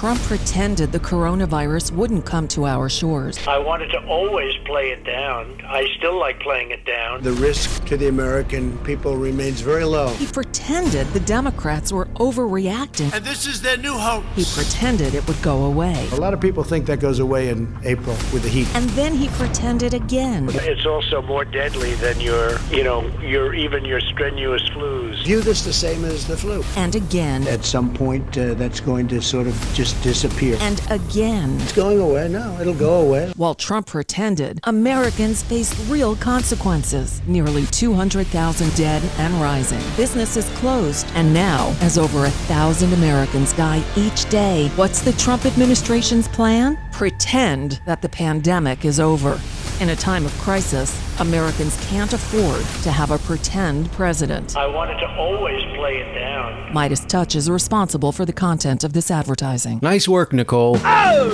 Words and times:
Trump 0.00 0.18
pretended 0.22 0.92
the 0.92 0.98
coronavirus 0.98 1.92
wouldn't 1.92 2.24
come 2.24 2.48
to 2.48 2.64
our 2.64 2.88
shores. 2.88 3.38
I 3.46 3.58
wanted 3.58 3.88
to 3.88 3.98
always 4.06 4.56
play 4.64 4.92
it 4.92 5.04
down. 5.04 5.60
I 5.62 5.94
still 5.98 6.18
like 6.18 6.40
playing 6.40 6.70
it 6.70 6.86
down. 6.86 7.22
The 7.22 7.32
risk 7.32 7.84
to 7.84 7.98
the 7.98 8.08
American 8.08 8.78
people 8.78 9.18
remains 9.18 9.60
very 9.60 9.84
low. 9.84 10.08
He 10.14 10.26
pretended 10.26 11.06
the 11.08 11.20
Democrats 11.20 11.92
were 11.92 12.06
overreacting. 12.14 13.12
And 13.12 13.22
this 13.22 13.46
is 13.46 13.60
their 13.60 13.76
new 13.76 13.92
hope. 13.92 14.24
He 14.34 14.46
pretended 14.46 15.14
it 15.14 15.28
would 15.28 15.42
go 15.42 15.64
away. 15.66 16.08
A 16.12 16.16
lot 16.16 16.32
of 16.32 16.40
people 16.40 16.64
think 16.64 16.86
that 16.86 16.98
goes 16.98 17.18
away 17.18 17.50
in 17.50 17.68
April 17.84 18.16
with 18.32 18.42
the 18.42 18.48
heat. 18.48 18.74
And 18.74 18.88
then 18.90 19.12
he 19.12 19.28
pretended 19.28 19.92
again. 19.92 20.48
It's 20.50 20.86
also 20.86 21.20
more 21.20 21.44
deadly 21.44 21.92
than 21.96 22.18
your, 22.22 22.58
you 22.70 22.84
know, 22.84 23.06
your 23.18 23.52
even 23.52 23.84
your 23.84 24.00
strenuous 24.00 24.62
flus. 24.70 25.09
View 25.24 25.42
this 25.42 25.62
the 25.62 25.72
same 25.72 26.06
as 26.06 26.26
the 26.26 26.34
flu. 26.34 26.64
And 26.76 26.94
again. 26.94 27.46
At 27.46 27.62
some 27.62 27.92
point, 27.92 28.38
uh, 28.38 28.54
that's 28.54 28.80
going 28.80 29.06
to 29.08 29.20
sort 29.20 29.46
of 29.46 29.72
just 29.74 30.02
disappear. 30.02 30.56
And 30.60 30.80
again. 30.90 31.60
It's 31.60 31.72
going 31.72 32.00
away. 32.00 32.28
No, 32.28 32.58
it'll 32.58 32.72
go 32.72 33.02
away. 33.02 33.30
While 33.36 33.54
Trump 33.54 33.88
pretended, 33.88 34.60
Americans 34.64 35.42
faced 35.42 35.76
real 35.90 36.16
consequences. 36.16 37.20
Nearly 37.26 37.66
200,000 37.66 38.74
dead 38.74 39.02
and 39.18 39.34
rising. 39.34 39.82
Businesses 39.94 40.48
closed. 40.58 41.06
And 41.14 41.34
now, 41.34 41.76
as 41.82 41.98
over 41.98 42.24
a 42.24 42.30
thousand 42.30 42.94
Americans 42.94 43.52
die 43.52 43.84
each 43.96 44.26
day, 44.30 44.68
what's 44.76 45.02
the 45.02 45.12
Trump 45.12 45.44
administration's 45.44 46.28
plan? 46.28 46.78
Pretend 46.92 47.82
that 47.84 48.00
the 48.00 48.08
pandemic 48.08 48.86
is 48.86 48.98
over. 48.98 49.38
In 49.80 49.88
a 49.88 49.96
time 49.96 50.26
of 50.26 50.32
crisis, 50.32 50.94
Americans 51.20 51.74
can't 51.88 52.12
afford 52.12 52.60
to 52.82 52.92
have 52.92 53.12
a 53.12 53.18
pretend 53.20 53.90
president. 53.92 54.54
I 54.54 54.66
wanted 54.66 55.00
to 55.00 55.08
always 55.16 55.64
play 55.74 55.96
it 55.96 56.12
down. 56.18 56.74
Midas 56.74 57.00
Touch 57.00 57.34
is 57.34 57.48
responsible 57.48 58.12
for 58.12 58.26
the 58.26 58.32
content 58.34 58.84
of 58.84 58.92
this 58.92 59.10
advertising. 59.10 59.80
Nice 59.80 60.06
work, 60.06 60.34
Nicole. 60.34 60.76
Oh! 60.84 61.32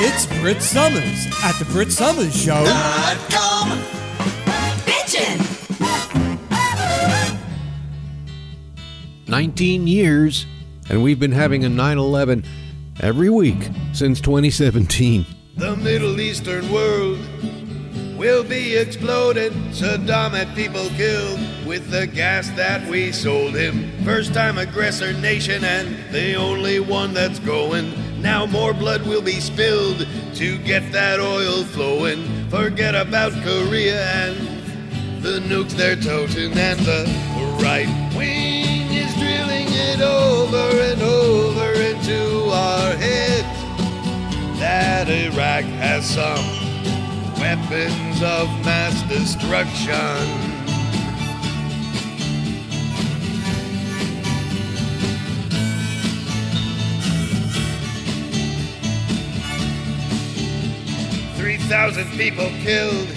It's 0.00 0.24
Brit 0.40 0.62
Somers 0.62 1.26
at 1.44 1.58
the 1.58 1.66
Brit 1.66 1.92
Somers 1.92 2.34
Show. 2.34 2.64
com. 3.28 3.78
Bitchin'. 4.86 5.44
19 9.28 9.86
years, 9.86 10.46
and 10.88 11.02
we've 11.02 11.20
been 11.20 11.32
having 11.32 11.64
a 11.64 11.68
9 11.68 11.98
11 11.98 12.44
every 13.00 13.28
week 13.28 13.68
since 13.92 14.22
2017. 14.22 15.26
The 15.58 15.74
Middle 15.74 16.20
Eastern 16.20 16.70
world 16.70 17.18
will 18.16 18.44
be 18.44 18.76
exploded. 18.76 19.52
Saddam 19.72 20.30
had 20.30 20.54
people 20.54 20.88
killed 20.90 21.40
with 21.66 21.90
the 21.90 22.06
gas 22.06 22.48
that 22.50 22.88
we 22.88 23.10
sold 23.10 23.56
him. 23.56 23.90
First 24.04 24.32
time 24.32 24.56
aggressor 24.56 25.12
nation 25.14 25.64
and 25.64 25.96
the 26.12 26.36
only 26.36 26.78
one 26.78 27.12
that's 27.12 27.40
going. 27.40 27.92
Now 28.22 28.46
more 28.46 28.72
blood 28.72 29.04
will 29.04 29.20
be 29.20 29.40
spilled 29.40 30.06
to 30.34 30.58
get 30.58 30.92
that 30.92 31.18
oil 31.18 31.64
flowing. 31.64 32.48
Forget 32.50 32.94
about 32.94 33.32
Korea 33.42 34.00
and 34.12 34.36
the 35.24 35.40
nukes 35.40 35.72
they're 35.72 35.96
toting 35.96 36.56
and 36.56 36.78
the 36.78 37.04
right 37.60 37.88
wing 38.16 38.92
is 38.92 39.12
drilling 39.14 39.66
it 39.70 40.02
over 40.02 40.80
and 40.82 41.02
over 41.02 41.72
into 41.82 42.48
our 42.52 42.94
heads 42.94 43.57
that 44.58 45.08
Iraq 45.08 45.64
has 45.64 46.04
some 46.04 46.44
weapons 47.40 48.22
of 48.22 48.48
mass 48.64 49.02
destruction. 49.08 49.94
Three 61.36 61.58
thousand 61.68 62.10
people 62.18 62.50
killed 62.62 63.08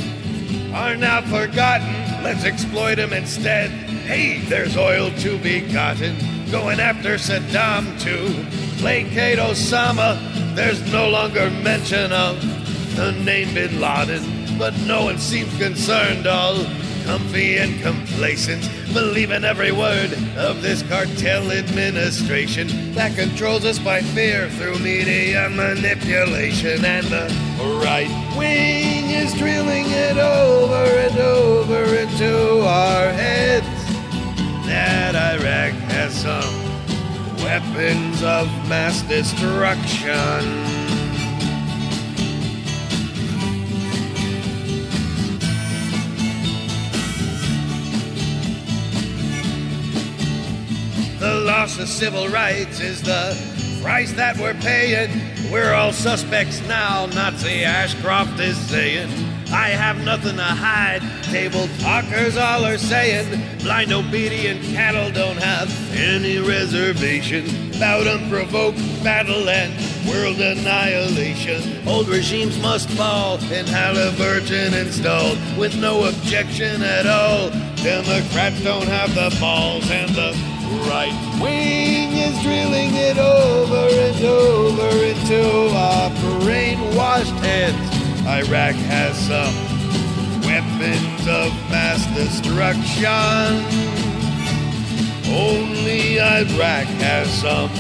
are 0.74 0.96
now 0.96 1.22
forgotten. 1.22 1.94
Let's 2.24 2.46
exploit 2.46 2.96
them 2.96 3.14
instead. 3.14 3.72
Hey, 3.72 4.42
there's 4.42 4.78
oil 4.78 5.10
to 5.20 5.38
be 5.40 5.62
gotten. 5.62 6.16
Going 6.52 6.80
after 6.80 7.16
Saddam 7.16 8.00
to 8.02 8.46
placate 8.80 9.40
Osama. 9.40 10.31
There's 10.54 10.92
no 10.92 11.10
longer 11.10 11.50
mention 11.50 12.12
of 12.12 12.40
the 12.96 13.14
name 13.14 13.54
Bin 13.54 13.80
Laden, 13.80 14.58
but 14.58 14.78
no 14.82 15.06
one 15.06 15.18
seems 15.18 15.56
concerned. 15.58 16.28
All 16.28 16.66
comfy 17.06 17.58
and 17.58 17.82
complacent, 17.82 18.70
believing 18.94 19.44
every 19.44 19.72
word 19.72 20.14
of 20.38 20.62
this 20.62 20.84
cartel 20.84 21.52
administration 21.52 22.94
that 22.94 23.16
controls 23.16 23.66
us 23.66 23.80
by 23.80 24.02
fear 24.02 24.50
through 24.50 24.78
media 24.80 25.50
manipulation. 25.50 26.84
And 26.86 27.06
the 27.08 27.28
right 27.84 28.10
wing 28.38 29.10
is 29.10 29.34
drilling 29.36 29.86
it 29.90 30.18
over 30.18 30.84
and 30.84 31.18
over 31.18 31.96
into 31.96 32.62
our 32.62 33.12
heads 33.12 33.66
that 34.66 35.16
Iraq 35.16 35.74
has 35.92 36.14
some 36.14 36.61
weapons 37.52 38.24
of 38.24 38.48
mass 38.70 39.02
destruction. 39.02 40.08
The 51.20 51.42
loss 51.46 51.78
of 51.78 51.90
civil 51.90 52.30
rights 52.30 52.80
is 52.80 53.02
the 53.02 53.36
price 53.82 54.14
that 54.14 54.38
we're 54.38 54.54
paying. 54.54 55.12
We're 55.52 55.74
all 55.74 55.92
suspects 55.92 56.66
now, 56.70 57.08
Nazi 57.08 57.66
Ashcroft 57.66 58.40
is 58.40 58.56
saying. 58.70 59.31
I 59.54 59.70
have 59.70 60.04
nothing 60.06 60.38
to 60.38 60.44
hide. 60.44 61.02
Table 61.24 61.68
talkers 61.80 62.38
all 62.38 62.64
are 62.66 62.78
saying 62.78 63.60
blind, 63.60 63.92
obedient 63.92 64.64
cattle 64.74 65.12
don't 65.12 65.38
have 65.38 65.70
any 65.94 66.40
reservation 66.40 67.46
about 67.76 68.08
unprovoked 68.08 68.78
battle 69.04 69.50
and 69.50 69.74
world 70.08 70.40
annihilation. 70.40 71.88
Old 71.88 72.08
regimes 72.08 72.62
must 72.62 72.90
fall 72.92 73.40
and 73.52 73.68
Halliburton 73.68 74.74
installed 74.74 75.38
with 75.58 75.76
no 75.80 76.06
objection 76.06 76.82
at 76.82 77.06
all. 77.06 77.50
Democrats 77.84 78.64
don't 78.64 78.88
have 78.88 79.14
the 79.14 79.36
balls 79.40 79.90
and 79.92 80.10
the 80.12 80.32
right 80.88 81.40
wing 81.42 82.14
is 82.14 82.42
drilling 82.42 82.96
it 82.96 83.18
over 83.18 83.88
and 83.92 84.26
over 84.26 85.04
into 85.04 85.76
our 85.76 86.10
brainwashed 86.40 87.38
heads. 87.40 88.01
Iraq 88.28 88.76
has 88.76 89.18
some 89.18 89.54
weapons 90.42 91.22
of 91.28 91.52
mass 91.72 92.06
destruction. 92.16 93.10
Only 95.34 96.20
Iraq 96.20 96.86
has 97.02 97.32
some 97.42 97.72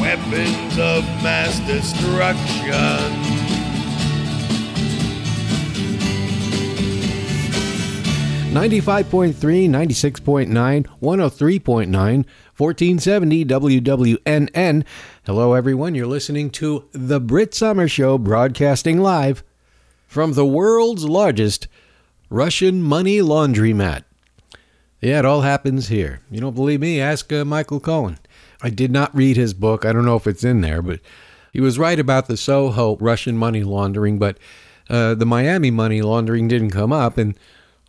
weapons 0.00 0.78
of 0.78 1.04
mass 1.22 1.58
destruction. 1.66 3.36
95.3, 8.56 9.34
96.9, 9.68 10.48
103.9, 11.02 12.24
1470 12.56 13.44
WWNN. 13.44 14.84
Hello, 15.26 15.52
everyone. 15.52 15.94
You're 15.94 16.06
listening 16.06 16.48
to 16.50 16.88
The 16.92 17.20
Brit 17.20 17.52
Summer 17.52 17.86
Show, 17.86 18.16
broadcasting 18.16 19.00
live 19.00 19.44
from 20.16 20.32
the 20.32 20.46
world's 20.46 21.04
largest 21.04 21.68
Russian 22.30 22.82
money 22.82 23.18
laundromat. 23.18 24.04
Yeah, 25.02 25.18
it 25.18 25.24
all 25.26 25.42
happens 25.42 25.88
here. 25.88 26.22
You 26.30 26.40
don't 26.40 26.54
believe 26.54 26.80
me? 26.80 27.02
Ask 27.02 27.30
uh, 27.34 27.44
Michael 27.44 27.80
Cohen. 27.80 28.18
I 28.62 28.70
did 28.70 28.90
not 28.90 29.14
read 29.14 29.36
his 29.36 29.52
book. 29.52 29.84
I 29.84 29.92
don't 29.92 30.06
know 30.06 30.16
if 30.16 30.26
it's 30.26 30.42
in 30.42 30.62
there, 30.62 30.80
but 30.80 31.00
he 31.52 31.60
was 31.60 31.78
right 31.78 32.00
about 32.00 32.28
the 32.28 32.38
Soho 32.38 32.96
Russian 32.96 33.36
money 33.36 33.62
laundering, 33.62 34.18
but 34.18 34.38
uh, 34.88 35.14
the 35.16 35.26
Miami 35.26 35.70
money 35.70 36.00
laundering 36.00 36.48
didn't 36.48 36.70
come 36.70 36.94
up. 36.94 37.18
And 37.18 37.38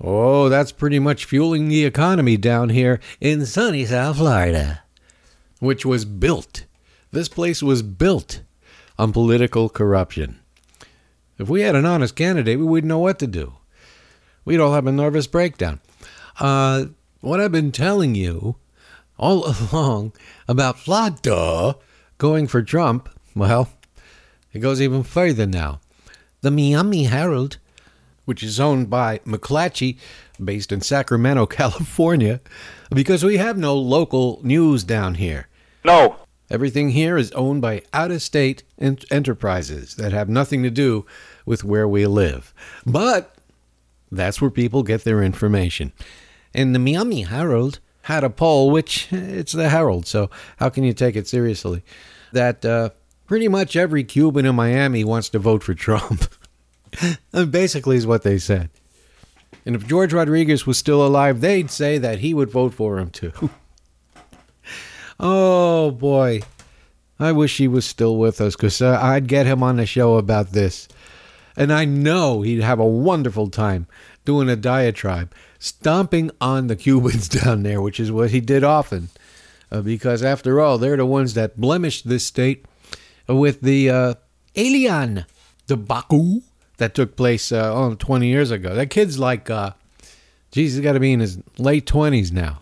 oh, 0.01 0.49
that's 0.49 0.73
pretty 0.73 0.99
much 0.99 1.23
fueling 1.23 1.69
the 1.69 1.85
economy 1.85 2.35
down 2.35 2.67
here 2.67 2.99
in 3.21 3.45
sunny 3.45 3.85
South 3.85 4.17
Florida, 4.17 4.83
which 5.61 5.85
was 5.85 6.03
built. 6.03 6.65
This 7.11 7.29
place 7.29 7.63
was 7.63 7.81
built 7.81 8.41
on 8.99 9.13
political 9.13 9.69
corruption. 9.69 10.41
If 11.37 11.49
we 11.49 11.61
had 11.61 11.75
an 11.75 11.85
honest 11.85 12.15
candidate, 12.15 12.57
we 12.57 12.65
wouldn't 12.65 12.89
know 12.89 12.99
what 12.99 13.19
to 13.19 13.27
do. 13.27 13.53
We'd 14.43 14.59
all 14.59 14.73
have 14.73 14.87
a 14.87 14.91
nervous 14.91 15.27
breakdown. 15.27 15.79
Uh, 16.39 16.85
what 17.21 17.39
I've 17.39 17.51
been 17.51 17.71
telling 17.71 18.15
you 18.15 18.55
all 19.17 19.53
along 19.71 20.13
about 20.47 20.79
Florida 20.79 21.75
going 22.17 22.47
for 22.47 22.61
Trump, 22.61 23.09
well, 23.35 23.69
it 24.53 24.59
goes 24.59 24.81
even 24.81 25.03
further 25.03 25.45
now. 25.45 25.79
The 26.41 26.51
Miami 26.51 27.03
Herald, 27.03 27.57
which 28.25 28.41
is 28.41 28.59
owned 28.59 28.89
by 28.89 29.19
McClatchy, 29.19 29.97
based 30.43 30.71
in 30.71 30.81
Sacramento, 30.81 31.45
California, 31.47 32.41
because 32.89 33.23
we 33.23 33.37
have 33.37 33.57
no 33.57 33.75
local 33.75 34.39
news 34.43 34.83
down 34.83 35.15
here. 35.15 35.47
No. 35.83 36.15
Everything 36.49 36.91
here 36.91 37.17
is 37.17 37.31
owned 37.33 37.61
by 37.61 37.81
out 37.93 38.11
of 38.11 38.21
state 38.21 38.63
ent- 38.79 39.05
enterprises 39.11 39.95
that 39.95 40.13
have 40.13 40.29
nothing 40.29 40.63
to 40.63 40.69
do 40.69 41.05
with 41.45 41.63
where 41.63 41.87
we 41.87 42.07
live. 42.07 42.53
But 42.85 43.35
that's 44.11 44.41
where 44.41 44.51
people 44.51 44.83
get 44.83 45.03
their 45.03 45.21
information. 45.21 45.91
And 46.53 46.73
the 46.73 46.79
Miami 46.79 47.23
Herald 47.23 47.79
had 48.03 48.23
a 48.23 48.29
poll, 48.29 48.71
which 48.71 49.11
it's 49.11 49.51
the 49.51 49.69
Herald, 49.69 50.07
so 50.07 50.29
how 50.57 50.69
can 50.69 50.85
you 50.85 50.93
take 50.93 51.17
it 51.17 51.27
seriously? 51.27 51.83
That 52.31 52.63
uh, 52.63 52.91
pretty 53.25 53.49
much 53.49 53.75
every 53.75 54.05
Cuban 54.05 54.45
in 54.45 54.55
Miami 54.55 55.03
wants 55.03 55.27
to 55.29 55.39
vote 55.39 55.63
for 55.63 55.73
Trump. 55.73 56.25
Basically, 57.31 57.97
is 57.97 58.07
what 58.07 58.23
they 58.23 58.37
said. 58.37 58.69
And 59.65 59.75
if 59.75 59.85
George 59.85 60.13
Rodriguez 60.13 60.65
was 60.65 60.77
still 60.77 61.05
alive, 61.05 61.41
they'd 61.41 61.69
say 61.69 61.97
that 61.97 62.19
he 62.19 62.33
would 62.33 62.49
vote 62.49 62.73
for 62.73 62.97
him 62.99 63.09
too. 63.09 63.33
oh 65.19 65.91
boy, 65.91 66.41
I 67.19 67.31
wish 67.31 67.57
he 67.57 67.67
was 67.67 67.85
still 67.85 68.17
with 68.17 68.39
us 68.41 68.55
because 68.55 68.81
uh, 68.81 68.99
I'd 69.01 69.27
get 69.27 69.45
him 69.45 69.63
on 69.63 69.77
the 69.77 69.85
show 69.85 70.17
about 70.17 70.51
this. 70.51 70.87
And 71.55 71.73
I 71.73 71.85
know 71.85 72.43
he'd 72.43 72.61
have 72.61 72.79
a 72.79 72.85
wonderful 72.85 73.49
time 73.49 73.87
doing 74.25 74.47
a 74.49 74.55
diatribe, 74.55 75.33
stomping 75.57 76.29
on 76.39 76.67
the 76.67 76.75
Cubans 76.75 77.27
down 77.43 77.63
there, 77.63 77.81
which 77.81 77.99
is 77.99 78.11
what 78.11 78.31
he 78.31 78.39
did 78.39 78.63
often. 78.63 79.09
Uh, 79.71 79.81
because 79.81 80.23
after 80.23 80.61
all, 80.61 80.77
they're 80.77 80.97
the 80.97 81.05
ones 81.05 81.33
that 81.33 81.59
blemished 81.59 82.07
this 82.07 82.25
state 82.25 82.65
with 83.27 83.61
the 83.61 83.89
uh, 83.89 84.13
Alien 84.55 85.25
debacle 85.65 86.41
that 86.77 86.93
took 86.93 87.15
place 87.15 87.51
uh, 87.51 87.73
oh, 87.73 87.95
20 87.95 88.27
years 88.27 88.51
ago. 88.51 88.75
That 88.75 88.89
kid's 88.89 89.19
like, 89.19 89.49
uh, 89.49 89.71
geez, 90.51 90.75
he's 90.75 90.83
got 90.83 90.93
to 90.93 90.99
be 90.99 91.11
in 91.11 91.19
his 91.19 91.39
late 91.57 91.85
20s 91.85 92.31
now. 92.31 92.59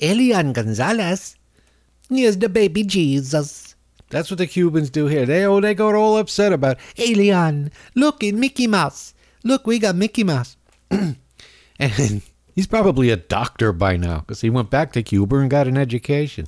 Elian 0.00 0.52
Gonzalez, 0.52 1.36
he 2.16 2.24
is 2.24 2.38
the 2.38 2.48
baby 2.48 2.84
Jesus. 2.84 3.74
That's 4.10 4.30
what 4.30 4.38
the 4.38 4.46
Cubans 4.46 4.90
do 4.90 5.06
here. 5.06 5.24
They 5.24 5.46
oh, 5.46 5.60
they 5.60 5.74
got 5.74 5.94
all 5.94 6.18
upset 6.18 6.52
about 6.52 6.76
Elian. 6.98 7.70
Look, 7.94 8.22
in 8.22 8.38
Mickey 8.38 8.66
Mouse. 8.66 9.14
Look, 9.42 9.66
we 9.66 9.78
got 9.78 9.96
Mickey 9.96 10.22
Mouse. 10.22 10.56
and 10.90 12.22
he's 12.54 12.66
probably 12.66 13.08
a 13.08 13.16
doctor 13.16 13.72
by 13.72 13.96
now 13.96 14.20
because 14.20 14.42
he 14.42 14.50
went 14.50 14.68
back 14.68 14.92
to 14.92 15.02
Cuba 15.02 15.36
and 15.36 15.50
got 15.50 15.66
an 15.66 15.78
education. 15.78 16.46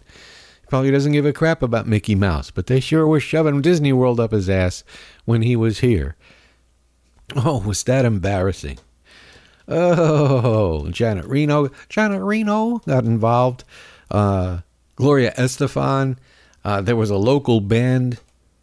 He 0.60 0.66
probably 0.68 0.90
doesn't 0.90 1.12
give 1.12 1.24
a 1.24 1.32
crap 1.32 1.62
about 1.62 1.86
Mickey 1.86 2.14
Mouse, 2.14 2.50
but 2.50 2.66
they 2.66 2.80
sure 2.80 3.06
were 3.06 3.18
shoving 3.18 3.62
Disney 3.62 3.92
World 3.92 4.20
up 4.20 4.32
his 4.32 4.50
ass 4.50 4.84
when 5.24 5.40
he 5.42 5.56
was 5.56 5.80
here. 5.80 6.16
Oh, 7.34 7.62
was 7.66 7.82
that 7.84 8.04
embarrassing? 8.04 8.78
Oh, 9.66 10.90
Janet 10.90 11.24
Reno. 11.24 11.70
Janet 11.88 12.22
Reno 12.22 12.78
got 12.86 13.04
involved. 13.04 13.64
Uh, 14.10 14.58
Gloria 14.96 15.32
Estefan. 15.36 16.16
Uh, 16.64 16.80
there 16.80 16.96
was 16.96 17.10
a 17.10 17.16
local 17.16 17.60
band, 17.60 18.18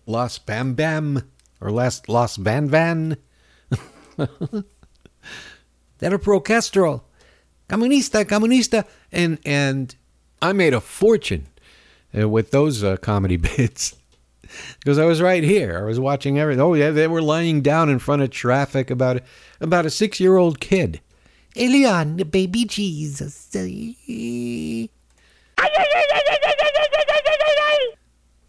Los 0.06 0.38
Bam 0.40 0.74
Bam, 0.74 1.30
or 1.60 1.72
Las 1.72 2.02
Los 2.08 2.38
Van 2.38 2.68
Van. 2.68 3.18
that 4.18 4.66
a 6.02 6.20
Procastro. 6.20 7.04
Comunista, 7.70 8.26
comunista. 8.26 8.86
And, 9.12 9.40
and 9.46 9.96
I 10.42 10.52
made 10.54 10.74
a 10.74 10.82
fortune 10.82 11.48
uh, 12.18 12.28
with 12.28 12.52
those 12.52 12.84
uh, 12.84 12.98
comedy 12.98 13.38
bits 13.58 13.96
because 14.80 14.98
I 14.98 15.06
was 15.06 15.22
right 15.22 15.44
here. 15.44 15.80
I 15.80 15.84
was 15.84 16.00
watching 16.00 16.40
everything. 16.40 16.62
Oh 16.62 16.74
yeah, 16.74 16.92
they 16.92 17.08
were 17.08 17.22
lying 17.22 17.62
down 17.62 17.90
in 17.90 18.00
front 18.00 18.22
of 18.22 18.30
traffic 18.32 18.90
about 18.90 19.22
about 19.60 19.86
a 19.86 19.90
six 19.90 20.20
year 20.20 20.38
old 20.38 20.60
kid. 20.60 21.00
Elian, 21.56 22.18
baby 22.18 22.66
Jesus. 22.66 23.50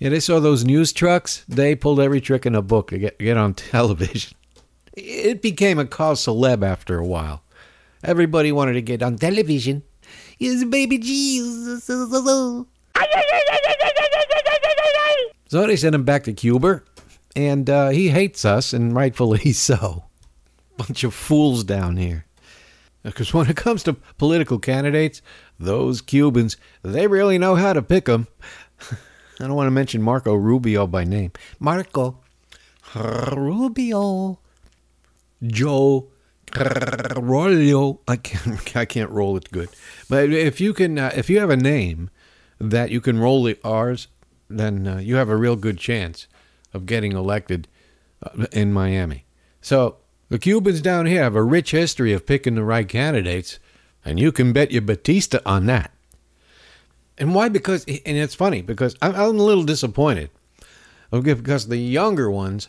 Yeah, 0.03 0.09
they 0.09 0.19
saw 0.19 0.41
those 0.41 0.65
news 0.65 0.93
trucks. 0.93 1.45
They 1.49 1.77
pulled 1.77 2.01
every 2.01 2.21
trick 2.21 2.45
in 2.45 2.57
a 2.57 2.63
book 2.63 2.91
to 2.91 2.99
get 2.99 3.21
get 3.21 3.37
on 3.37 3.55
television. 3.75 4.37
It 4.95 5.41
became 5.41 5.79
a 5.79 5.87
cause 5.87 6.27
celeb 6.27 6.65
after 6.67 6.99
a 6.99 7.07
while. 7.07 7.45
Everybody 8.03 8.51
wanted 8.51 8.73
to 8.73 8.83
get 8.83 9.01
on 9.01 9.17
television. 9.17 9.85
Yes, 10.39 10.65
baby 10.65 10.99
Jesus. 10.99 11.85
So 15.47 15.67
they 15.67 15.77
sent 15.77 15.95
him 15.95 16.03
back 16.03 16.25
to 16.25 16.33
Cuba, 16.33 16.83
and 17.37 17.71
uh, 17.71 17.91
he 17.91 18.09
hates 18.09 18.45
us, 18.45 18.73
and 18.73 18.97
rightfully 18.97 19.53
so. 19.69 20.07
Bunch 20.77 21.05
of 21.05 21.15
fools 21.15 21.63
down 21.63 21.97
here. 21.97 22.27
Because 23.05 23.33
when 23.33 23.49
it 23.49 23.57
comes 23.57 23.85
to 23.85 23.93
political 24.19 24.59
candidates, 24.59 25.23
those 25.65 26.01
Cubans, 26.01 26.57
they 26.83 27.07
really 27.07 27.39
know 27.39 27.55
how 27.55 27.73
to 27.73 27.83
pick 27.83 28.07
them. 28.07 28.27
I 28.91 29.47
don't 29.47 29.55
want 29.55 29.67
to 29.67 29.73
mention 29.73 30.03
Marco 30.03 30.35
Rubio 30.35 30.87
by 30.87 31.05
name. 31.05 31.33
Marco 31.59 32.19
Rubio. 32.95 34.39
Joe 35.45 36.09
Rollo. 37.17 38.01
I 38.07 38.17
can't. 38.17 38.77
I 38.77 38.85
can't 38.85 39.11
roll 39.11 39.37
it 39.37 39.51
good. 39.51 39.69
But 40.09 40.31
if 40.31 40.61
you 40.61 40.75
can, 40.75 40.99
uh, 40.99 41.13
if 41.17 41.31
you 41.31 41.41
have 41.41 41.51
a 41.51 41.57
name 41.57 42.11
that 42.61 42.91
you 42.91 43.01
can 43.01 43.19
roll 43.19 43.43
the 43.43 43.59
R's, 43.65 44.09
then 44.49 44.87
uh, 44.87 44.99
you 44.99 45.17
have 45.17 45.29
a 45.29 45.37
real 45.37 45.57
good 45.57 45.79
chance 45.79 46.27
of 46.75 46.87
getting 46.87 47.13
elected 47.13 47.69
uh, 48.23 48.47
in 48.53 48.73
Miami. 48.73 49.25
So 49.61 49.97
the 50.29 50.39
Cubans 50.39 50.81
down 50.81 51.07
here 51.07 51.23
have 51.23 51.35
a 51.35 51.43
rich 51.43 51.73
history 51.73 52.13
of 52.13 52.27
picking 52.27 52.55
the 52.55 52.65
right 52.65 52.89
candidates, 52.89 53.59
and 54.05 54.19
you 54.19 54.33
can 54.33 54.53
bet 54.53 54.71
your 54.71 54.83
Batista 54.83 55.41
on 55.47 55.67
that. 55.67 55.91
And 57.19 57.35
why? 57.35 57.49
Because, 57.49 57.85
and 57.85 58.17
it's 58.17 58.35
funny 58.35 58.63
because 58.63 58.97
I'm, 59.03 59.15
I'm 59.15 59.39
a 59.39 59.43
little 59.43 59.65
disappointed. 59.65 60.31
Okay, 61.13 61.35
because 61.35 61.69
the 61.69 61.77
younger 61.77 62.31
ones 62.31 62.69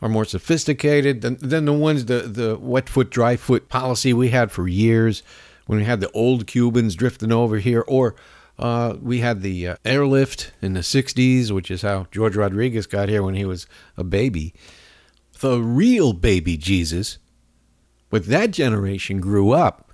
are 0.00 0.08
more 0.08 0.24
sophisticated 0.24 1.20
than, 1.20 1.36
than 1.40 1.64
the 1.64 1.72
ones 1.72 2.06
the 2.06 2.20
the 2.20 2.56
wet 2.58 2.88
foot 2.88 3.10
dry 3.10 3.36
foot 3.36 3.68
policy 3.68 4.12
we 4.12 4.30
had 4.30 4.50
for 4.50 4.66
years 4.66 5.22
when 5.66 5.78
we 5.78 5.84
had 5.84 6.00
the 6.00 6.10
old 6.12 6.46
Cubans 6.46 6.94
drifting 6.94 7.32
over 7.32 7.58
here 7.58 7.84
or 7.86 8.14
uh, 8.58 8.96
we 9.00 9.20
had 9.20 9.40
the 9.40 9.68
uh, 9.68 9.76
airlift 9.86 10.52
in 10.60 10.74
the 10.74 10.80
60s, 10.80 11.50
which 11.50 11.70
is 11.70 11.80
how 11.80 12.06
George 12.10 12.36
Rodriguez 12.36 12.86
got 12.86 13.08
here 13.08 13.22
when 13.22 13.34
he 13.34 13.46
was 13.46 13.66
a 13.96 14.04
baby. 14.04 14.52
The 15.40 15.60
real 15.60 16.12
baby 16.12 16.58
Jesus, 16.58 17.16
with 18.10 18.26
that 18.26 18.50
generation, 18.50 19.18
grew 19.18 19.52
up. 19.52 19.89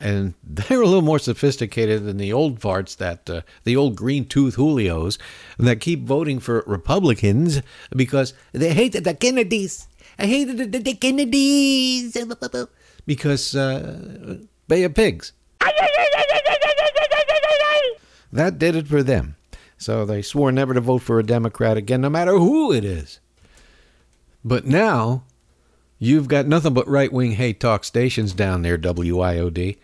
And 0.00 0.34
they're 0.44 0.82
a 0.82 0.86
little 0.86 1.02
more 1.02 1.18
sophisticated 1.18 2.04
than 2.04 2.16
the 2.16 2.32
old 2.32 2.60
farts 2.60 2.96
that, 2.96 3.28
uh, 3.28 3.42
the 3.64 3.76
old 3.76 3.96
green 3.96 4.26
tooth 4.26 4.56
Julios 4.56 5.18
that 5.58 5.80
keep 5.80 6.04
voting 6.04 6.38
for 6.38 6.64
Republicans 6.66 7.62
because 7.94 8.34
they 8.52 8.72
hated 8.74 9.04
the 9.04 9.14
Kennedys. 9.14 9.88
I 10.18 10.26
hated 10.26 10.72
the, 10.72 10.78
the 10.78 10.94
Kennedys 10.94 12.16
because 13.06 13.54
uh, 13.54 14.38
Bay 14.68 14.84
of 14.84 14.94
Pigs. 14.94 15.32
That 18.32 18.58
did 18.58 18.74
it 18.74 18.88
for 18.88 19.02
them. 19.04 19.36
So 19.78 20.04
they 20.04 20.22
swore 20.22 20.50
never 20.50 20.74
to 20.74 20.80
vote 20.80 21.02
for 21.02 21.20
a 21.20 21.22
Democrat 21.24 21.76
again, 21.76 22.00
no 22.00 22.10
matter 22.10 22.32
who 22.32 22.72
it 22.72 22.84
is. 22.84 23.20
But 24.44 24.66
now, 24.66 25.22
you've 26.04 26.28
got 26.28 26.46
nothing 26.46 26.74
but 26.74 26.88
right 26.88 27.12
wing 27.12 27.32
hate 27.32 27.60
talk 27.60 27.84
stations 27.84 28.32
down 28.32 28.62
there, 28.62 28.78
WIOD, 28.78 29.76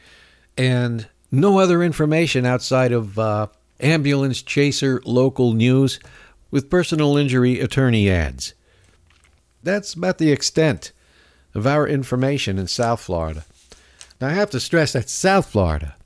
and 0.56 1.08
no 1.30 1.58
other 1.58 1.82
information 1.82 2.44
outside 2.44 2.92
of 2.92 3.18
uh, 3.18 3.46
ambulance 3.80 4.42
chaser 4.42 5.00
local 5.04 5.52
news 5.52 5.98
with 6.50 6.70
personal 6.70 7.16
injury 7.16 7.60
attorney 7.60 8.10
ads. 8.10 8.54
That's 9.62 9.94
about 9.94 10.18
the 10.18 10.32
extent 10.32 10.92
of 11.54 11.66
our 11.66 11.86
information 11.86 12.58
in 12.58 12.66
South 12.66 13.00
Florida. 13.00 13.44
Now, 14.20 14.28
I 14.28 14.32
have 14.32 14.50
to 14.50 14.60
stress 14.60 14.92
that 14.92 15.08
South 15.08 15.46
Florida 15.46 15.96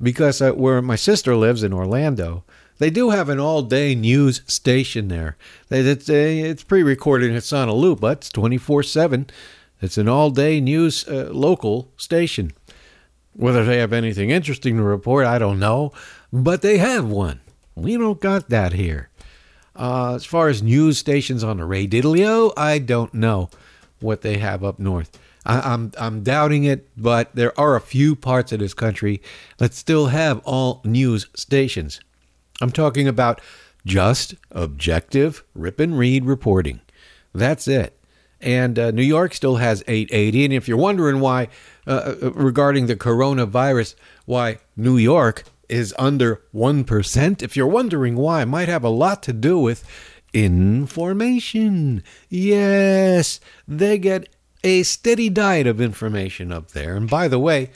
because 0.00 0.40
uh, 0.40 0.52
where 0.52 0.80
my 0.80 0.96
sister 0.96 1.34
lives 1.36 1.62
in 1.62 1.72
Orlando, 1.72 2.44
they 2.78 2.90
do 2.90 3.10
have 3.10 3.28
an 3.28 3.40
all-day 3.40 3.94
news 3.94 4.42
station 4.46 5.08
there. 5.08 5.36
It's, 5.70 6.08
it's 6.08 6.64
pre-recorded 6.64 7.28
and 7.28 7.36
it's 7.36 7.52
on 7.52 7.68
a 7.68 7.74
loop, 7.74 8.00
but 8.00 8.18
it's 8.18 8.30
24/7. 8.30 9.28
It's 9.80 9.98
an 9.98 10.08
all-day 10.08 10.60
news 10.60 11.06
uh, 11.06 11.28
local 11.32 11.92
station. 11.96 12.52
Whether 13.34 13.64
they 13.64 13.78
have 13.78 13.92
anything 13.92 14.30
interesting 14.30 14.76
to 14.76 14.82
report, 14.82 15.26
I 15.26 15.38
don't 15.38 15.60
know, 15.60 15.92
but 16.32 16.62
they 16.62 16.78
have 16.78 17.06
one. 17.06 17.40
We 17.76 17.96
don't 17.96 18.20
got 18.20 18.48
that 18.48 18.72
here. 18.72 19.10
Uh, 19.76 20.16
as 20.16 20.24
far 20.24 20.48
as 20.48 20.62
news 20.62 20.98
stations 20.98 21.44
on 21.44 21.58
the 21.58 21.64
Ray 21.64 21.86
Diddlio, 21.86 22.52
I 22.56 22.78
don't 22.80 23.14
know 23.14 23.48
what 24.00 24.22
they 24.22 24.38
have 24.38 24.64
up 24.64 24.80
north. 24.80 25.16
I, 25.46 25.72
am 25.72 25.92
I'm 25.96 26.22
doubting 26.22 26.64
it, 26.64 26.88
but 26.96 27.34
there 27.34 27.58
are 27.58 27.76
a 27.76 27.80
few 27.80 28.16
parts 28.16 28.52
of 28.52 28.58
this 28.58 28.74
country 28.74 29.22
that 29.58 29.74
still 29.74 30.06
have 30.06 30.40
all 30.44 30.80
news 30.84 31.28
stations. 31.34 32.00
I'm 32.60 32.72
talking 32.72 33.08
about 33.08 33.40
just 33.86 34.34
objective 34.50 35.44
rip 35.54 35.80
and 35.80 35.98
read 35.98 36.24
reporting. 36.24 36.80
That's 37.34 37.68
it. 37.68 37.94
And 38.40 38.78
uh, 38.78 38.90
New 38.90 39.02
York 39.02 39.34
still 39.34 39.56
has 39.56 39.82
880. 39.88 40.44
And 40.44 40.54
if 40.54 40.68
you're 40.68 40.76
wondering 40.76 41.20
why, 41.20 41.48
uh, 41.86 42.14
uh, 42.22 42.32
regarding 42.32 42.86
the 42.86 42.96
coronavirus, 42.96 43.94
why 44.26 44.58
New 44.76 44.96
York 44.96 45.44
is 45.68 45.94
under 45.98 46.42
1%. 46.54 47.42
If 47.42 47.56
you're 47.56 47.66
wondering 47.66 48.16
why, 48.16 48.44
might 48.44 48.68
have 48.68 48.84
a 48.84 48.88
lot 48.88 49.22
to 49.24 49.32
do 49.32 49.58
with 49.58 49.84
information. 50.32 52.02
Yes, 52.28 53.40
they 53.66 53.98
get 53.98 54.28
a 54.62 54.82
steady 54.82 55.28
diet 55.28 55.66
of 55.66 55.80
information 55.80 56.52
up 56.52 56.72
there. 56.72 56.96
And 56.96 57.08
by 57.08 57.28
the 57.28 57.38
way, 57.38 57.70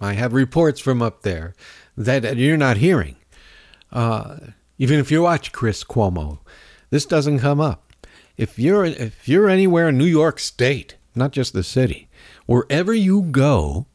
I 0.00 0.12
have 0.12 0.32
reports 0.32 0.80
from 0.80 1.02
up 1.02 1.22
there 1.22 1.54
that 1.96 2.36
you're 2.36 2.56
not 2.56 2.76
hearing. 2.76 3.16
Uh, 3.92 4.36
even 4.78 4.98
if 4.98 5.10
you 5.10 5.22
watch 5.22 5.52
Chris 5.52 5.84
Cuomo, 5.84 6.38
this 6.90 7.06
doesn't 7.06 7.40
come 7.40 7.60
up. 7.60 7.92
If 8.36 8.58
you're 8.58 8.84
if 8.84 9.26
you're 9.28 9.48
anywhere 9.48 9.88
in 9.88 9.98
New 9.98 10.04
York 10.04 10.38
State, 10.38 10.96
not 11.14 11.32
just 11.32 11.52
the 11.52 11.62
city, 11.62 12.08
wherever 12.44 12.92
you 12.92 13.22
go, 13.22 13.86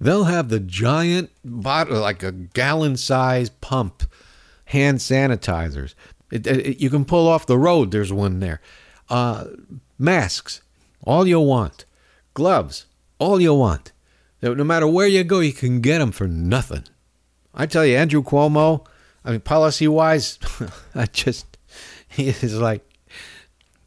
they'll 0.00 0.24
have 0.24 0.48
the 0.48 0.60
giant 0.60 1.30
bottle, 1.44 2.00
like 2.00 2.22
a 2.22 2.32
gallon 2.32 2.96
size 2.96 3.48
pump, 3.48 4.02
hand 4.66 4.98
sanitizers. 4.98 5.94
It, 6.30 6.46
it, 6.46 6.80
you 6.80 6.90
can 6.90 7.04
pull 7.04 7.26
off 7.26 7.46
the 7.46 7.58
road. 7.58 7.90
There's 7.90 8.12
one 8.12 8.40
there. 8.40 8.60
Uh, 9.08 9.46
masks, 9.98 10.62
all 11.02 11.26
you 11.26 11.40
want. 11.40 11.86
Gloves, 12.34 12.86
all 13.18 13.40
you 13.40 13.54
want. 13.54 13.92
No 14.42 14.64
matter 14.64 14.86
where 14.86 15.08
you 15.08 15.24
go, 15.24 15.40
you 15.40 15.52
can 15.52 15.80
get 15.80 15.98
them 15.98 16.12
for 16.12 16.28
nothing. 16.28 16.84
I 17.52 17.66
tell 17.66 17.84
you, 17.84 17.96
Andrew 17.96 18.22
Cuomo, 18.22 18.86
I 19.24 19.32
mean, 19.32 19.40
policy 19.40 19.88
wise, 19.88 20.38
I 20.94 21.06
just, 21.06 21.58
he 22.08 22.28
is 22.28 22.58
like, 22.58 22.84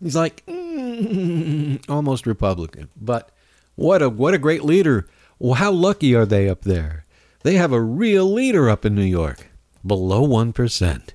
he's 0.02 0.16
like 0.16 0.46
mm, 0.46 1.84
almost 1.90 2.28
Republican. 2.28 2.90
But 3.00 3.32
what 3.75 4.02
a 4.02 4.10
what 4.10 4.34
a 4.34 4.40
great 4.40 4.63
leader! 4.63 5.08
Well, 5.40 5.56
how 5.56 5.72
lucky 5.72 6.16
are 6.16 6.25
they 6.25 6.48
up 6.48 6.62
there? 6.62 7.06
They 7.44 7.56
have 7.56 7.74
a 7.74 7.82
real 7.82 8.32
leader 8.32 8.70
up 8.70 8.86
in 8.86 8.96
New 8.96 9.02
York, 9.02 9.48
below 9.86 10.22
one 10.22 10.54
percent. 10.54 11.13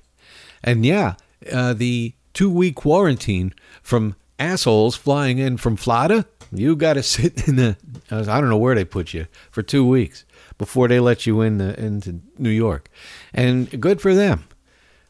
And 0.63 0.85
yeah, 0.85 1.15
uh, 1.51 1.73
the 1.73 2.13
two 2.33 2.49
week 2.49 2.75
quarantine 2.75 3.53
from 3.81 4.15
assholes 4.37 4.95
flying 4.95 5.37
in 5.37 5.57
from 5.57 5.75
Florida, 5.75 6.25
you 6.51 6.75
got 6.75 6.93
to 6.93 7.03
sit 7.03 7.47
in 7.47 7.55
the, 7.55 7.77
I 8.11 8.23
don't 8.23 8.49
know 8.49 8.57
where 8.57 8.75
they 8.75 8.85
put 8.85 9.13
you 9.13 9.27
for 9.51 9.61
two 9.61 9.85
weeks 9.85 10.25
before 10.59 10.87
they 10.87 10.99
let 10.99 11.25
you 11.25 11.41
in 11.41 11.57
the, 11.57 11.79
into 11.83 12.19
New 12.37 12.51
York. 12.51 12.89
And 13.33 13.81
good 13.81 13.99
for 13.99 14.13
them. 14.13 14.43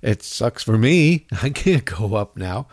It 0.02 0.24
sucks 0.24 0.64
for 0.64 0.78
me. 0.78 1.26
I 1.42 1.50
can't 1.50 1.84
go 1.84 2.16
up 2.16 2.38
now. 2.38 2.68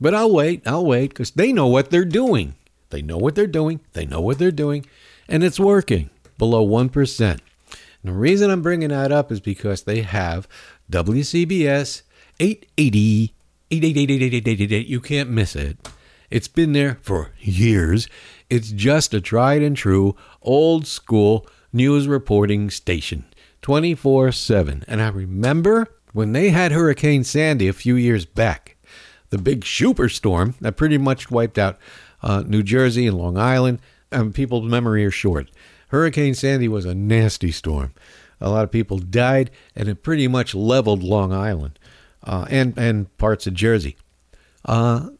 But 0.00 0.14
I'll 0.14 0.32
wait. 0.32 0.66
I'll 0.66 0.86
wait 0.86 1.10
because 1.10 1.32
they 1.32 1.52
know 1.52 1.66
what 1.66 1.90
they're 1.90 2.06
doing. 2.06 2.54
They 2.88 3.02
know 3.02 3.18
what 3.18 3.34
they're 3.34 3.46
doing. 3.46 3.80
They 3.92 4.06
know 4.06 4.22
what 4.22 4.38
they're 4.38 4.50
doing. 4.50 4.86
And 5.28 5.44
it's 5.44 5.60
working 5.60 6.08
below 6.38 6.66
1%. 6.66 7.20
And 7.30 7.40
the 8.02 8.12
reason 8.12 8.50
I'm 8.50 8.62
bringing 8.62 8.88
that 8.88 9.12
up 9.12 9.30
is 9.30 9.40
because 9.40 9.82
they 9.82 10.00
have 10.00 10.48
WCBS 10.90 12.02
880, 12.40 13.34
888, 13.70 14.86
You 14.86 15.00
can't 15.00 15.28
miss 15.28 15.54
it. 15.54 15.76
It's 16.30 16.48
been 16.48 16.72
there 16.72 16.98
for 17.02 17.32
years. 17.40 18.08
It's 18.48 18.70
just 18.70 19.12
a 19.12 19.20
tried 19.20 19.62
and 19.62 19.76
true, 19.76 20.16
old 20.40 20.86
school 20.86 21.46
news 21.72 22.08
reporting 22.08 22.70
station 22.70 23.24
24 23.62 24.32
7. 24.32 24.84
And 24.86 25.02
I 25.02 25.08
remember 25.08 25.86
when 26.12 26.32
they 26.32 26.50
had 26.50 26.72
Hurricane 26.72 27.24
Sandy 27.24 27.68
a 27.68 27.72
few 27.72 27.94
years 27.94 28.24
back, 28.24 28.76
the 29.30 29.38
big 29.38 29.62
superstorm 29.62 30.58
that 30.60 30.76
pretty 30.76 30.98
much 30.98 31.30
wiped 31.30 31.58
out 31.58 31.78
uh, 32.22 32.42
New 32.46 32.62
Jersey 32.62 33.06
and 33.06 33.16
Long 33.16 33.38
Island, 33.38 33.80
and 34.10 34.34
people's 34.34 34.68
memory 34.68 35.04
are 35.04 35.10
short. 35.10 35.50
Hurricane 35.88 36.34
Sandy 36.34 36.68
was 36.68 36.84
a 36.84 36.94
nasty 36.94 37.50
storm. 37.50 37.92
A 38.40 38.50
lot 38.50 38.64
of 38.64 38.70
people 38.70 38.98
died, 38.98 39.50
and 39.76 39.88
it 39.88 40.02
pretty 40.02 40.26
much 40.26 40.54
leveled 40.54 41.02
Long 41.02 41.32
Island 41.32 41.78
uh, 42.24 42.46
and 42.48 42.76
and 42.78 43.16
parts 43.18 43.46
of 43.46 43.54
Jersey. 43.54 43.96
Uh, 44.64 45.10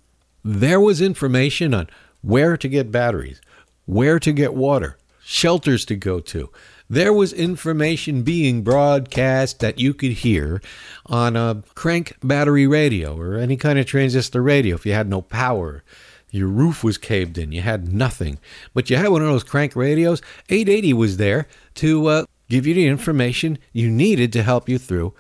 there 0.44 0.80
was 0.80 1.00
information 1.00 1.74
on 1.74 1.88
where 2.22 2.56
to 2.56 2.68
get 2.68 2.90
batteries, 2.90 3.40
where 3.86 4.18
to 4.18 4.32
get 4.32 4.54
water, 4.54 4.96
shelters 5.30 5.84
to 5.84 5.94
go 5.94 6.18
to. 6.18 6.50
There 6.88 7.12
was 7.12 7.32
information 7.32 8.22
being 8.22 8.62
broadcast 8.62 9.60
that 9.60 9.78
you 9.78 9.94
could 9.94 10.10
hear 10.10 10.60
on 11.06 11.36
a 11.36 11.62
crank 11.76 12.16
battery 12.20 12.66
radio 12.66 13.16
or 13.16 13.36
any 13.36 13.56
kind 13.56 13.78
of 13.78 13.86
transistor 13.86 14.42
radio 14.42 14.74
if 14.74 14.84
you 14.84 14.92
had 14.92 15.08
no 15.08 15.22
power. 15.22 15.84
Your 16.32 16.48
roof 16.48 16.82
was 16.82 16.98
caved 16.98 17.38
in, 17.38 17.52
you 17.52 17.62
had 17.62 17.92
nothing. 17.92 18.40
But 18.74 18.90
you 18.90 18.96
had 18.96 19.08
one 19.10 19.22
of 19.22 19.28
those 19.28 19.44
crank 19.44 19.76
radios. 19.76 20.20
880 20.48 20.92
was 20.94 21.16
there 21.16 21.46
to 21.76 22.06
uh, 22.08 22.24
give 22.48 22.66
you 22.66 22.74
the 22.74 22.88
information 22.88 23.58
you 23.72 23.88
needed 23.88 24.32
to 24.32 24.42
help 24.42 24.68
you 24.68 24.78
through 24.78 25.14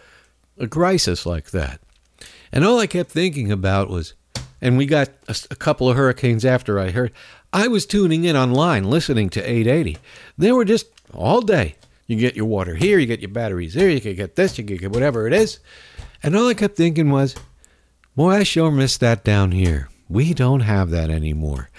a 0.58 0.66
crisis 0.66 1.24
like 1.24 1.52
that. 1.52 1.80
And 2.50 2.64
all 2.64 2.80
I 2.80 2.88
kept 2.88 3.10
thinking 3.10 3.52
about 3.52 3.88
was, 3.88 4.14
and 4.60 4.76
we 4.76 4.86
got 4.86 5.08
a, 5.28 5.36
a, 5.52 5.56
couple 5.56 5.88
of 5.88 5.96
hurricanes 5.96 6.44
after 6.44 6.80
I 6.80 6.90
heard, 6.90 7.12
I 7.52 7.68
was 7.68 7.86
tuning 7.86 8.24
in 8.24 8.36
online 8.36 8.84
listening 8.84 9.28
to 9.30 9.40
880. 9.40 9.98
They 10.38 10.52
were 10.52 10.64
just 10.64 10.86
all 11.12 11.40
day. 11.40 11.74
You 12.06 12.16
get 12.16 12.36
your 12.36 12.46
water 12.46 12.74
here, 12.74 12.98
you 12.98 13.06
get 13.06 13.20
your 13.20 13.30
batteries 13.30 13.74
here, 13.74 13.88
you 13.88 14.00
can 14.00 14.16
get 14.16 14.34
this, 14.36 14.58
you 14.58 14.64
can 14.64 14.76
get 14.76 14.92
whatever 14.92 15.26
it 15.26 15.32
is. 15.32 15.60
And 16.22 16.36
all 16.36 16.48
I 16.48 16.54
kept 16.54 16.76
thinking 16.76 17.10
was, 17.10 17.36
boy, 18.16 18.30
I 18.30 18.42
sure 18.42 18.70
miss 18.70 18.98
that 18.98 19.24
down 19.24 19.52
here. 19.52 19.88
We 20.08 20.34
don't 20.34 20.60
have 20.60 20.90
that 20.90 21.08
anymore. 21.08 21.70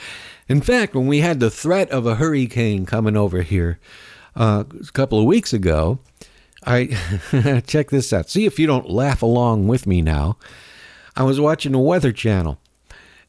In 0.48 0.62
fact, 0.62 0.96
when 0.96 1.08
we 1.08 1.20
had 1.20 1.40
the 1.40 1.50
threat 1.50 1.90
of 1.90 2.06
a 2.06 2.16
hurricane 2.16 2.86
coming 2.86 3.18
over 3.18 3.42
here 3.42 3.80
uh, 4.36 4.64
a 4.70 4.92
couple 4.92 5.20
of 5.20 5.26
weeks 5.26 5.54
ago, 5.54 6.00
I 6.66 6.88
check 7.68 7.90
this 7.90 8.14
out. 8.14 8.30
See 8.30 8.46
if 8.46 8.60
you 8.60 8.68
don't 8.68 8.90
laugh 8.90 9.22
along 9.22 9.68
with 9.68 9.88
me 9.88 10.02
now. 10.02 10.38
I 11.16 11.24
was 11.24 11.40
watching 11.40 11.74
the 11.74 11.80
Weather 11.80 12.12
Channel, 12.12 12.58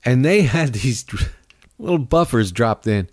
and 0.04 0.24
they 0.24 0.42
had 0.42 0.72
these 0.74 1.04
little 1.82 1.98
buffers 1.98 2.52
dropped 2.52 2.86
in. 2.86 3.08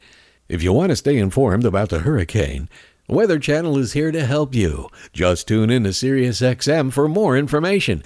If 0.48 0.64
you 0.64 0.72
want 0.72 0.92
to 0.92 0.96
stay 0.96 1.18
informed 1.18 1.66
about 1.66 1.90
the 1.90 2.00
hurricane, 2.00 2.70
Weather 3.08 3.40
Channel 3.40 3.78
is 3.78 3.94
here 3.94 4.12
to 4.12 4.26
help 4.26 4.54
you. 4.54 4.90
Just 5.12 5.48
tune 5.48 5.70
in 5.70 5.84
to 5.84 5.90
SiriusXM 5.90 6.94
for 6.94 7.10
more 7.10 7.36
information. 7.36 8.04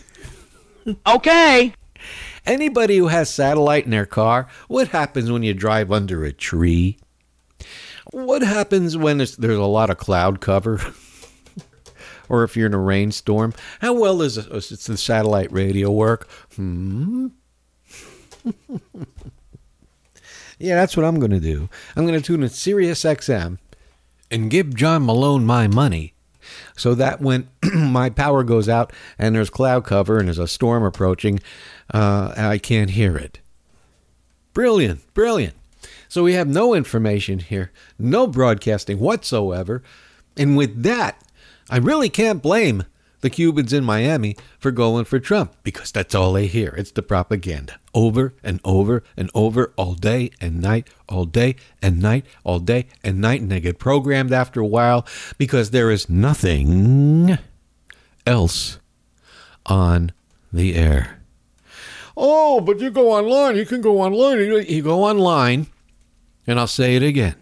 okay. 1.05 1.73
Anybody 2.45 2.97
who 2.97 3.07
has 3.07 3.29
satellite 3.29 3.85
in 3.85 3.91
their 3.91 4.05
car, 4.05 4.47
what 4.67 4.89
happens 4.89 5.31
when 5.31 5.43
you 5.43 5.53
drive 5.53 5.91
under 5.91 6.23
a 6.23 6.33
tree? 6.33 6.97
What 8.11 8.41
happens 8.41 8.97
when 8.97 9.17
there's, 9.17 9.37
there's 9.37 9.57
a 9.57 9.63
lot 9.63 9.89
of 9.89 9.97
cloud 9.97 10.41
cover? 10.41 10.81
or 12.29 12.43
if 12.43 12.57
you're 12.57 12.67
in 12.67 12.73
a 12.73 12.79
rainstorm. 12.79 13.53
How 13.79 13.93
well 13.93 14.17
does 14.17 14.35
the 14.35 14.97
satellite 14.97 15.51
radio 15.51 15.91
work? 15.91 16.29
Hmm. 16.55 17.27
yeah, 20.59 20.75
that's 20.75 20.95
what 20.95 21.05
I'm 21.05 21.19
going 21.19 21.31
to 21.31 21.39
do. 21.39 21.69
I'm 21.95 22.05
going 22.05 22.19
to 22.19 22.25
tune 22.25 22.43
in 22.43 22.49
Sirius 22.49 23.03
XM 23.03 23.57
and 24.31 24.49
give 24.49 24.75
John 24.75 25.05
Malone 25.05 25.45
my 25.45 25.67
money 25.67 26.13
so 26.75 26.95
that 26.95 27.21
when 27.21 27.47
my 27.73 28.09
power 28.09 28.43
goes 28.43 28.67
out 28.67 28.91
and 29.17 29.35
there's 29.35 29.49
cloud 29.49 29.85
cover 29.85 30.17
and 30.17 30.27
there's 30.27 30.39
a 30.39 30.47
storm 30.47 30.83
approaching, 30.83 31.39
uh, 31.93 32.33
I 32.35 32.57
can't 32.57 32.91
hear 32.91 33.17
it. 33.17 33.39
Brilliant, 34.53 35.13
brilliant. 35.13 35.55
So 36.07 36.23
we 36.23 36.33
have 36.33 36.47
no 36.47 36.73
information 36.73 37.39
here, 37.39 37.71
no 37.97 38.27
broadcasting 38.27 38.99
whatsoever. 38.99 39.81
And 40.37 40.55
with 40.55 40.83
that, 40.83 41.19
I 41.69 41.77
really 41.77 42.09
can't 42.09 42.41
blame 42.41 42.83
the 43.23 43.29
Cubans 43.29 43.71
in 43.71 43.85
Miami 43.85 44.35
for 44.59 44.69
going 44.69 45.05
for 45.05 45.17
Trump 45.17 45.55
because 45.63 45.91
that's 45.91 46.13
all 46.13 46.33
they 46.33 46.45
hear. 46.45 46.75
It's 46.77 46.91
the 46.91 47.01
propaganda 47.01 47.79
over 47.95 48.33
and 48.43 48.59
over 48.65 49.01
and 49.15 49.31
over 49.33 49.73
all 49.77 49.93
day 49.93 50.29
and 50.41 50.61
night, 50.61 50.89
all 51.07 51.23
day 51.23 51.55
and 51.81 52.01
night, 52.01 52.25
all 52.43 52.59
day 52.59 52.85
and 53.01 53.21
night. 53.21 53.41
And 53.41 53.49
they 53.49 53.61
get 53.61 53.79
programmed 53.79 54.33
after 54.33 54.59
a 54.59 54.67
while 54.67 55.07
because 55.37 55.71
there 55.71 55.89
is 55.89 56.09
nothing 56.09 57.37
else 58.27 58.79
on 59.65 60.11
the 60.51 60.75
air. 60.75 61.21
Oh, 62.17 62.59
but 62.59 62.81
you 62.81 62.91
go 62.91 63.11
online. 63.11 63.55
You 63.55 63.65
can 63.65 63.79
go 63.79 64.01
online. 64.01 64.37
You 64.39 64.81
go 64.83 65.03
online, 65.03 65.67
and 66.45 66.59
I'll 66.59 66.67
say 66.67 66.97
it 66.97 67.03
again. 67.03 67.35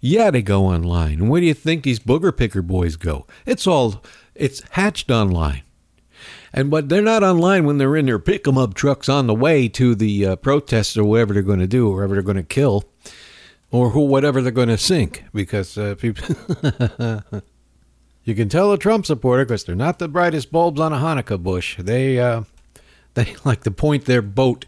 Yeah, 0.00 0.32
they 0.32 0.42
go 0.42 0.64
online. 0.64 1.20
And 1.20 1.30
where 1.30 1.40
do 1.40 1.46
you 1.46 1.54
think 1.54 1.84
these 1.84 2.00
booger 2.00 2.36
picker 2.36 2.62
boys 2.62 2.96
go? 2.96 3.26
It's 3.46 3.68
all 3.68 4.02
it's 4.34 4.62
hatched 4.70 5.10
online. 5.10 5.62
And 6.52 6.70
but 6.70 6.88
they're 6.88 7.02
not 7.02 7.22
online 7.22 7.64
when 7.64 7.78
they're 7.78 7.96
in 7.96 8.06
their 8.06 8.18
pick 8.18 8.46
'em 8.46 8.58
up 8.58 8.74
trucks 8.74 9.08
on 9.08 9.26
the 9.26 9.34
way 9.34 9.68
to 9.68 9.94
the 9.94 10.26
uh, 10.26 10.36
protests 10.36 10.96
or 10.96 11.04
whatever 11.04 11.32
they're 11.32 11.42
going 11.42 11.60
to 11.60 11.66
do, 11.66 11.88
or 11.88 11.96
whatever 11.96 12.14
they're 12.14 12.22
going 12.22 12.36
to 12.36 12.42
kill, 12.42 12.84
or 13.70 13.90
who 13.90 14.00
whatever 14.00 14.42
they're 14.42 14.52
going 14.52 14.68
to 14.68 14.76
sink. 14.76 15.24
Because 15.32 15.78
uh, 15.78 15.94
people, 15.94 16.36
you 18.24 18.34
can 18.34 18.50
tell 18.50 18.70
a 18.72 18.78
Trump 18.78 19.06
supporter 19.06 19.46
because 19.46 19.64
they're 19.64 19.74
not 19.74 19.98
the 19.98 20.08
brightest 20.08 20.52
bulbs 20.52 20.80
on 20.80 20.92
a 20.92 20.98
Hanukkah 20.98 21.42
bush. 21.42 21.78
They 21.78 22.20
uh, 22.20 22.42
they 23.14 23.34
like 23.44 23.62
to 23.62 23.70
point 23.70 24.04
their 24.04 24.22
boat 24.22 24.66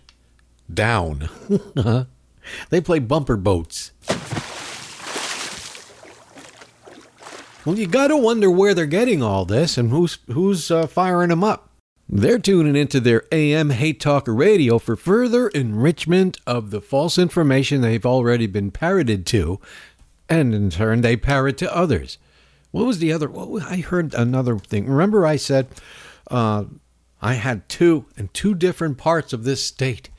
down. 0.72 1.28
they 2.70 2.80
play 2.80 2.98
bumper 2.98 3.36
boats. 3.36 3.92
Well, 7.64 7.78
you 7.78 7.86
got 7.86 8.08
to 8.08 8.16
wonder 8.18 8.50
where 8.50 8.74
they're 8.74 8.84
getting 8.84 9.22
all 9.22 9.46
this 9.46 9.78
and 9.78 9.88
who's 9.88 10.18
who's 10.26 10.70
uh, 10.70 10.86
firing 10.86 11.30
them 11.30 11.42
up. 11.42 11.70
They're 12.06 12.38
tuning 12.38 12.76
into 12.76 13.00
their 13.00 13.24
AM 13.32 13.70
hate 13.70 14.00
talker 14.00 14.34
radio 14.34 14.78
for 14.78 14.96
further 14.96 15.48
enrichment 15.48 16.36
of 16.46 16.70
the 16.70 16.82
false 16.82 17.16
information 17.16 17.80
they've 17.80 18.04
already 18.04 18.46
been 18.46 18.70
parroted 18.70 19.24
to, 19.28 19.60
and 20.28 20.54
in 20.54 20.68
turn 20.68 21.00
they 21.00 21.16
parrot 21.16 21.56
to 21.58 21.74
others. 21.74 22.18
What 22.70 22.84
was 22.84 22.98
the 22.98 23.12
other? 23.12 23.30
I 23.62 23.76
heard 23.76 24.12
another 24.12 24.58
thing. 24.58 24.86
Remember, 24.86 25.24
I 25.24 25.36
said 25.36 25.68
uh, 26.30 26.64
I 27.22 27.34
had 27.34 27.66
two 27.70 28.04
in 28.18 28.28
two 28.34 28.54
different 28.54 28.98
parts 28.98 29.32
of 29.32 29.44
this 29.44 29.64
state. 29.64 30.10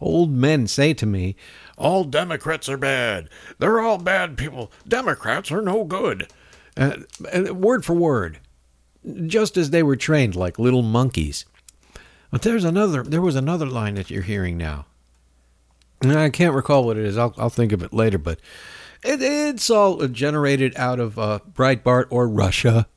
Old 0.00 0.30
men 0.30 0.66
say 0.66 0.94
to 0.94 1.04
me, 1.04 1.36
"All 1.76 2.04
Democrats 2.04 2.66
are 2.70 2.78
bad. 2.78 3.28
They're 3.58 3.80
all 3.80 3.98
bad 3.98 4.38
people. 4.38 4.72
Democrats 4.88 5.52
are 5.52 5.60
no 5.60 5.84
good." 5.84 6.28
Uh, 6.76 6.96
word 7.52 7.84
for 7.84 7.94
word, 7.94 8.38
just 9.26 9.56
as 9.56 9.70
they 9.70 9.82
were 9.82 9.96
trained 9.96 10.34
like 10.34 10.58
little 10.58 10.82
monkeys. 10.82 11.44
But 12.30 12.42
there's 12.42 12.64
another. 12.64 13.02
There 13.02 13.22
was 13.22 13.36
another 13.36 13.66
line 13.66 13.94
that 13.94 14.10
you're 14.10 14.22
hearing 14.22 14.56
now. 14.56 14.86
And 16.02 16.18
I 16.18 16.30
can't 16.30 16.54
recall 16.54 16.84
what 16.84 16.96
it 16.96 17.04
is. 17.04 17.16
I'll, 17.16 17.34
I'll 17.38 17.48
think 17.50 17.72
of 17.72 17.82
it 17.82 17.92
later. 17.92 18.18
But 18.18 18.40
it, 19.04 19.22
it's 19.22 19.70
all 19.70 20.06
generated 20.08 20.74
out 20.76 20.98
of 20.98 21.18
uh, 21.18 21.38
Breitbart 21.52 22.06
or 22.10 22.28
Russia. 22.28 22.88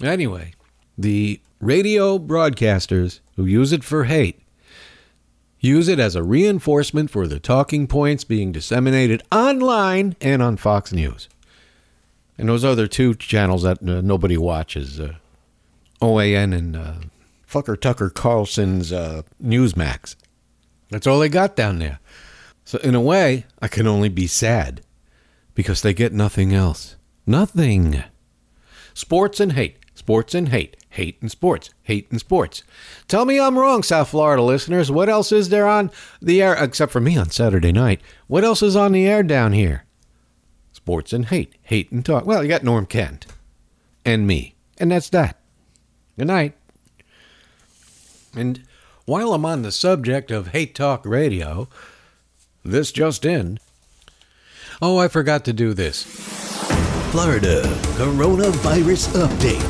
Anyway, 0.00 0.54
the 0.96 1.40
radio 1.60 2.18
broadcasters 2.18 3.20
who 3.36 3.44
use 3.44 3.72
it 3.72 3.82
for 3.82 4.04
hate 4.04 4.40
use 5.60 5.88
it 5.88 5.98
as 5.98 6.14
a 6.14 6.22
reinforcement 6.22 7.10
for 7.10 7.26
the 7.26 7.40
talking 7.40 7.88
points 7.88 8.22
being 8.22 8.52
disseminated 8.52 9.22
online 9.32 10.14
and 10.20 10.40
on 10.40 10.56
Fox 10.56 10.92
News. 10.92 11.28
And 12.38 12.48
those 12.48 12.64
other 12.64 12.86
two 12.86 13.14
channels 13.14 13.64
that 13.64 13.82
uh, 13.82 14.00
nobody 14.00 14.36
watches, 14.36 15.00
uh, 15.00 15.14
OAN 16.00 16.56
and 16.56 16.76
uh, 16.76 16.94
Fucker 17.50 17.78
Tucker 17.78 18.10
Carlson's 18.10 18.92
uh, 18.92 19.22
Newsmax. 19.42 20.14
That's 20.90 21.06
all 21.06 21.18
they 21.18 21.28
got 21.28 21.56
down 21.56 21.80
there. 21.80 21.98
So, 22.64 22.78
in 22.78 22.94
a 22.94 23.00
way, 23.00 23.46
I 23.60 23.68
can 23.68 23.86
only 23.86 24.08
be 24.08 24.26
sad 24.26 24.82
because 25.54 25.82
they 25.82 25.92
get 25.92 26.12
nothing 26.12 26.54
else. 26.54 26.96
Nothing. 27.26 28.04
Sports 28.94 29.40
and 29.40 29.52
hate. 29.52 29.78
Sports 29.94 30.34
and 30.34 30.50
hate. 30.50 30.76
Hate 30.90 31.18
and 31.20 31.30
sports. 31.30 31.70
Hate 31.82 32.10
and 32.10 32.20
sports. 32.20 32.62
Tell 33.08 33.24
me 33.24 33.40
I'm 33.40 33.58
wrong, 33.58 33.82
South 33.82 34.08
Florida 34.10 34.42
listeners. 34.42 34.90
What 34.90 35.08
else 35.08 35.32
is 35.32 35.48
there 35.48 35.66
on 35.66 35.90
the 36.22 36.40
air, 36.40 36.54
except 36.54 36.92
for 36.92 37.00
me 37.00 37.16
on 37.16 37.30
Saturday 37.30 37.72
night? 37.72 38.00
What 38.26 38.44
else 38.44 38.62
is 38.62 38.76
on 38.76 38.92
the 38.92 39.06
air 39.06 39.22
down 39.22 39.52
here? 39.52 39.84
Sports 40.88 41.12
and 41.12 41.26
hate. 41.26 41.54
Hate 41.64 41.92
and 41.92 42.02
talk. 42.02 42.24
Well, 42.24 42.42
you 42.42 42.48
got 42.48 42.64
Norm 42.64 42.86
Kent 42.86 43.26
and 44.06 44.26
me. 44.26 44.54
And 44.78 44.90
that's 44.90 45.10
that. 45.10 45.38
Good 46.16 46.28
night. 46.28 46.54
And 48.34 48.62
while 49.04 49.34
I'm 49.34 49.44
on 49.44 49.60
the 49.60 49.70
subject 49.70 50.30
of 50.30 50.48
hate 50.48 50.74
talk 50.74 51.04
radio, 51.04 51.68
this 52.64 52.90
just 52.90 53.26
in. 53.26 53.58
Oh, 54.80 54.96
I 54.96 55.08
forgot 55.08 55.44
to 55.44 55.52
do 55.52 55.74
this. 55.74 56.04
Florida 57.10 57.64
coronavirus 57.98 59.26
update. 59.26 59.60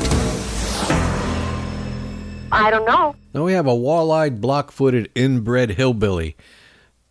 I 2.49 2.71
don't 2.71 2.85
know. 2.85 3.13
Now 3.33 3.43
we 3.43 3.51
have 3.51 3.67
a 3.67 3.75
wall-eyed, 3.75 4.39
block-footed, 4.39 5.11
inbred 5.15 5.71
hillbilly 5.71 6.37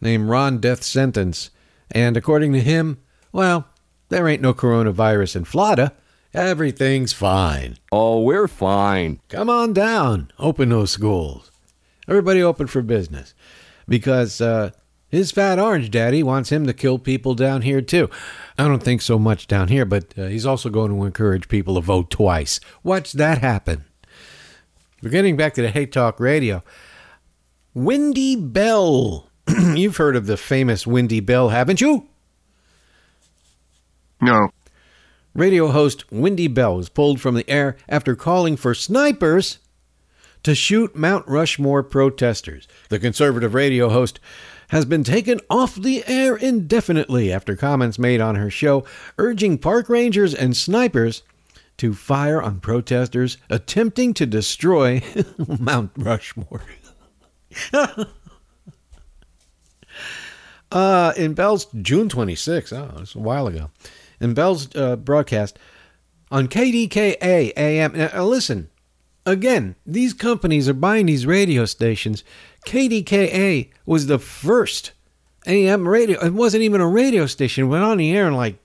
named 0.00 0.30
Ron 0.30 0.60
Death 0.60 0.82
Sentence, 0.82 1.50
and 1.90 2.16
according 2.16 2.54
to 2.54 2.60
him, 2.60 3.02
well, 3.32 3.68
there 4.08 4.28
ain't 4.28 4.42
no 4.42 4.54
coronavirus 4.54 5.36
in 5.36 5.44
Florida. 5.44 5.92
Everything's 6.34 7.12
fine. 7.12 7.78
Oh, 7.90 8.20
we're 8.20 8.48
fine. 8.48 9.20
Come 9.28 9.48
on 9.48 9.72
down. 9.72 10.30
Open 10.38 10.68
those 10.68 10.90
schools. 10.90 11.50
Everybody 12.06 12.42
open 12.42 12.66
for 12.66 12.82
business. 12.82 13.34
Because 13.86 14.40
uh, 14.40 14.70
his 15.08 15.30
fat 15.30 15.58
orange 15.58 15.90
daddy 15.90 16.22
wants 16.22 16.50
him 16.50 16.66
to 16.66 16.74
kill 16.74 16.98
people 16.98 17.34
down 17.34 17.62
here, 17.62 17.80
too. 17.80 18.10
I 18.58 18.68
don't 18.68 18.82
think 18.82 19.00
so 19.00 19.18
much 19.18 19.46
down 19.46 19.68
here, 19.68 19.86
but 19.86 20.18
uh, 20.18 20.26
he's 20.26 20.44
also 20.46 20.68
going 20.68 20.90
to 20.90 21.04
encourage 21.04 21.48
people 21.48 21.74
to 21.76 21.80
vote 21.80 22.10
twice. 22.10 22.60
Watch 22.82 23.12
that 23.12 23.38
happen. 23.38 23.84
We're 25.02 25.10
getting 25.10 25.36
back 25.36 25.54
to 25.54 25.62
the 25.62 25.70
Hate 25.70 25.92
Talk 25.92 26.20
Radio. 26.20 26.62
Wendy 27.72 28.36
Bell. 28.36 29.30
You've 29.48 29.96
heard 29.96 30.16
of 30.16 30.26
the 30.26 30.36
famous 30.36 30.86
Wendy 30.86 31.20
Bell, 31.20 31.50
haven't 31.50 31.80
you? 31.80 32.08
No. 34.20 34.50
Radio 35.34 35.68
host 35.68 36.10
Wendy 36.10 36.48
Bell 36.48 36.76
was 36.76 36.88
pulled 36.88 37.20
from 37.20 37.34
the 37.34 37.48
air 37.48 37.76
after 37.88 38.16
calling 38.16 38.56
for 38.56 38.74
snipers 38.74 39.58
to 40.42 40.54
shoot 40.54 40.96
Mount 40.96 41.26
Rushmore 41.28 41.82
protesters. 41.82 42.66
The 42.88 42.98
conservative 42.98 43.54
radio 43.54 43.88
host 43.88 44.20
has 44.70 44.84
been 44.84 45.04
taken 45.04 45.40
off 45.48 45.74
the 45.74 46.04
air 46.06 46.36
indefinitely 46.36 47.32
after 47.32 47.56
comments 47.56 47.98
made 47.98 48.20
on 48.20 48.34
her 48.34 48.50
show 48.50 48.84
urging 49.18 49.58
park 49.58 49.88
rangers 49.88 50.34
and 50.34 50.56
snipers 50.56 51.22
to 51.78 51.94
fire 51.94 52.42
on 52.42 52.60
protesters 52.60 53.38
attempting 53.48 54.12
to 54.14 54.26
destroy 54.26 55.02
Mount 55.60 55.92
Rushmore. 55.96 56.62
uh, 60.72 61.12
in 61.16 61.34
Bell's 61.34 61.66
June 61.80 62.08
26, 62.08 62.72
oh, 62.72 62.96
it's 62.98 63.14
a 63.14 63.18
while 63.18 63.46
ago, 63.46 63.70
in 64.20 64.34
Bell's 64.34 64.74
uh, 64.74 64.96
broadcast 64.96 65.58
on 66.30 66.48
KDKA 66.48 67.52
AM. 67.56 67.92
Now, 67.96 68.24
listen, 68.24 68.70
again, 69.24 69.76
these 69.86 70.12
companies 70.12 70.68
are 70.68 70.74
buying 70.74 71.06
these 71.06 71.26
radio 71.26 71.64
stations. 71.64 72.24
KDKA 72.66 73.70
was 73.86 74.06
the 74.06 74.18
first 74.18 74.92
AM 75.46 75.88
radio. 75.88 76.24
It 76.24 76.34
wasn't 76.34 76.62
even 76.62 76.80
a 76.80 76.88
radio 76.88 77.26
station. 77.26 77.64
It 77.64 77.68
went 77.68 77.84
on 77.84 77.98
the 77.98 78.14
air 78.16 78.26
in 78.26 78.34
like 78.34 78.56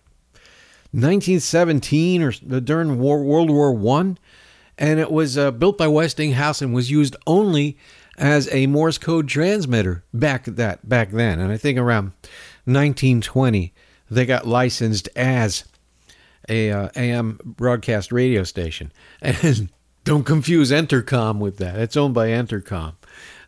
1917 0.92 2.22
or 2.22 2.32
during 2.32 3.00
War, 3.00 3.24
World 3.24 3.50
War 3.50 3.74
One, 3.74 4.18
and 4.78 5.00
it 5.00 5.12
was 5.12 5.38
uh, 5.38 5.52
built 5.52 5.78
by 5.78 5.88
Westinghouse 5.88 6.62
and 6.62 6.74
was 6.74 6.92
used 6.92 7.16
only 7.26 7.78
as 8.18 8.48
a 8.52 8.68
Morse 8.68 8.98
code 8.98 9.28
transmitter 9.28 10.04
back 10.14 10.46
that 10.46 10.88
back 10.88 11.12
then. 11.12 11.40
And 11.40 11.52
I 11.52 11.58
think 11.58 11.78
around 11.78 12.12
1920 12.66 13.74
they 14.14 14.26
got 14.26 14.48
licensed 14.48 15.10
as 15.16 15.66
a 16.50 16.72
uh, 16.72 16.90
AM 16.96 17.40
broadcast 17.44 18.12
radio 18.12 18.44
station. 18.44 18.92
And 19.22 19.70
don't 20.04 20.26
confuse 20.26 20.72
Entercom 20.72 21.40
with 21.40 21.58
that. 21.58 21.80
It's 21.80 21.98
owned 21.98 22.14
by 22.14 22.30
Entercom. 22.30 22.96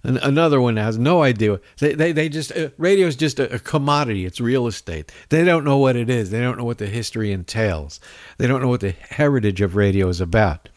And 0.03 0.17
another 0.17 0.61
one 0.61 0.77
has 0.77 0.99
no 0.99 1.23
idea. 1.23 1.59
They, 1.79 1.93
they, 1.93 2.11
they 2.11 2.29
just, 2.29 2.55
uh, 2.55 2.69
radio 2.77 3.07
is 3.07 3.15
just 3.15 3.39
a, 3.39 3.55
a 3.55 3.59
commodity. 3.59 4.25
It's 4.25 4.39
real 4.39 4.67
estate. 4.67 5.11
They 5.29 5.43
don't 5.43 5.63
know 5.63 5.77
what 5.77 5.95
it 5.95 6.09
is. 6.11 6.29
They 6.29 6.41
don't 6.41 6.57
know 6.59 6.63
what 6.63 6.77
the 6.77 6.85
history 6.85 7.31
entails. 7.31 7.99
They 8.37 8.45
don't 8.45 8.61
know 8.61 8.67
what 8.67 8.81
the 8.81 8.91
heritage 9.09 9.61
of 9.61 9.75
radio 9.75 10.07
is 10.07 10.21
about. 10.21 10.69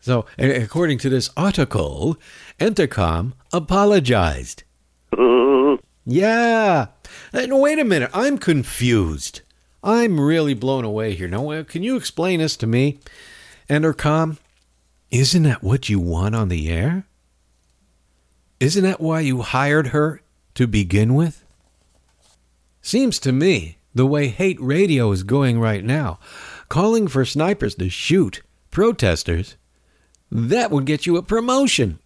So, 0.00 0.26
according 0.38 0.98
to 0.98 1.08
this 1.08 1.30
article, 1.36 2.16
Entercom 2.60 3.32
apologized. 3.52 4.62
yeah. 6.04 6.86
Uh, 7.34 7.38
and 7.38 7.60
wait 7.60 7.78
a 7.78 7.84
minute. 7.84 8.10
I'm 8.14 8.38
confused. 8.38 9.40
I'm 9.82 10.20
really 10.20 10.54
blown 10.54 10.84
away 10.84 11.14
here. 11.14 11.28
Now, 11.28 11.50
uh, 11.50 11.64
can 11.64 11.82
you 11.82 11.96
explain 11.96 12.38
this 12.38 12.56
to 12.58 12.66
me? 12.66 13.00
Entercom, 13.68 14.38
isn't 15.10 15.42
that 15.42 15.62
what 15.62 15.88
you 15.88 15.98
want 15.98 16.34
on 16.34 16.48
the 16.48 16.70
air? 16.70 17.06
Isn't 18.60 18.84
that 18.84 19.00
why 19.00 19.20
you 19.20 19.42
hired 19.42 19.88
her 19.88 20.22
to 20.54 20.66
begin 20.66 21.14
with? 21.14 21.44
Seems 22.80 23.18
to 23.20 23.32
me, 23.32 23.78
the 23.94 24.06
way 24.06 24.28
hate 24.28 24.60
radio 24.60 25.10
is 25.12 25.22
going 25.22 25.58
right 25.58 25.84
now, 25.84 26.18
calling 26.68 27.08
for 27.08 27.24
snipers 27.24 27.74
to 27.76 27.88
shoot 27.88 28.42
protesters, 28.70 29.56
that 30.30 30.70
would 30.70 30.84
get 30.84 31.06
you 31.06 31.16
a 31.16 31.22
promotion. 31.22 31.98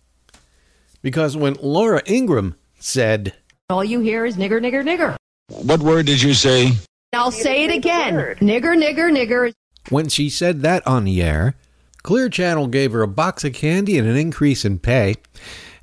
Because 1.02 1.36
when 1.36 1.54
Laura 1.62 2.02
Ingraham 2.06 2.56
said, 2.78 3.34
All 3.70 3.84
you 3.84 4.00
hear 4.00 4.24
is 4.24 4.38
nigger, 4.38 4.62
nigger, 4.62 4.82
nigger. 4.82 5.14
What 5.50 5.80
word 5.80 6.06
did 6.06 6.22
you 6.22 6.32
say? 6.32 6.72
I'll 7.12 7.30
say 7.30 7.64
it 7.64 7.70
again 7.70 8.14
nigger, 8.14 8.74
nigger, 8.74 9.12
nigger. 9.12 9.52
When 9.90 10.08
she 10.08 10.30
said 10.30 10.62
that 10.62 10.86
on 10.86 11.04
the 11.04 11.22
air, 11.22 11.54
Clear 12.02 12.30
Channel 12.30 12.68
gave 12.68 12.92
her 12.92 13.02
a 13.02 13.08
box 13.08 13.44
of 13.44 13.52
candy 13.52 13.98
and 13.98 14.08
an 14.08 14.16
increase 14.16 14.64
in 14.64 14.78
pay. 14.78 15.16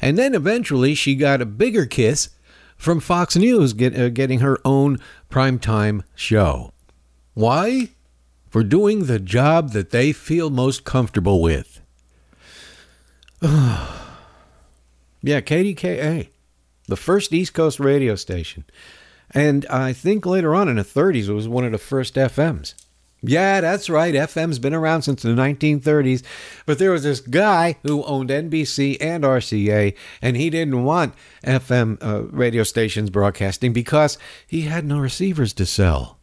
And 0.02 0.18
then 0.18 0.34
eventually 0.34 0.96
she 0.96 1.14
got 1.14 1.44
a 1.44 1.46
bigger 1.46 1.86
kiss 1.86 2.30
from 2.76 3.00
Fox 3.00 3.36
News 3.36 3.74
get, 3.74 3.96
uh, 3.96 4.10
getting 4.10 4.40
her 4.40 4.58
own 4.66 4.98
primetime 5.30 6.02
show. 6.16 6.72
Why? 7.36 7.90
For 8.50 8.64
doing 8.64 9.06
the 9.06 9.20
job 9.20 9.74
that 9.74 9.92
they 9.92 10.12
feel 10.12 10.50
most 10.50 10.86
comfortable 10.86 11.40
with. 11.40 11.82
yeah, 13.44 13.92
KDKA, 15.22 16.30
the 16.88 16.98
first 16.98 17.34
East 17.34 17.54
Coast 17.54 17.80
radio 17.80 18.16
station. 18.16 18.66
And 19.32 19.66
I 19.68 19.94
think 19.94 20.26
later 20.26 20.54
on 20.54 20.70
in 20.70 20.76
the 20.76 20.84
30s, 20.84 21.28
it 21.28 21.34
was 21.34 21.48
one 21.48 21.66
of 21.66 21.72
the 21.72 21.78
first 21.78 22.16
FMs. 22.16 22.74
Yeah, 23.22 23.62
that's 23.62 23.90
right. 23.90 24.14
FM's 24.14 24.60
been 24.60 24.74
around 24.74 25.02
since 25.02 25.24
the 25.24 25.30
1930s. 25.30 26.24
But 26.66 26.78
there 26.78 26.92
was 26.92 27.04
this 27.04 27.20
guy 27.20 27.78
who 27.84 28.04
owned 28.04 28.30
NBC 28.30 28.98
and 29.02 29.24
RCA, 29.24 29.96
and 30.22 30.38
he 30.38 30.50
didn't 30.50 30.84
want 30.84 31.16
FM 31.44 31.98
uh, 32.04 32.24
radio 32.24 32.64
stations 32.64 33.10
broadcasting 33.10 33.74
because 33.74 34.18
he 34.46 34.62
had 34.62 34.86
no 34.86 35.00
receivers 35.00 35.54
to 35.54 35.66
sell. 35.66 36.20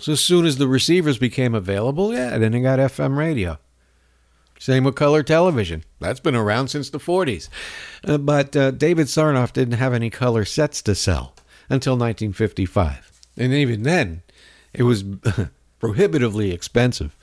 So 0.00 0.12
as 0.12 0.20
soon 0.20 0.44
as 0.44 0.58
the 0.58 0.68
receivers 0.68 1.18
became 1.18 1.54
available, 1.54 2.12
yeah, 2.12 2.36
then 2.38 2.52
he 2.52 2.60
got 2.60 2.78
FM 2.78 3.16
radio. 3.16 3.58
Same 4.58 4.84
with 4.84 4.96
color 4.96 5.22
television. 5.22 5.84
That's 6.00 6.20
been 6.20 6.34
around 6.34 6.68
since 6.68 6.90
the 6.90 6.98
40s. 6.98 7.48
Uh, 8.04 8.18
but 8.18 8.56
uh, 8.56 8.72
David 8.72 9.06
Sarnoff 9.06 9.52
didn't 9.52 9.78
have 9.78 9.94
any 9.94 10.10
color 10.10 10.44
sets 10.44 10.82
to 10.82 10.94
sell 10.94 11.34
until 11.70 11.94
1955. 11.94 13.20
And 13.36 13.52
even 13.52 13.84
then, 13.84 14.22
it 14.72 14.82
was 14.82 15.04
prohibitively 15.78 16.50
expensive. 16.50 17.16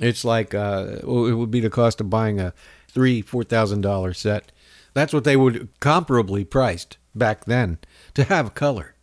It's 0.00 0.24
like 0.24 0.54
uh, 0.54 0.98
it 1.00 1.06
would 1.06 1.50
be 1.50 1.60
the 1.60 1.70
cost 1.70 2.00
of 2.00 2.08
buying 2.08 2.38
a 2.38 2.54
three, 2.86 3.20
four 3.22 3.42
thousand 3.42 3.80
dollar 3.80 4.14
set. 4.14 4.52
That's 4.94 5.12
what 5.12 5.24
they 5.24 5.36
would 5.36 5.68
comparably 5.80 6.48
priced 6.48 6.96
back 7.14 7.44
then 7.46 7.78
to 8.14 8.24
have 8.24 8.54
color. 8.54 8.94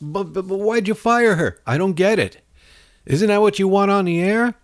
But, 0.00 0.32
but, 0.32 0.46
but 0.46 0.58
why'd 0.58 0.86
you 0.86 0.94
fire 0.94 1.36
her? 1.36 1.60
I 1.66 1.78
don't 1.78 1.94
get 1.94 2.18
it. 2.18 2.42
Isn't 3.04 3.28
that 3.28 3.40
what 3.40 3.58
you 3.58 3.66
want 3.66 3.90
on 3.90 4.04
the 4.04 4.20
air? 4.20 4.54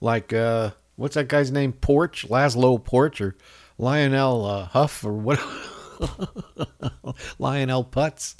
Like, 0.00 0.32
uh, 0.32 0.72
what's 0.96 1.14
that 1.14 1.28
guy's 1.28 1.50
name? 1.50 1.72
Porch, 1.72 2.28
Laszlo 2.28 2.82
Porch, 2.82 3.20
or 3.20 3.36
Lionel 3.78 4.44
uh, 4.44 4.64
Huff, 4.66 5.04
or 5.04 5.12
what? 5.12 5.38
Lionel 7.38 7.84
Putz. 7.84 8.36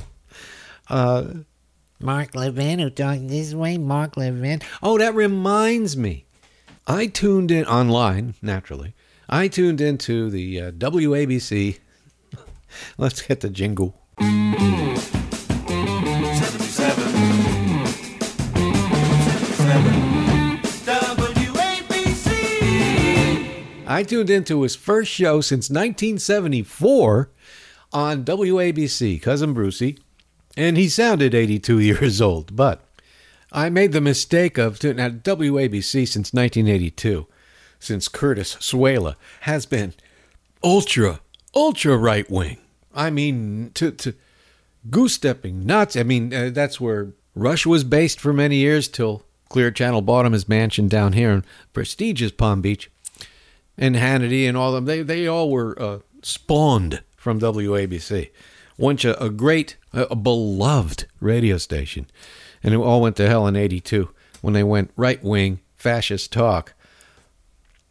Uh, 0.88 1.24
Mark 2.00 2.34
Levin, 2.34 2.80
who 2.80 2.90
talked 2.90 3.28
this 3.28 3.54
way, 3.54 3.78
Mark 3.78 4.16
Levin. 4.16 4.60
Oh, 4.82 4.98
that 4.98 5.14
reminds 5.14 5.96
me. 5.96 6.26
I 6.86 7.06
tuned 7.06 7.50
in 7.50 7.64
online, 7.66 8.34
naturally. 8.42 8.94
I 9.28 9.48
tuned 9.48 9.80
into 9.80 10.30
the 10.30 10.60
uh, 10.60 10.70
WABC. 10.72 11.78
Let's 12.98 13.22
get 13.22 13.40
the 13.40 13.50
jingle. 13.50 14.00
I 23.92 24.04
tuned 24.04 24.30
into 24.30 24.62
his 24.62 24.74
first 24.74 25.10
show 25.10 25.42
since 25.42 25.68
1974 25.68 27.28
on 27.92 28.24
WABC, 28.24 29.20
Cousin 29.20 29.52
Brucey, 29.52 29.98
and 30.56 30.78
he 30.78 30.88
sounded 30.88 31.34
82 31.34 31.78
years 31.90 32.18
old. 32.18 32.56
But 32.56 32.82
I 33.52 33.68
made 33.68 33.92
the 33.92 34.00
mistake 34.00 34.56
of 34.56 34.78
tuning 34.78 34.98
at 34.98 35.22
WABC 35.22 36.08
since 36.08 36.32
1982, 36.32 37.26
since 37.78 38.08
Curtis 38.08 38.56
Sliwa 38.56 39.16
has 39.40 39.66
been 39.66 39.92
ultra, 40.64 41.20
ultra 41.54 41.98
right 41.98 42.30
wing. 42.30 42.56
I 42.94 43.10
mean, 43.10 43.72
to 43.74 43.90
to 43.90 44.14
goose 44.88 45.12
stepping 45.12 45.66
nuts. 45.66 45.96
I 45.96 46.02
mean, 46.02 46.32
uh, 46.32 46.48
that's 46.50 46.80
where 46.80 47.12
Rush 47.34 47.66
was 47.66 47.84
based 47.84 48.20
for 48.20 48.32
many 48.32 48.56
years 48.56 48.88
till 48.88 49.22
Clear 49.50 49.70
Channel 49.70 50.00
bought 50.00 50.24
him 50.24 50.32
his 50.32 50.48
mansion 50.48 50.88
down 50.88 51.12
here 51.12 51.30
in 51.30 51.44
prestigious 51.74 52.32
Palm 52.32 52.62
Beach 52.62 52.90
and 53.82 53.96
Hannity 53.96 54.48
and 54.48 54.56
all 54.56 54.68
of 54.68 54.74
them, 54.74 54.84
they, 54.84 55.02
they 55.02 55.26
all 55.26 55.50
were 55.50 55.76
uh, 55.82 55.98
spawned 56.22 57.02
from 57.16 57.40
WABC. 57.40 58.30
Once 58.78 59.04
a, 59.04 59.14
a 59.14 59.28
great, 59.28 59.76
a 59.92 60.14
beloved 60.14 61.06
radio 61.18 61.58
station. 61.58 62.06
And 62.62 62.72
it 62.72 62.76
all 62.76 63.00
went 63.00 63.16
to 63.16 63.28
hell 63.28 63.48
in 63.48 63.56
82 63.56 64.08
when 64.40 64.54
they 64.54 64.62
went 64.62 64.92
right 64.96 65.22
wing 65.22 65.58
fascist 65.74 66.32
talk. 66.32 66.74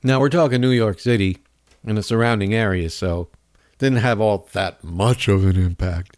Now 0.01 0.21
we're 0.21 0.30
talking 0.30 0.62
New 0.62 0.71
York 0.71 0.97
City 0.97 1.39
and 1.86 1.97
the 1.97 2.04
surrounding 2.04 2.54
areas, 2.54 2.93
so 2.93 3.27
didn't 3.77 3.99
have 3.99 4.21
all 4.21 4.47
that 4.54 4.82
much 4.86 5.27
of 5.27 5.43
an 5.45 5.58
impact. 5.58 6.15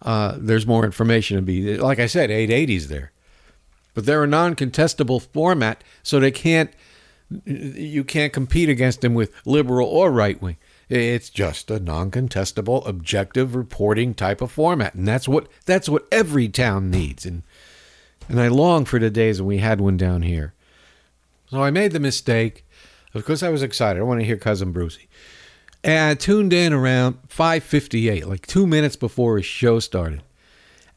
Uh, 0.00 0.36
there's 0.38 0.66
more 0.66 0.84
information 0.84 1.36
to 1.36 1.42
be, 1.42 1.76
like 1.76 1.98
I 1.98 2.06
said, 2.06 2.30
880s 2.30 2.84
there. 2.84 3.10
But 3.94 4.06
they're 4.06 4.22
a 4.22 4.28
non 4.28 4.54
contestable 4.54 5.20
format, 5.20 5.82
so 6.04 6.20
they 6.20 6.30
can't 6.30 6.72
you 7.44 8.04
can't 8.04 8.32
compete 8.32 8.68
against 8.68 9.00
them 9.00 9.14
with 9.14 9.32
liberal 9.44 9.88
or 9.88 10.10
right 10.10 10.40
wing. 10.40 10.56
It's 10.88 11.30
just 11.30 11.70
a 11.70 11.80
non-contestable, 11.80 12.86
objective 12.86 13.54
reporting 13.54 14.12
type 14.14 14.42
of 14.42 14.52
format, 14.52 14.94
and 14.94 15.08
that's 15.08 15.26
what 15.26 15.48
that's 15.64 15.88
what 15.88 16.06
every 16.12 16.48
town 16.48 16.90
needs. 16.90 17.24
And 17.24 17.42
and 18.28 18.40
I 18.40 18.48
long 18.48 18.84
for 18.84 18.98
the 18.98 19.10
days 19.10 19.40
when 19.40 19.48
we 19.48 19.58
had 19.58 19.80
one 19.80 19.96
down 19.96 20.22
here. 20.22 20.52
So 21.50 21.62
I 21.62 21.70
made 21.70 21.92
the 21.92 22.00
mistake. 22.00 22.66
Of 23.14 23.24
course, 23.24 23.42
I 23.42 23.48
was 23.48 23.62
excited. 23.62 24.00
I 24.00 24.04
want 24.04 24.20
to 24.20 24.26
hear 24.26 24.36
Cousin 24.36 24.72
Brucey. 24.72 25.08
And 25.84 26.10
I 26.10 26.14
tuned 26.14 26.52
in 26.52 26.72
around 26.72 27.18
5:58, 27.28 28.26
like 28.26 28.46
two 28.46 28.66
minutes 28.66 28.96
before 28.96 29.36
his 29.36 29.46
show 29.46 29.80
started, 29.80 30.22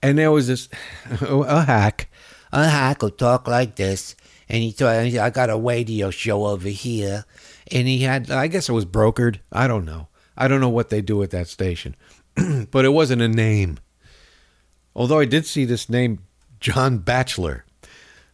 and 0.02 0.18
there 0.18 0.32
was 0.32 0.48
this 0.48 0.70
a 1.22 1.66
hack, 1.66 2.10
a 2.52 2.68
hack 2.68 3.02
who 3.02 3.10
talk 3.10 3.48
like 3.48 3.76
this 3.76 4.16
and 4.50 4.62
he 4.62 4.72
thought 4.72 4.96
I 4.96 5.30
got 5.30 5.50
a 5.50 5.58
radio 5.58 6.10
show 6.10 6.46
over 6.46 6.70
here, 6.70 7.26
and 7.72 7.88
he 7.88 8.00
had 8.00 8.32
I 8.32 8.48
guess 8.48 8.70
it 8.70 8.74
was 8.74 8.86
brokered. 8.86 9.40
I 9.52 9.68
don't 9.68 9.86
know. 9.86 10.08
I 10.38 10.48
don't 10.48 10.62
know 10.62 10.70
what 10.70 10.90
they 10.90 11.02
do 11.02 11.24
at 11.24 11.32
that 11.32 11.48
station, 11.48 11.96
but 12.72 12.86
it 12.86 12.90
wasn't 12.90 13.22
a 13.22 13.28
name. 13.28 13.78
Although 14.96 15.20
I 15.20 15.26
did 15.26 15.46
see 15.46 15.66
this 15.66 15.90
name 15.90 16.20
John 16.60 17.00
Batchelor, 17.00 17.66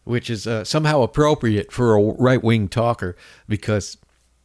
which 0.04 0.30
is 0.30 0.47
uh, 0.47 0.63
somehow 0.63 1.02
appropriate 1.02 1.71
for 1.71 1.95
a 1.95 2.02
right 2.02 2.43
wing 2.43 2.67
talker 2.67 3.15
because, 3.47 3.97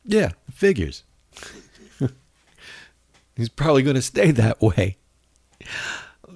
yeah, 0.04 0.32
figures. 0.50 1.04
He's 3.36 3.48
probably 3.48 3.82
going 3.82 3.96
to 3.96 4.02
stay 4.02 4.30
that 4.32 4.60
way. 4.60 4.96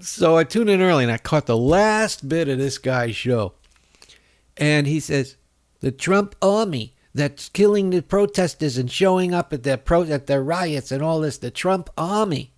So 0.00 0.36
I 0.36 0.44
tuned 0.44 0.70
in 0.70 0.80
early 0.80 1.04
and 1.04 1.12
I 1.12 1.18
caught 1.18 1.46
the 1.46 1.56
last 1.56 2.28
bit 2.28 2.48
of 2.48 2.58
this 2.58 2.78
guy's 2.78 3.16
show. 3.16 3.54
And 4.56 4.86
he 4.86 5.00
says, 5.00 5.36
the 5.80 5.92
Trump 5.92 6.34
army 6.42 6.94
that's 7.14 7.48
killing 7.48 7.90
the 7.90 8.02
protesters 8.02 8.78
and 8.78 8.90
showing 8.90 9.34
up 9.34 9.52
at 9.52 9.62
their 9.62 9.76
pro- 9.76 10.04
at 10.04 10.26
their 10.26 10.42
riots 10.42 10.92
and 10.92 11.02
all 11.02 11.20
this, 11.20 11.38
the 11.38 11.50
Trump 11.50 11.90
army. 11.96 12.52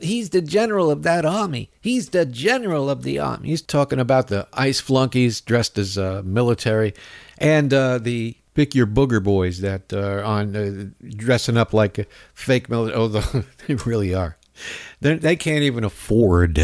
He's 0.00 0.30
the 0.30 0.42
general 0.42 0.90
of 0.90 1.02
that 1.04 1.24
army. 1.24 1.70
He's 1.80 2.08
the 2.08 2.26
general 2.26 2.90
of 2.90 3.02
the 3.02 3.18
army. 3.18 3.48
He's 3.48 3.62
talking 3.62 4.00
about 4.00 4.26
the 4.26 4.48
ice 4.52 4.80
flunkies 4.80 5.40
dressed 5.40 5.78
as 5.78 5.96
uh, 5.96 6.22
military 6.24 6.94
and 7.38 7.72
uh, 7.72 7.98
the 7.98 8.36
pick 8.54 8.74
your 8.74 8.88
booger 8.88 9.22
boys 9.22 9.60
that 9.60 9.92
are 9.92 10.22
on 10.24 10.56
uh, 10.56 11.06
dressing 11.16 11.56
up 11.56 11.72
like 11.72 12.08
fake 12.34 12.68
military. 12.68 12.98
Oh, 12.98 13.06
the, 13.06 13.44
they 13.66 13.74
really 13.74 14.14
are. 14.14 14.36
They're, 15.00 15.16
they 15.16 15.36
can 15.36 15.54
not 15.54 15.62
even 15.62 15.84
afford 15.84 16.56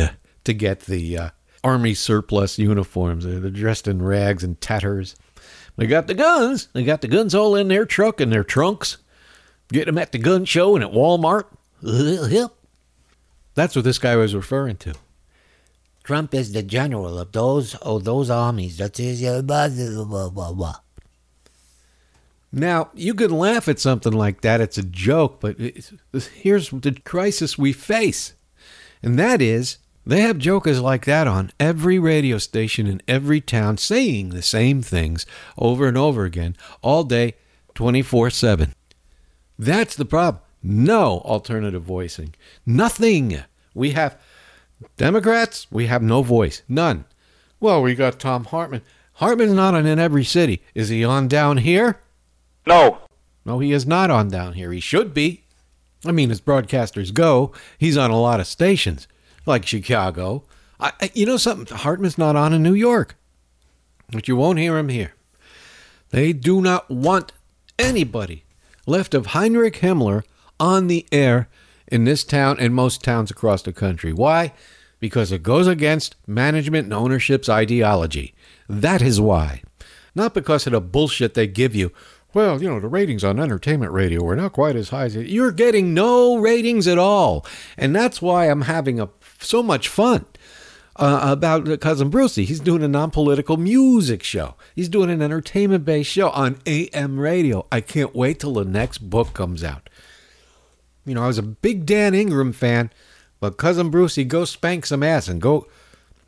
to 0.45 0.53
get 0.53 0.81
the 0.81 1.19
uh, 1.19 1.31
army 1.65 1.95
surplus 1.95 2.59
uniforms. 2.59 3.25
They're 3.25 3.51
dressed 3.51 3.89
in 3.89 4.03
rags 4.03 4.45
and 4.45 4.61
tatters. 4.61 5.17
They 5.77 5.87
got 5.87 6.07
the 6.07 6.15
guns. 6.15 6.69
They 6.73 6.85
got 6.85 7.01
the 7.01 7.09
guns 7.09 7.35
all 7.35 7.57
in 7.57 7.69
their 7.69 7.87
truck 7.87 8.21
and 8.21 8.33
their 8.33 8.45
trunks. 8.45 8.99
Get 9.73 9.87
them 9.87 9.99
at 9.99 10.13
the 10.13 10.19
gun 10.19 10.45
show 10.45 10.77
and 10.77 10.85
at 10.85 10.93
Walmart. 10.93 11.47
Yep. 11.83 12.53
That's 13.55 13.75
what 13.75 13.85
this 13.85 13.99
guy 13.99 14.15
was 14.17 14.35
referring 14.35 14.77
to. 14.79 14.95
Trump 16.03 16.35
is 16.35 16.53
the 16.53 16.63
general 16.63 17.19
of 17.19 17.33
those 17.33 17.77
oh 17.81 17.99
those 17.99 18.29
armies. 18.29 18.77
That's 18.77 18.99
his 18.99 19.23
blah 19.43 19.69
blah 19.69 20.29
blah 20.29 20.53
blah. 20.53 20.77
Now 22.53 22.91
you 22.95 23.15
can 23.15 23.31
laugh 23.31 23.69
at 23.69 23.79
something 23.81 24.13
like 24.13 24.43
that. 24.43 24.61
It's 24.61 24.77
a 24.77 24.83
joke, 24.83 25.41
but 25.41 25.57
here's 26.35 26.69
the 26.69 27.01
crisis 27.05 27.57
we 27.57 27.73
face, 27.73 28.35
and 29.03 29.19
that 29.19 29.41
is 29.41 29.79
they 30.07 30.21
have 30.21 30.39
jokers 30.39 30.81
like 30.81 31.07
that 31.07 31.27
on 31.27 31.51
every 31.59 31.99
radio 31.99 32.39
station 32.39 32.87
in 32.87 33.01
every 33.09 33.41
town 33.41 33.79
saying 33.79 34.31
the 34.31 34.43
same 34.43 34.83
things 34.83 35.25
over 35.57 35.89
and 35.89 35.97
over 35.97 36.25
again 36.25 36.57
all 36.83 37.05
day, 37.05 37.35
24 37.75 38.31
7. 38.31 38.75
That's 39.59 39.97
the 39.97 40.05
problem. 40.05 40.43
No 40.63 41.21
alternative 41.21 41.83
voicing. 41.83 42.35
Nothing. 42.67 43.43
We 43.75 43.93
have 43.93 44.19
Democrats, 44.97 45.67
we 45.71 45.87
have 45.87 46.03
no 46.03 46.23
voice. 46.23 46.63
None. 46.69 47.07
Well, 47.59 47.81
we 47.81 47.95
got 47.95 48.19
Thom 48.19 48.45
Hartmann. 48.45 48.83
Hartmann's 49.15 49.53
not 49.53 49.75
on 49.75 49.87
in 49.87 49.99
every 49.99 50.25
city. 50.25 50.61
Is 50.75 50.89
he 50.89 51.05
on 51.05 51.29
down 51.29 51.59
here? 51.59 52.01
No. 52.67 52.99
No, 53.47 53.59
he 53.59 53.73
is 53.73 53.87
not 53.87 54.11
on 54.11 54.29
down 54.29 54.55
here. 54.55 54.73
He 54.73 54.81
should 54.81 55.15
be. 55.15 55.45
I 56.05 56.13
mean, 56.13 56.31
as 56.31 56.41
broadcasters 56.41 57.15
go, 57.15 57.53
he's 57.79 57.97
on 57.97 58.11
a 58.11 58.21
lot 58.21 58.41
of 58.41 58.47
stations 58.47 59.07
like 59.47 59.67
Chicago. 59.67 60.45
I, 60.81 61.11
you 61.15 61.25
know 61.27 61.37
something? 61.37 61.77
Hartmann's 61.77 62.19
not 62.19 62.37
on 62.37 62.53
in 62.53 62.63
New 62.63 62.75
York, 62.75 63.17
but 64.11 64.29
you 64.29 64.37
won't 64.37 64.59
hear 64.59 64.77
him 64.77 64.89
here. 64.89 65.15
They 66.11 66.33
do 66.33 66.61
not 66.61 66.91
want 66.91 67.33
anybody 67.79 68.45
left 68.87 69.15
of 69.15 69.27
Heinrich 69.27 69.81
Himmler 69.81 70.23
on 70.61 70.87
the 70.89 71.07
air 71.11 71.49
in 71.89 72.05
this 72.05 72.25
town 72.25 72.57
and 72.61 72.75
most 72.75 73.03
towns 73.03 73.31
across 73.31 73.63
the 73.63 73.73
country. 73.73 74.13
Why? 74.13 74.53
Because 75.01 75.33
it 75.33 75.43
goes 75.43 75.67
against 75.67 76.17
management 76.27 76.85
and 76.85 76.95
ownership's 76.95 77.49
ideology. 77.49 78.35
That 78.69 79.03
is 79.03 79.21
why. 79.21 79.63
not 80.15 80.35
because 80.35 80.67
of 80.67 80.73
the 80.73 80.81
bullshit 80.81 81.35
they 81.35 81.47
give 81.47 81.75
you. 81.75 81.93
Well, 82.33 82.61
you 82.61 82.69
know, 82.69 82.81
the 82.81 82.89
ratings 82.89 83.23
on 83.23 83.39
entertainment 83.39 83.93
radio 83.93 84.23
were 84.23 84.37
not 84.37 84.53
quite 84.53 84.77
as 84.77 84.89
high 84.89 85.05
as 85.05 85.17
you're 85.17 85.53
getting 85.53 85.95
no 85.95 86.37
ratings 86.37 86.89
at 86.89 86.99
all. 86.99 87.47
And 87.77 87.95
that's 87.95 88.21
why 88.21 88.47
I'm 88.47 88.63
having 88.63 88.99
a, 88.99 89.09
so 89.39 89.63
much 89.63 89.89
fun 89.89 90.25
uh, 90.97 91.21
about 91.23 91.81
cousin 91.81 92.09
Brucey. 92.11 92.45
He's 92.45 92.61
doing 92.61 92.83
a 92.83 92.89
non-political 92.89 93.57
music 93.57 94.23
show. 94.23 94.55
He's 94.75 94.89
doing 94.89 95.11
an 95.11 95.23
entertainment-based 95.23 96.11
show 96.11 96.31
on 96.31 96.59
AM 96.67 97.19
radio. 97.19 97.67
I 97.73 97.81
can't 97.81 98.15
wait 98.15 98.41
till 98.41 98.55
the 98.55 98.65
next 98.65 98.99
book 98.99 99.35
comes 99.35 99.65
out. 99.65 99.89
You 101.05 101.15
know, 101.15 101.25
I 101.25 101.27
was 101.27 101.39
a 101.39 101.43
big 101.43 101.85
Dan 101.85 102.15
Ingram 102.15 102.53
fan, 102.53 102.91
but 103.41 103.57
cousin 103.57 103.91
Brucey, 103.91 104.25
go 104.25 104.45
spank 104.45 104.87
some 104.87 105.03
ass 105.03 105.29
and 105.29 105.41
go 105.41 105.67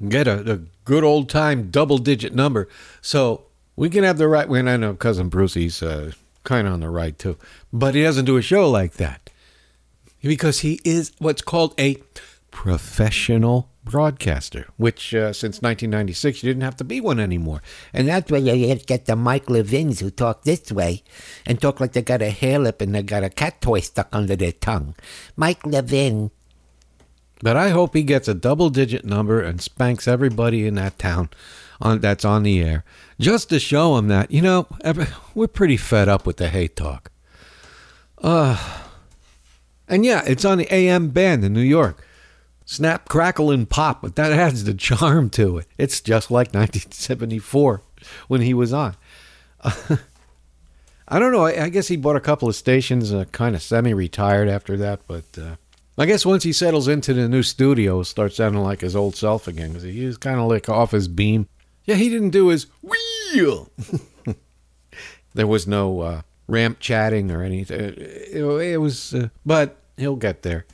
get 0.09 0.27
a, 0.27 0.53
a 0.53 0.61
good 0.85 1.05
old 1.05 1.29
time 1.31 1.71
double 1.71 1.99
digit 1.99 2.35
number. 2.35 2.69
So 3.01 3.45
we 3.77 3.88
can 3.88 4.05
have 4.05 4.19
the 4.19 4.29
right. 4.29 4.49
When 4.49 4.69
I 4.69 4.77
know 4.77 4.95
cousin 4.95 5.29
Brucey's 5.29 5.83
uh, 5.83 6.12
kind 6.45 6.66
of 6.66 6.75
on 6.75 6.81
the 6.81 6.90
right 6.90 7.19
too, 7.19 7.38
but 7.73 7.95
he 7.95 8.03
doesn't 8.03 8.25
do 8.25 8.37
a 8.37 8.42
show 8.42 8.69
like 8.69 8.95
that 8.95 9.31
because 10.23 10.61
he 10.61 10.81
is 10.85 11.12
what's 11.19 11.42
called 11.42 11.75
a 11.79 11.97
professional 12.57 13.69
broadcaster, 13.85 14.66
which 14.79 15.14
uh, 15.14 15.31
since 15.31 15.61
1996 15.61 16.42
you 16.42 16.49
didn't 16.49 16.62
have 16.62 16.75
to 16.75 16.85
be 16.85 17.03
one 17.03 17.21
anymore. 17.21 17.61
And 17.92 18.09
that's 18.09 18.31
where 18.31 18.40
you 18.40 18.75
get 18.77 19.05
the 19.05 19.14
Mike 19.14 19.51
Levins 19.51 20.01
who 20.01 20.11
talk 20.11 20.42
this 20.42 20.73
way 20.73 21.03
and 21.45 21.61
talk 21.61 21.81
like 21.81 21.92
they 21.92 22.01
got 22.01 22.23
a 22.23 22.31
hair 22.31 22.59
lip 22.59 22.81
and 22.81 22.95
they 22.95 23.03
got 23.03 23.23
a 23.23 23.29
cat 23.29 23.61
toy 23.61 23.81
stuck 23.81 24.09
under 24.11 24.35
their 24.35 24.53
tongue. 24.53 24.95
Mike 25.37 25.66
Levin. 25.66 26.31
But 27.42 27.59
I 27.59 27.69
hope 27.69 27.95
he 27.95 28.03
gets 28.03 28.27
a 28.27 28.33
double 28.33 28.71
digit 28.71 29.05
number 29.05 29.42
and 29.42 29.61
spanks 29.61 30.09
everybody 30.09 30.66
in 30.66 30.77
that 30.77 30.99
town 30.99 31.29
on 31.83 32.01
that's 32.01 32.25
on 32.25 32.42
the 32.42 32.62
air 32.62 32.85
just 33.21 33.51
to 33.51 33.61
show 33.61 33.99
him 33.99 34.09
that, 34.09 34.31
you 34.31 34.40
know, 34.40 34.66
every, 34.81 35.09
we're 35.35 35.47
pretty 35.47 35.77
fed 35.77 36.09
up 36.09 36.25
with 36.27 36.38
the 36.38 36.49
hate 36.49 36.75
talk. 36.75 37.12
Uh, 38.16 38.57
and 39.87 40.07
yeah, 40.07 40.23
it's 40.27 40.47
on 40.47 40.57
the 40.57 40.75
AM 40.75 41.11
band 41.11 41.45
in 41.45 41.53
New 41.53 41.61
York. 41.61 42.03
Snap, 42.69 43.09
crackle, 43.09 43.53
and 43.53 43.71
pop, 43.71 44.03
but 44.03 44.17
that 44.17 44.33
adds 44.39 44.65
the 44.65 44.75
charm 44.75 45.31
to 45.31 45.59
it. 45.59 45.67
It's 45.79 46.01
just 46.01 46.31
like 46.33 46.49
1974 46.49 47.81
when 48.27 48.41
he 48.41 48.53
was 48.53 48.73
on. 48.73 48.97
I 51.09 51.21
don't 51.21 51.31
know. 51.31 51.45
I, 51.45 51.65
I, 51.65 51.69
guess 51.69 51.87
he 51.87 51.97
bought 51.97 52.17
a 52.17 52.21
couple 52.21 52.49
of 52.49 52.57
stations, 52.57 53.13
uh, 53.13 53.25
kind 53.27 53.55
of 53.55 53.63
semi-retired 53.63 54.49
after 54.49 54.77
that. 54.79 55.01
But 55.07 55.25
uh, 55.41 55.55
I 55.97 56.07
guess 56.07 56.27
once 56.27 56.43
he 56.43 56.53
settles 56.53 56.89
into 56.89 57.15
the 57.15 57.29
new 57.29 57.45
studio, 57.45 58.01
it 58.01 58.07
starts 58.07 58.37
sounding 58.37 58.63
like 58.63 58.81
his 58.81 58.97
old 58.97 59.15
self 59.15 59.47
again 59.47 59.69
because 59.69 59.85
he 59.85 60.05
was 60.05 60.19
kind 60.19 60.41
of 60.41 60.49
like 60.49 60.69
off 60.69 60.91
his 60.91 61.07
beam. 61.07 61.49
Yeah, 61.85 61.95
he 61.95 62.09
didn't 62.09 62.31
do 62.31 62.49
his 62.49 62.67
wheel. 62.83 63.71
there 65.35 65.47
was 65.47 65.69
no 65.69 66.01
uh, 66.01 66.23
ramp 66.49 66.81
chatting 66.81 67.31
or 67.31 67.45
anything. 67.45 67.81
It, 67.81 68.37
it 68.37 68.79
was, 68.79 69.15
uh, 69.15 69.29
but 69.45 69.77
he'll 69.97 70.17
get 70.17 70.43
there 70.43 70.67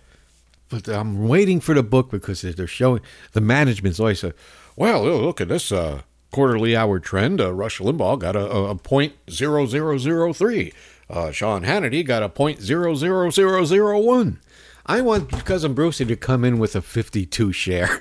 but 0.73 0.89
I'm 0.89 1.29
waiting 1.29 1.61
for 1.61 1.75
the 1.75 1.83
book 1.83 2.11
because 2.11 2.41
they're 2.41 2.67
showing 2.67 3.03
the 3.33 3.43
management's 3.43 4.01
always 4.01 4.21
say, 4.21 4.33
"Well, 4.75 5.05
look 5.05 5.41
at 5.41 5.49
this 5.49 5.71
uh, 5.71 6.03
quarterly 6.31 6.75
hour 6.75 6.99
trend. 6.99 7.41
Uh, 7.41 7.53
Rush 7.53 7.79
Limbaugh 7.79 8.19
got 8.19 8.35
a, 8.35 8.47
a 8.47 8.75
point 8.75 9.13
zero 9.31 9.67
zero 9.67 9.99
zero 9.99 10.33
three. 10.33 10.73
Uh, 11.11 11.31
Sean 11.31 11.63
Hannity 11.63 12.05
got 12.05 12.23
a 12.23 12.31
point 12.31 12.63
zero 12.63 12.95
zero 12.95 13.29
zero 13.31 13.67
zero 13.67 13.99
one. 14.01 14.41
I 14.87 15.03
want 15.03 15.45
cousin 15.45 15.75
Brucey 15.75 16.07
to 16.07 16.17
come 16.17 16.45
in 16.45 16.59
with 16.59 16.75
a 16.75 16.83
52 16.83 17.53
share. 17.53 18.01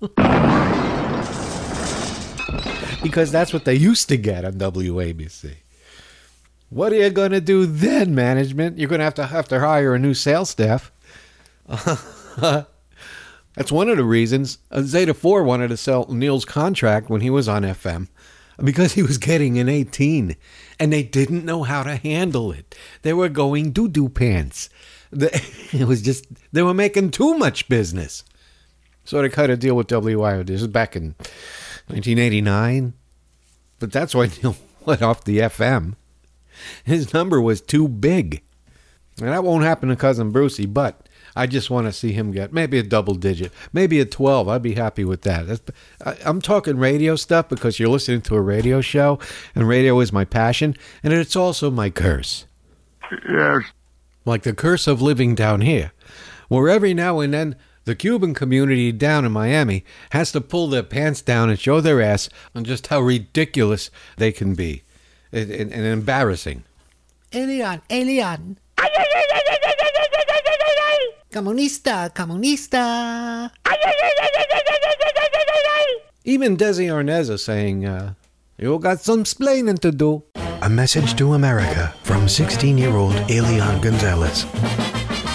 because 3.02 3.30
that's 3.30 3.52
what 3.52 3.64
they 3.64 3.76
used 3.76 4.08
to 4.08 4.16
get 4.16 4.44
on 4.44 4.54
WABC. 4.54 5.54
What 6.68 6.92
are 6.92 6.96
you 6.96 7.10
going 7.10 7.30
to 7.30 7.40
do 7.40 7.64
then, 7.66 8.12
management? 8.14 8.78
You're 8.78 8.88
going 8.88 8.98
to 9.00 9.04
have 9.04 9.14
to 9.14 9.26
have 9.26 9.46
to 9.48 9.60
hire 9.60 9.94
a 9.94 10.00
new 10.00 10.14
sales 10.14 10.50
staff. 10.50 10.90
That's 13.54 13.72
one 13.72 13.88
of 13.88 13.96
the 13.96 14.04
reasons 14.04 14.58
uh, 14.70 14.82
Zeta 14.82 15.14
4 15.14 15.42
wanted 15.44 15.68
to 15.68 15.76
sell 15.76 16.06
Neil's 16.10 16.44
contract 16.44 17.10
when 17.10 17.20
he 17.20 17.30
was 17.30 17.48
on 17.48 17.62
FM 17.62 18.08
because 18.62 18.94
he 18.94 19.02
was 19.02 19.18
getting 19.18 19.58
an 19.58 19.68
18 19.68 20.36
and 20.78 20.92
they 20.92 21.02
didn't 21.02 21.44
know 21.44 21.62
how 21.62 21.82
to 21.82 21.96
handle 21.96 22.52
it. 22.52 22.74
They 23.02 23.12
were 23.12 23.28
going 23.28 23.72
doo 23.72 23.88
doo 23.88 24.08
pants. 24.08 24.68
It 25.72 25.86
was 25.86 26.02
just, 26.02 26.26
they 26.52 26.62
were 26.62 26.74
making 26.74 27.12
too 27.12 27.34
much 27.34 27.68
business. 27.68 28.24
So 29.04 29.22
they 29.22 29.28
cut 29.28 29.50
a 29.50 29.56
deal 29.56 29.76
with 29.76 29.86
WIOD. 29.86 30.46
This 30.46 30.62
is 30.62 30.66
back 30.66 30.96
in 30.96 31.14
1989. 31.86 32.94
But 33.78 33.92
that's 33.92 34.14
why 34.14 34.30
Neil 34.42 34.56
went 34.84 35.02
off 35.02 35.24
the 35.24 35.38
FM. 35.38 35.94
His 36.84 37.14
number 37.14 37.40
was 37.40 37.60
too 37.60 37.86
big. 37.86 38.42
And 39.20 39.28
that 39.28 39.44
won't 39.44 39.64
happen 39.64 39.88
to 39.90 39.96
Cousin 39.96 40.30
Brucey, 40.30 40.66
but 40.66 41.08
I 41.36 41.46
just 41.46 41.70
want 41.70 41.86
to 41.86 41.92
see 41.92 42.12
him 42.12 42.32
get 42.32 42.52
maybe 42.52 42.78
a 42.78 42.82
double 42.82 43.14
digit, 43.14 43.52
maybe 43.72 44.00
a 44.00 44.04
12. 44.04 44.48
I'd 44.48 44.62
be 44.62 44.74
happy 44.74 45.04
with 45.04 45.22
that. 45.22 45.60
I, 46.04 46.16
I'm 46.24 46.40
talking 46.40 46.76
radio 46.76 47.16
stuff 47.16 47.48
because 47.48 47.78
you're 47.78 47.88
listening 47.88 48.22
to 48.22 48.34
a 48.36 48.40
radio 48.40 48.80
show, 48.80 49.18
and 49.54 49.68
radio 49.68 50.00
is 50.00 50.12
my 50.12 50.24
passion, 50.24 50.76
and 51.02 51.12
it's 51.12 51.36
also 51.36 51.70
my 51.70 51.90
curse. 51.90 52.46
Yes. 53.28 53.62
Like 54.24 54.42
the 54.42 54.54
curse 54.54 54.86
of 54.86 55.00
living 55.00 55.34
down 55.34 55.60
here, 55.62 55.92
where 56.48 56.68
every 56.68 56.94
now 56.94 57.20
and 57.20 57.32
then 57.32 57.56
the 57.84 57.94
Cuban 57.94 58.34
community 58.34 58.92
down 58.92 59.24
in 59.24 59.32
Miami 59.32 59.84
has 60.10 60.30
to 60.32 60.40
pull 60.40 60.68
their 60.68 60.82
pants 60.82 61.22
down 61.22 61.50
and 61.50 61.58
show 61.58 61.80
their 61.80 62.00
ass 62.02 62.28
on 62.54 62.64
just 62.64 62.88
how 62.88 63.00
ridiculous 63.00 63.90
they 64.16 64.32
can 64.32 64.54
be 64.54 64.82
and, 65.32 65.50
and, 65.50 65.72
and 65.72 65.84
embarrassing. 65.84 66.64
Elian, 67.32 67.80
Elian. 67.88 68.58
Comunista, 71.32 72.10
comunista. 72.10 73.52
Even 76.24 76.56
Desi 76.56 76.90
Arnaz 76.90 77.30
is 77.30 77.44
saying, 77.44 77.86
uh, 77.86 78.14
you 78.58 78.76
got 78.80 78.98
some 78.98 79.22
splaining 79.22 79.78
to 79.78 79.92
do. 79.92 80.24
A 80.62 80.68
message 80.68 81.14
to 81.14 81.34
America 81.34 81.94
from 82.02 82.28
16 82.28 82.76
year 82.76 82.96
old 82.96 83.14
Elian 83.30 83.80
Gonzalez. 83.80 84.44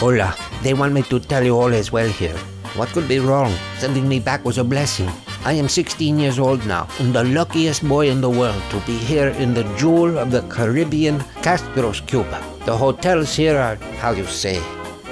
Hola, 0.03 0.35
they 0.63 0.73
want 0.73 0.91
me 0.91 1.01
to 1.03 1.17
tell 1.17 1.45
you 1.45 1.55
all 1.57 1.71
is 1.71 1.93
well 1.93 2.09
here. 2.09 2.35
What 2.75 2.89
could 2.89 3.07
be 3.07 3.19
wrong? 3.19 3.55
Sending 3.77 4.05
me 4.05 4.19
back 4.19 4.43
was 4.43 4.57
a 4.57 4.65
blessing. 4.65 5.09
I 5.45 5.53
am 5.53 5.69
16 5.69 6.19
years 6.19 6.39
old 6.39 6.65
now, 6.67 6.89
and 6.99 7.15
the 7.15 7.23
luckiest 7.23 7.87
boy 7.87 8.09
in 8.09 8.19
the 8.19 8.29
world 8.29 8.61
to 8.71 8.81
be 8.81 8.97
here 8.97 9.29
in 9.29 9.53
the 9.53 9.63
jewel 9.77 10.17
of 10.17 10.29
the 10.29 10.41
Caribbean, 10.49 11.19
Castros, 11.39 12.05
Cuba. 12.05 12.43
The 12.65 12.75
hotels 12.75 13.33
here 13.33 13.57
are, 13.57 13.77
how 14.03 14.11
you 14.11 14.25
say, 14.25 14.59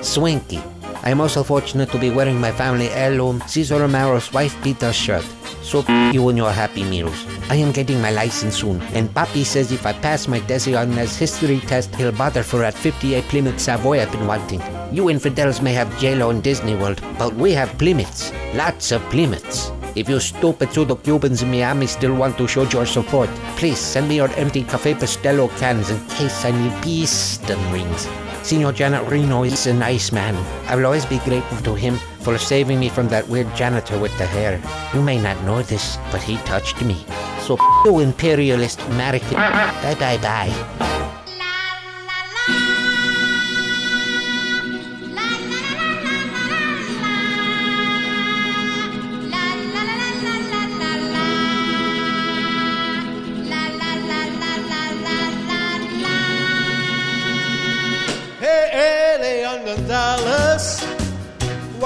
swanky. 0.01 0.59
I 1.05 1.09
am 1.09 1.19
also 1.19 1.43
fortunate 1.43 1.89
to 1.91 1.99
be 1.99 2.09
wearing 2.09 2.39
my 2.39 2.51
family 2.53 2.87
heirloom 2.89 3.43
Cesar 3.45 3.79
Romero's 3.79 4.31
wife 4.31 4.55
Peter's 4.63 4.95
shirt. 4.95 5.25
So 5.61 5.83
you 6.11 6.29
and 6.29 6.37
your 6.37 6.51
happy 6.51 6.85
meals. 6.85 7.25
I 7.49 7.55
am 7.55 7.73
getting 7.73 8.01
my 8.01 8.11
license 8.11 8.59
soon, 8.59 8.81
and 8.93 9.09
Papi 9.09 9.43
says 9.43 9.73
if 9.73 9.85
I 9.85 9.91
pass 9.91 10.29
my 10.29 10.39
Desi 10.39 10.73
Arnaz 10.73 11.17
history 11.17 11.59
test, 11.59 11.93
he'll 11.95 12.13
bother 12.13 12.41
for 12.41 12.59
that 12.59 12.73
58 12.73 13.23
Plymouth 13.25 13.59
Savoy 13.59 14.01
I've 14.01 14.11
been 14.13 14.27
wanting. 14.27 14.61
You 14.93 15.09
infidels 15.09 15.61
may 15.61 15.73
have 15.73 15.89
JLo 15.99 16.29
and 16.29 16.41
Disney 16.41 16.75
World, 16.75 17.01
but 17.19 17.33
we 17.35 17.51
have 17.51 17.77
Plymouths. 17.77 18.31
Lots 18.55 18.93
of 18.93 19.01
Plymouths. 19.09 19.71
If 19.95 20.07
you 20.07 20.21
stupid 20.21 20.71
pseudo 20.71 20.95
Cubans 20.95 21.43
in 21.43 21.51
Miami 21.51 21.87
still 21.87 22.15
want 22.15 22.37
to 22.37 22.47
show 22.47 22.63
your 22.63 22.85
support, 22.85 23.29
please 23.57 23.77
send 23.77 24.07
me 24.07 24.15
your 24.15 24.31
empty 24.35 24.63
Cafe 24.63 24.93
Pastello 24.93 25.49
cans 25.57 25.89
in 25.89 25.99
case 26.07 26.45
I 26.45 26.51
need 26.51 26.73
piston 26.81 27.59
rings. 27.73 28.07
Senor 28.43 28.73
Janet 28.73 29.07
Reno 29.09 29.43
is 29.43 29.67
a 29.67 29.73
nice 29.73 30.11
man. 30.11 30.35
I 30.67 30.75
will 30.75 30.85
always 30.85 31.05
be 31.05 31.17
grateful 31.19 31.57
to 31.63 31.75
him 31.75 31.95
for 32.19 32.37
saving 32.37 32.79
me 32.79 32.89
from 32.89 33.07
that 33.07 33.27
weird 33.29 33.47
janitor 33.55 33.97
with 33.97 34.15
the 34.17 34.25
hair. 34.25 34.61
You 34.93 35.01
may 35.01 35.17
not 35.17 35.41
know 35.43 35.61
this, 35.61 35.97
but 36.11 36.21
he 36.21 36.35
touched 36.43 36.81
me. 36.83 37.05
So, 37.39 37.57
you 37.85 37.99
imperialist 37.99 38.81
American. 38.81 39.35
Bye 39.35 39.95
bye 39.97 40.17
bye. 40.17 41.09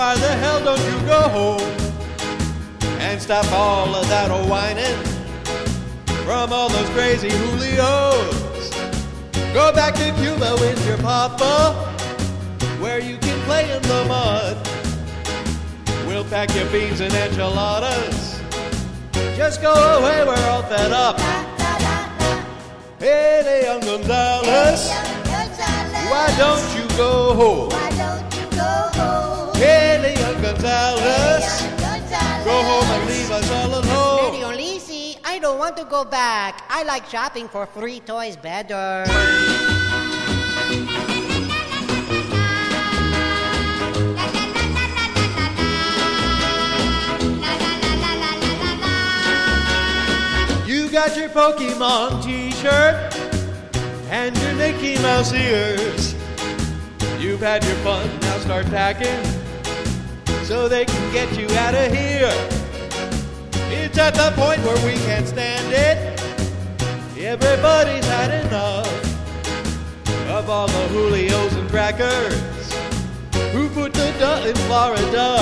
Why 0.07 0.15
the 0.15 0.35
hell 0.37 0.63
don't 0.63 0.79
you 0.89 1.05
go 1.05 1.21
home 1.37 1.71
and 3.01 3.21
stop 3.21 3.45
all 3.51 3.93
of 3.93 4.07
that 4.07 4.29
whining 4.47 4.97
from 6.23 6.53
all 6.53 6.69
those 6.69 6.89
crazy 6.91 7.27
Julios? 7.27 8.71
Go 9.53 9.73
back 9.73 9.95
to 9.95 10.13
Cuba 10.21 10.55
with 10.61 10.79
your 10.87 10.97
papa, 10.99 11.73
where 12.79 13.01
you 13.01 13.17
can 13.17 13.37
play 13.41 13.69
in 13.75 13.81
the 13.81 14.05
mud. 14.07 14.55
We'll 16.07 16.23
pack 16.23 16.55
your 16.55 16.71
beans 16.71 17.01
and 17.01 17.13
enchiladas. 17.13 18.39
Just 19.35 19.61
go 19.61 19.73
away, 19.73 20.23
we're 20.23 20.47
all 20.47 20.63
fed 20.63 20.93
up. 20.93 21.19
Hey, 22.97 23.63
young 23.65 23.81
Gonzalez, 23.81 24.89
why 26.09 26.33
don't 26.37 26.65
you 26.77 26.87
go 26.95 27.33
home? 27.33 27.86
Hey, 29.57 29.97
Leon 29.97 30.39
Gonzalez, 30.39 31.61
go 32.45 32.61
home 32.61 32.85
and 32.85 33.09
leave 33.09 33.31
us 33.31 33.49
all 33.49 33.73
alone. 33.73 34.39
Mario 34.39 34.51
Lisi, 34.51 35.17
I 35.25 35.39
don't 35.39 35.57
want 35.57 35.75
to 35.77 35.85
go 35.85 36.05
back. 36.05 36.63
I 36.69 36.83
like 36.83 37.09
shopping 37.09 37.47
for 37.47 37.65
free 37.65 37.99
toys 37.99 38.37
better. 38.37 39.03
You 50.67 50.87
got 50.91 51.17
your 51.17 51.29
Pokemon 51.29 52.23
t-shirt 52.23 53.15
and 54.11 54.37
your 54.37 54.53
Mickey 54.53 55.01
Mouse 55.01 55.33
ears. 55.33 56.13
You've 57.19 57.41
had 57.41 57.65
your 57.65 57.75
fun, 57.77 58.07
now 58.19 58.37
start 58.37 58.67
packing 58.67 59.36
so 60.47 60.69
they 60.69 60.85
can 60.85 61.11
get 61.11 61.37
you 61.37 61.45
out 61.57 61.75
of 61.75 61.91
here. 61.91 62.31
It's 63.69 63.97
at 63.97 64.13
the 64.13 64.31
point 64.41 64.61
where 64.63 64.79
we 64.85 64.93
can't 65.03 65.27
stand 65.27 65.73
it. 65.73 65.97
Everybody's 67.19 68.05
had 68.05 68.45
enough 68.45 68.87
of 70.29 70.49
all 70.49 70.67
the 70.67 70.87
Julios 70.93 71.53
and 71.59 71.69
crackers 71.69 72.33
who 73.51 73.67
put 73.71 73.93
the 73.93 74.15
duh 74.19 74.47
in 74.47 74.55
Florida. 74.67 75.35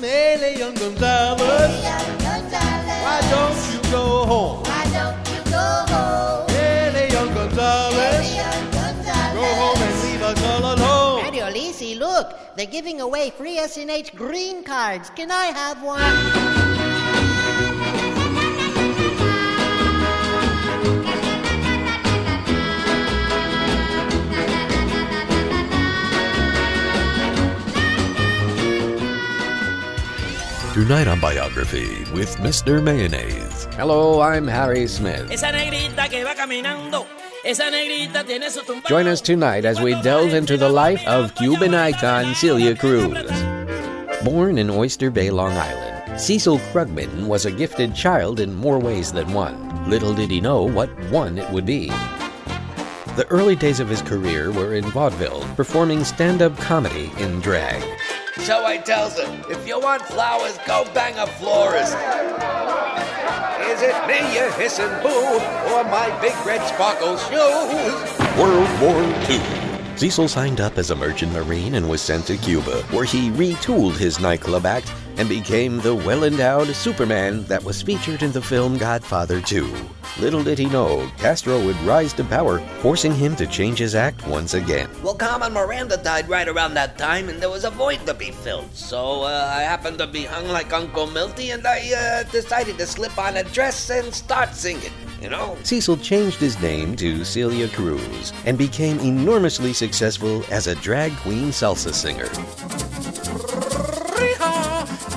Mele 0.00 0.58
Young 0.58 0.74
Gonzalez, 0.74 1.84
why 3.04 3.20
don't 3.30 3.72
you 3.72 3.92
go 3.92 4.26
home? 4.26 4.71
Look, 12.32 12.56
they're 12.56 12.66
giving 12.66 13.00
away 13.00 13.30
free 13.30 13.58
SNH 13.58 14.14
green 14.14 14.64
cards. 14.64 15.10
Can 15.10 15.30
I 15.30 15.46
have 15.46 15.82
one? 15.82 16.00
Tonight 30.72 31.06
on 31.06 31.20
Biography 31.20 32.02
with 32.14 32.34
Mr. 32.38 32.82
Mayonnaise. 32.82 33.68
Hello, 33.76 34.22
I'm 34.22 34.48
Harry 34.48 34.86
Smith. 34.86 35.30
Esa 35.30 35.52
negrita 35.52 36.08
que 36.08 36.24
va 36.24 36.34
caminando, 36.34 37.06
esa 37.44 37.64
negrita 37.70 38.24
tiene 38.24 38.50
su 38.50 38.62
tumba. 38.62 38.88
Join 38.88 39.06
us 39.06 39.20
tonight 39.20 39.64
as 39.64 39.80
we 39.80 40.00
delve 40.02 40.34
into 40.34 40.56
the 40.56 40.68
life 40.68 41.04
of 41.06 41.34
Cuban 41.34 41.74
icon 41.74 42.34
Celia 42.34 42.76
Cruz. 42.76 43.30
Born 44.24 44.58
in 44.58 44.70
Oyster 44.70 45.10
Bay, 45.10 45.30
Long 45.30 45.52
Island, 45.52 46.20
Cecil 46.20 46.58
Krugman 46.72 47.26
was 47.26 47.44
a 47.44 47.50
gifted 47.50 47.94
child 47.94 48.38
in 48.38 48.54
more 48.54 48.78
ways 48.78 49.12
than 49.12 49.32
one. 49.32 49.90
Little 49.90 50.14
did 50.14 50.30
he 50.30 50.40
know 50.40 50.62
what 50.62 50.88
one 51.10 51.38
it 51.38 51.50
would 51.50 51.66
be. 51.66 51.88
The 53.16 53.26
early 53.28 53.56
days 53.56 53.80
of 53.80 53.88
his 53.88 54.00
career 54.00 54.52
were 54.52 54.74
in 54.74 54.84
vaudeville, 54.84 55.42
performing 55.56 56.04
stand 56.04 56.40
up 56.40 56.56
comedy 56.56 57.10
in 57.18 57.40
drag. 57.40 57.82
So 58.38 58.64
I 58.64 58.78
tells 58.78 59.18
her, 59.18 59.44
if 59.50 59.66
you 59.66 59.78
want 59.78 60.02
flowers, 60.02 60.58
go 60.66 60.84
bang 60.94 61.18
a 61.18 61.26
florist. 61.26 61.96
Is 63.72 63.80
it 63.80 64.06
me 64.06 64.18
you 64.34 64.50
hissing 64.52 64.92
boo, 65.02 65.40
or 65.72 65.82
my 65.84 66.14
big 66.20 66.34
red 66.44 66.60
sparkle 66.68 67.16
shoes? 67.16 68.38
World 68.38 68.68
War 68.82 69.02
II. 69.30 69.96
Cecil 69.96 70.28
signed 70.28 70.60
up 70.60 70.76
as 70.76 70.90
a 70.90 70.94
merchant 70.94 71.32
marine 71.32 71.76
and 71.76 71.88
was 71.88 72.02
sent 72.02 72.26
to 72.26 72.36
Cuba, 72.36 72.82
where 72.90 73.06
he 73.06 73.30
retooled 73.30 73.96
his 73.96 74.20
nightclub 74.20 74.66
act 74.66 74.92
and 75.16 75.28
became 75.28 75.78
the 75.78 75.94
well 75.94 76.24
endowed 76.24 76.68
Superman 76.68 77.44
that 77.44 77.62
was 77.62 77.82
featured 77.82 78.22
in 78.22 78.32
the 78.32 78.42
film 78.42 78.78
Godfather 78.78 79.40
2. 79.40 79.72
Little 80.18 80.42
did 80.42 80.58
he 80.58 80.66
know, 80.66 81.10
Castro 81.16 81.64
would 81.64 81.80
rise 81.82 82.12
to 82.14 82.24
power, 82.24 82.58
forcing 82.80 83.14
him 83.14 83.34
to 83.36 83.46
change 83.46 83.78
his 83.78 83.94
act 83.94 84.26
once 84.26 84.52
again. 84.54 84.90
Well, 85.02 85.14
Carmen 85.14 85.52
Miranda 85.52 85.96
died 85.96 86.28
right 86.28 86.46
around 86.46 86.74
that 86.74 86.98
time, 86.98 87.28
and 87.30 87.40
there 87.40 87.48
was 87.48 87.64
a 87.64 87.70
void 87.70 88.04
to 88.06 88.12
be 88.12 88.30
filled. 88.30 88.74
So 88.74 89.22
uh, 89.22 89.54
I 89.56 89.62
happened 89.62 89.98
to 89.98 90.06
be 90.06 90.24
hung 90.24 90.48
like 90.48 90.72
Uncle 90.72 91.06
Milty, 91.06 91.50
and 91.50 91.66
I 91.66 91.92
uh, 91.96 92.22
decided 92.30 92.76
to 92.78 92.86
slip 92.86 93.16
on 93.18 93.36
a 93.36 93.44
dress 93.44 93.88
and 93.90 94.12
start 94.12 94.54
singing. 94.54 94.92
You 95.22 95.30
know? 95.30 95.56
Cecil 95.62 95.98
changed 95.98 96.40
his 96.40 96.60
name 96.60 96.96
to 96.96 97.24
Celia 97.24 97.68
Cruz 97.68 98.32
and 98.44 98.58
became 98.58 98.98
enormously 99.00 99.72
successful 99.72 100.44
as 100.50 100.66
a 100.66 100.74
drag 100.76 101.16
queen 101.18 101.48
salsa 101.48 101.94
singer. 101.94 102.28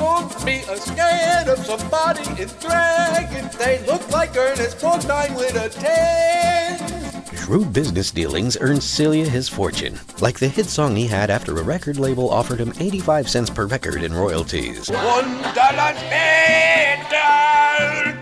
Don't 0.06 0.46
be 0.46 0.62
scared 0.62 1.48
of 1.48 1.58
somebody 1.66 2.22
in 2.40 2.48
drag 2.60 3.26
if 3.34 3.58
they 3.58 3.84
look 3.88 4.08
like 4.12 4.38
Ernest 4.38 4.78
Borgnine 4.78 5.36
with 5.36 5.56
a 5.56 5.68
10. 5.68 7.36
Shrewd 7.36 7.74
business 7.74 8.12
dealings 8.12 8.56
earned 8.62 8.84
Celia 8.84 9.28
his 9.28 9.50
fortune, 9.50 10.00
like 10.22 10.38
the 10.38 10.48
hit 10.48 10.68
song 10.68 10.96
he 10.96 11.08
had 11.08 11.32
after 11.32 11.58
a 11.58 11.64
record 11.64 11.98
label 11.98 12.30
offered 12.30 12.60
him 12.60 12.72
85 12.80 13.28
cents 13.28 13.50
per 13.50 13.66
record 13.66 14.04
in 14.04 14.14
royalties. 14.14 14.92
One 14.92 15.42
dollar's 15.56 16.00
better. 16.14 17.26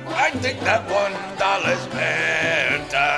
I 0.07 0.31
think 0.35 0.61
that 0.61 0.89
one 0.89 1.11
dollar's 1.37 1.85
better. 1.87 3.09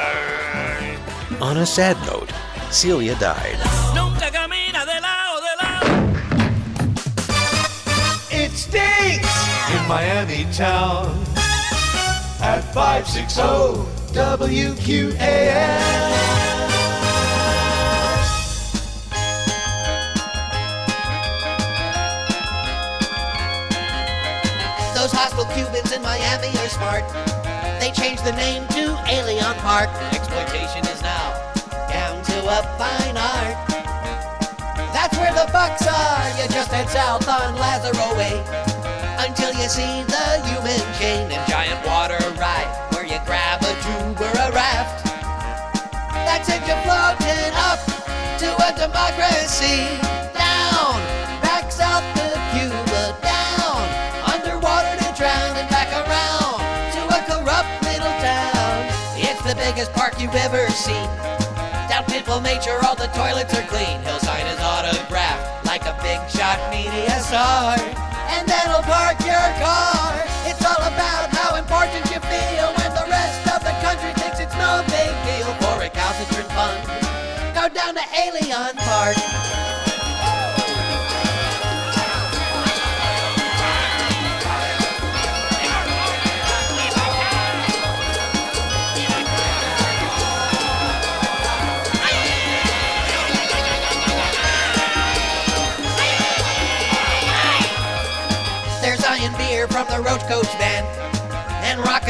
On 1.39 1.57
a 1.57 1.65
sad 1.67 1.97
note, 2.07 2.31
Celia 2.71 3.13
died. 3.19 3.59
Nunca 3.93 4.04
stinks 8.55 9.47
in 9.71 9.87
Miami 9.87 10.45
town 10.53 11.07
at 12.41 12.61
560 12.73 13.41
WQAM. 14.15 16.05
Those 24.95 25.11
hostile 25.11 25.45
Cubans 25.53 25.91
in 25.91 26.01
Miami 26.01 26.47
are 26.57 26.69
smart. 26.69 27.03
They 27.81 27.91
changed 27.91 28.23
the 28.23 28.31
name 28.31 28.65
to 28.69 28.97
Alien 29.07 29.53
Park. 29.55 29.89
Exploitation 30.13 30.85
is 30.87 31.01
now 31.01 31.53
down 31.89 32.23
to 32.23 32.39
a 32.47 32.63
fine 32.77 33.17
art. 33.17 33.74
That's 35.35 35.47
the 35.47 35.51
bucks 35.51 35.87
are. 35.87 36.29
You 36.39 36.47
just 36.47 36.71
head 36.71 36.87
south 36.87 37.27
on 37.27 37.55
Lazaro 37.55 38.15
Way 38.15 38.39
until 39.19 39.51
you 39.51 39.67
see 39.67 40.03
the 40.07 40.39
human 40.47 40.79
chain 40.95 41.29
and 41.29 41.43
giant 41.49 41.85
water 41.85 42.19
ride 42.39 42.71
where 42.93 43.05
you 43.05 43.19
grab 43.25 43.59
a 43.61 43.73
tube 43.83 44.15
or 44.15 44.31
a 44.31 44.51
raft. 44.55 45.03
That 46.23 46.45
sends 46.47 46.63
you 46.63 46.77
floating 46.87 47.51
up 47.67 47.83
to 48.39 48.47
a 48.63 48.71
democracy. 48.79 49.99
Down, 50.31 51.03
back 51.43 51.69
south 51.69 52.07
to 52.15 52.31
Cuba. 52.55 53.19
Down, 53.19 53.83
underwater 54.31 54.95
to 55.03 55.09
drown 55.19 55.51
and 55.59 55.67
back 55.67 55.91
around 55.91 56.63
to 56.95 57.01
a 57.11 57.19
corrupt 57.27 57.75
little 57.83 58.15
town. 58.23 58.87
It's 59.19 59.43
the 59.43 59.55
biggest 59.55 59.91
park 59.91 60.15
you've 60.15 60.35
ever 60.35 60.69
seen. 60.71 61.09
Down 61.91 62.03
Pitbull 62.07 62.41
Nature, 62.41 62.79
all 62.87 62.95
the 62.95 63.07
toilets 63.07 63.53
are 63.53 63.67
clean. 63.67 63.99
Hillside 64.01 64.47
is 64.47 64.55
his 64.55 64.63
media 66.69 67.19
star. 67.21 67.77
And 68.29 68.47
then 68.47 68.65
he'll 68.69 68.81
park 68.83 69.19
your 69.21 69.47
car. 69.63 69.94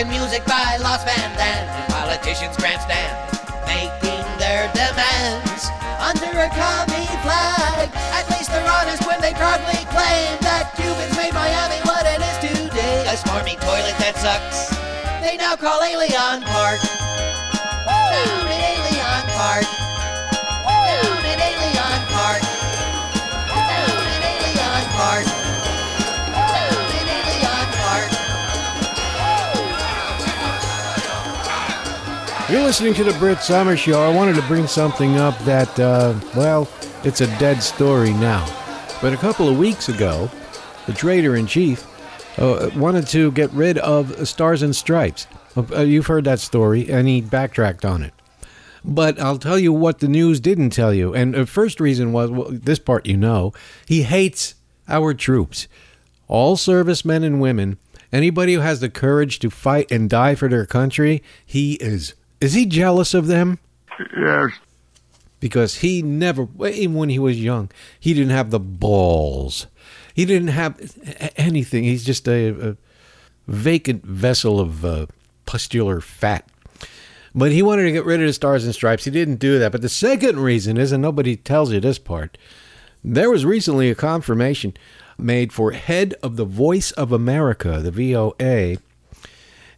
Music 0.04 0.44
by 0.44 0.76
Los 0.84 1.04
Van. 1.08 1.32
And 1.40 1.88
politicians 1.88 2.58
grandstand, 2.58 3.16
making 3.64 4.28
their 4.36 4.68
demands 4.76 5.72
under 6.04 6.28
a 6.36 6.52
commie 6.52 7.08
flag. 7.24 7.88
At 8.12 8.28
least 8.36 8.52
they're 8.52 8.68
honest 8.68 9.08
when 9.08 9.22
they 9.22 9.32
proudly 9.32 9.80
claim 9.96 10.36
that 10.44 10.76
Cubans 10.76 11.16
made 11.16 11.32
Miami 11.32 11.80
what 11.88 12.04
it 12.04 12.20
is 12.20 12.38
today. 12.44 13.08
A 13.08 13.16
smarmy 13.16 13.56
toilet 13.56 13.96
that 14.04 14.20
sucks. 14.20 14.76
They 15.24 15.38
now 15.38 15.56
now 15.56 15.56
call 15.56 15.82
Alien 15.84 16.42
listening 32.66 32.96
to 32.96 33.04
the 33.04 33.14
Brit 33.20 33.38
Somers 33.38 33.80
Show. 33.80 34.02
I 34.02 34.12
wanted 34.12 34.34
to 34.38 34.42
bring 34.48 34.66
something 34.66 35.18
up 35.18 35.38
that, 35.42 35.80
uh, 35.80 36.20
well, 36.36 36.68
it's 37.04 37.22
a 37.22 37.28
dead 37.38 37.62
story 37.62 38.12
now. 38.14 38.44
But 39.04 39.14
a 39.14 39.18
couple 39.18 39.48
of 39.48 39.56
weeks 39.56 39.88
ago, 39.88 40.32
the 40.88 40.94
traitor 40.94 41.36
in 41.36 41.46
chief 41.46 41.86
uh, 42.40 42.72
wanted 42.76 43.06
to 43.10 43.32
get 43.34 43.52
rid 43.52 43.78
of 43.78 44.28
Stars 44.28 44.64
and 44.64 44.76
Stripes. 44.76 45.28
Uh, 45.56 45.82
you've 45.82 46.08
heard 46.08 46.24
that 46.24 46.40
story, 46.40 46.90
and 46.90 47.08
he 47.08 47.22
backtracked 47.22 47.86
on 47.86 48.02
it. 48.02 48.16
But 48.84 49.20
I'll 49.20 49.38
tell 49.38 49.60
you 49.60 49.72
what 49.72 50.00
the 50.00 50.08
news 50.08 50.40
didn't 50.40 50.72
tell 50.72 50.92
you. 50.92 51.14
And 51.14 51.36
the 51.36 51.46
first 51.46 51.80
reason 51.80 52.14
was 52.14 52.32
well, 52.32 52.50
this 52.50 52.80
part 52.80 53.06
you 53.06 53.16
know. 53.16 53.54
He 53.86 54.02
hates 54.02 54.56
our 54.88 55.14
troops, 55.14 55.68
all 56.28 56.58
servicemen 56.58 57.24
and 57.24 57.40
women. 57.40 57.78
Anybody 58.12 58.56
who 58.56 58.62
has 58.62 58.80
the 58.80 58.90
courage 58.90 59.38
to 59.40 59.52
fight 59.52 59.92
and 59.92 60.10
die 60.10 60.34
for 60.34 60.50
their 60.50 60.66
country, 60.66 61.22
he 61.46 61.74
is. 61.76 62.16
Is 62.42 62.54
he 62.54 62.66
jealous 62.66 63.14
of 63.14 63.28
them? 63.28 63.60
Yes. 64.18 64.52
Because 65.40 65.76
he 65.76 66.02
never, 66.02 66.48
even 66.68 66.96
when 66.96 67.10
he 67.10 67.20
was 67.20 67.42
young, 67.42 67.70
he 68.00 68.14
didn't 68.14 68.32
have 68.32 68.52
the 68.52 68.60
balls. 68.60 69.68
He 70.14 70.26
didn't 70.26 70.50
have 70.50 70.80
anything. 71.36 71.84
He's 71.84 72.04
just 72.04 72.28
a, 72.28 72.70
a 72.70 72.78
vacant 73.48 74.06
vessel 74.06 74.60
of 74.60 74.86
uh, 74.86 75.06
pustular 75.46 76.02
fat. 76.02 76.48
But 77.34 77.52
he 77.52 77.62
wanted 77.62 77.84
to 77.84 77.92
get 77.92 78.06
rid 78.06 78.22
of 78.22 78.28
the 78.28 78.34
stars 78.34 78.64
and 78.64 78.74
stripes. 78.74 79.04
He 79.04 79.12
didn't 79.12 79.36
do 79.36 79.60
that. 79.60 79.74
But 79.74 79.82
the 79.82 79.90
second 79.90 80.40
reason 80.40 80.78
is, 80.78 80.94
and 80.94 81.02
nobody 81.02 81.36
tells 81.36 81.72
you 81.72 81.82
this 81.82 82.00
part, 82.00 82.38
there 83.04 83.30
was 83.30 83.46
recently 83.46 83.90
a 83.90 83.96
confirmation 83.96 84.74
made 85.18 85.52
for 85.52 85.72
head 85.72 86.16
of 86.24 86.38
the 86.38 86.46
Voice 86.46 86.92
of 86.92 87.12
America, 87.12 87.80
the 87.82 87.92
VOA. 87.92 88.78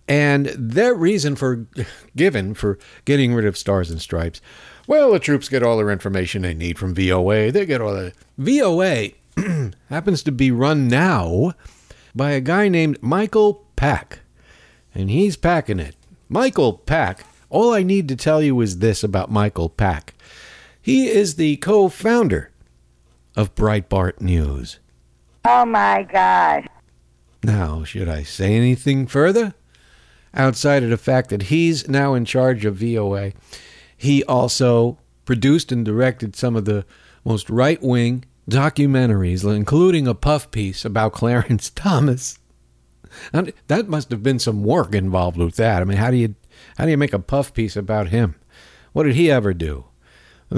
And 0.07 0.47
their 0.47 0.93
reason 0.93 1.35
for 1.35 1.67
given 2.15 2.53
for 2.53 2.79
getting 3.05 3.33
rid 3.33 3.45
of 3.45 3.57
stars 3.57 3.91
and 3.91 4.01
stripes, 4.01 4.41
well, 4.87 5.11
the 5.11 5.19
troops 5.19 5.49
get 5.49 5.63
all 5.63 5.77
their 5.77 5.91
information 5.91 6.41
they 6.41 6.53
need 6.53 6.79
from 6.79 6.95
VOA. 6.95 7.51
They 7.51 7.65
get 7.65 7.81
all 7.81 7.93
the 7.93 8.13
VOA 8.37 9.11
happens 9.89 10.23
to 10.23 10.31
be 10.31 10.49
run 10.49 10.87
now 10.87 11.53
by 12.15 12.31
a 12.31 12.41
guy 12.41 12.69
named 12.69 13.01
Michael 13.01 13.65
Pack. 13.75 14.19
And 14.95 15.11
he's 15.11 15.35
packing 15.35 15.79
it. 15.79 15.95
Michael 16.29 16.73
Pack, 16.73 17.25
all 17.49 17.73
I 17.73 17.83
need 17.83 18.07
to 18.09 18.15
tell 18.15 18.41
you 18.41 18.59
is 18.61 18.79
this 18.79 19.03
about 19.03 19.29
Michael 19.29 19.69
Pack. 19.69 20.13
He 20.81 21.07
is 21.07 21.35
the 21.35 21.57
co 21.57 21.89
founder 21.89 22.51
of 23.35 23.55
Breitbart 23.55 24.21
News. 24.21 24.79
Oh 25.45 25.65
my 25.65 26.03
God. 26.03 26.67
Now, 27.43 27.83
should 27.83 28.09
I 28.09 28.23
say 28.23 28.55
anything 28.55 29.05
further? 29.05 29.53
Outside 30.37 30.83
of 30.83 30.91
the 30.91 30.97
fact 30.97 31.29
that 31.31 31.43
he's 31.43 31.89
now 31.89 32.13
in 32.13 32.23
charge 32.23 32.63
of 32.63 32.75
VOA, 32.75 33.33
he 33.97 34.23
also 34.25 34.99
produced 35.25 35.71
and 35.71 35.83
directed 35.83 36.35
some 36.35 36.55
of 36.55 36.65
the 36.65 36.85
most 37.25 37.49
right 37.49 37.81
wing 37.81 38.23
documentaries, 38.49 39.43
including 39.43 40.07
a 40.07 40.13
puff 40.13 40.49
piece 40.51 40.85
about 40.85 41.13
Clarence 41.13 41.71
Thomas. 41.71 42.37
And 43.33 43.51
that 43.67 43.89
must 43.89 44.11
have 44.11 44.21
been 44.21 44.37
some 44.37 44.63
work 44.63 44.93
involved 44.93 45.37
with 45.37 45.55
that. 45.55 45.81
I 45.81 45.85
mean, 45.85 45.97
how 45.97 46.11
do 46.11 46.17
you 46.17 46.35
how 46.77 46.85
do 46.85 46.91
you 46.91 46.97
make 46.97 47.13
a 47.13 47.19
puff 47.19 47.53
piece 47.53 47.75
about 47.75 48.09
him? 48.09 48.35
What 48.93 49.03
did 49.03 49.15
he 49.15 49.31
ever 49.31 49.53
do 49.53 49.85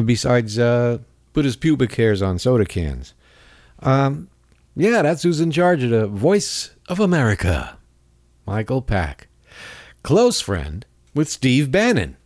besides 0.05 0.59
uh, 0.59 0.99
put 1.33 1.45
his 1.45 1.55
pubic 1.55 1.95
hairs 1.95 2.21
on 2.21 2.37
soda 2.37 2.65
cans? 2.65 3.13
Um, 3.79 4.29
yeah, 4.75 5.01
that's 5.01 5.23
who's 5.23 5.39
in 5.39 5.51
charge 5.51 5.83
of 5.83 5.89
the 5.89 6.07
Voice 6.07 6.75
of 6.89 6.99
America, 6.99 7.77
Michael 8.45 8.81
Pack, 8.81 9.28
close 10.03 10.41
friend 10.41 10.85
with 11.13 11.29
Steve 11.29 11.71
Bannon, 11.71 12.17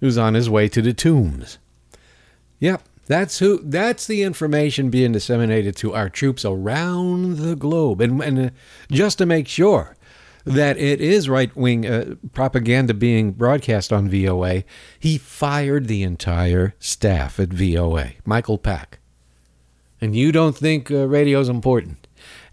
who's 0.00 0.18
on 0.18 0.34
his 0.34 0.50
way 0.50 0.68
to 0.68 0.82
the 0.82 0.92
tombs. 0.92 1.58
Yep, 2.60 2.82
that's 3.06 3.38
who. 3.40 3.60
That's 3.62 4.06
the 4.06 4.22
information 4.22 4.90
being 4.90 5.12
disseminated 5.12 5.76
to 5.76 5.94
our 5.94 6.08
troops 6.08 6.44
around 6.44 7.38
the 7.38 7.56
globe, 7.56 8.00
and, 8.00 8.22
and 8.22 8.38
uh, 8.38 8.50
just 8.90 9.18
to 9.18 9.26
make 9.26 9.48
sure 9.48 9.96
that 10.44 10.76
it 10.76 11.00
is 11.00 11.28
right 11.28 11.54
wing 11.56 11.86
uh, 11.86 12.14
propaganda 12.32 12.94
being 12.94 13.32
broadcast 13.32 13.92
on 13.92 14.08
VOA, 14.08 14.64
he 14.98 15.18
fired 15.18 15.86
the 15.86 16.02
entire 16.02 16.74
staff 16.78 17.38
at 17.38 17.52
VOA. 17.52 18.12
Michael 18.24 18.58
Pack. 18.58 18.98
And 20.00 20.16
you 20.16 20.32
don't 20.32 20.56
think 20.56 20.90
uh, 20.90 21.06
radio's 21.06 21.48
important, 21.48 22.01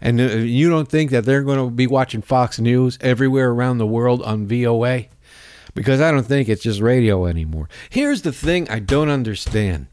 and 0.00 0.20
uh, 0.20 0.24
you 0.24 0.68
don't 0.70 0.88
think 0.88 1.10
that 1.10 1.24
they're 1.24 1.42
going 1.42 1.58
to 1.58 1.70
be 1.70 1.86
watching 1.86 2.22
Fox 2.22 2.58
News 2.58 2.98
everywhere 3.00 3.50
around 3.50 3.78
the 3.78 3.86
world 3.86 4.22
on 4.22 4.46
VOA, 4.46 5.06
because 5.74 6.00
I 6.00 6.10
don't 6.10 6.26
think 6.26 6.48
it's 6.48 6.62
just 6.62 6.80
radio 6.80 7.26
anymore. 7.26 7.68
Here's 7.88 8.22
the 8.22 8.32
thing 8.32 8.68
I 8.70 8.78
don't 8.78 9.08
understand 9.08 9.86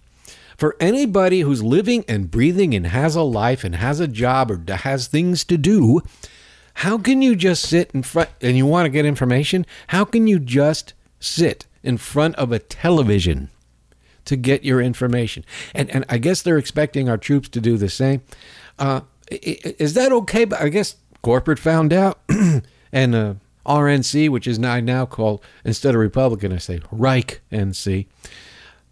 for 0.58 0.76
anybody 0.80 1.42
who's 1.42 1.64
living 1.64 2.04
and 2.08 2.32
breathing 2.32 2.74
and 2.74 2.88
has 2.88 3.16
a 3.16 3.22
life 3.22 3.64
and 3.64 3.76
has 3.76 4.00
a 4.00 4.08
job 4.08 4.52
or 4.52 4.62
has 4.78 5.08
things 5.08 5.44
to 5.46 5.58
do, 5.58 6.02
how 6.76 6.98
can 6.98 7.22
you 7.22 7.36
just 7.36 7.64
sit 7.64 7.92
in 7.94 8.04
front 8.04 8.30
and 8.42 8.58
you 8.58 8.66
want 8.66 8.86
to 8.86 8.90
get 8.90 9.06
information? 9.06 9.66
How 9.88 10.04
can 10.04 10.28
you 10.28 10.40
just 10.40 10.94
sit 11.20 11.68
in 11.84 11.98
front 11.98 12.36
of 12.36 12.52
a 12.52 12.60
television 12.60 13.50
to 14.26 14.36
get 14.36 14.64
your 14.64 14.82
information? 14.82 15.46
And 15.76 15.90
and 15.92 16.06
I 16.10 16.18
guess 16.18 16.42
they're 16.42 16.58
expecting 16.58 17.08
our 17.08 17.18
troops 17.18 17.50
to 17.50 17.62
do 17.62 17.78
the 17.78 17.90
same. 17.90 18.22
Uh, 18.80 19.02
is 19.32 19.94
that 19.94 20.12
okay? 20.12 20.46
But 20.46 20.62
I 20.62 20.70
guess 20.70 20.96
corporate 21.22 21.60
found 21.60 21.94
out, 21.94 22.20
and 22.92 23.16
uh, 23.16 23.34
RNC, 23.66 24.30
which 24.30 24.48
is 24.48 24.58
now 24.58 24.80
now 24.80 25.06
called 25.06 25.44
instead 25.66 25.94
of 25.94 26.02
Republican, 26.02 26.54
I 26.54 26.58
say 26.58 26.80
Reich 26.92 27.42
NC. 27.52 28.08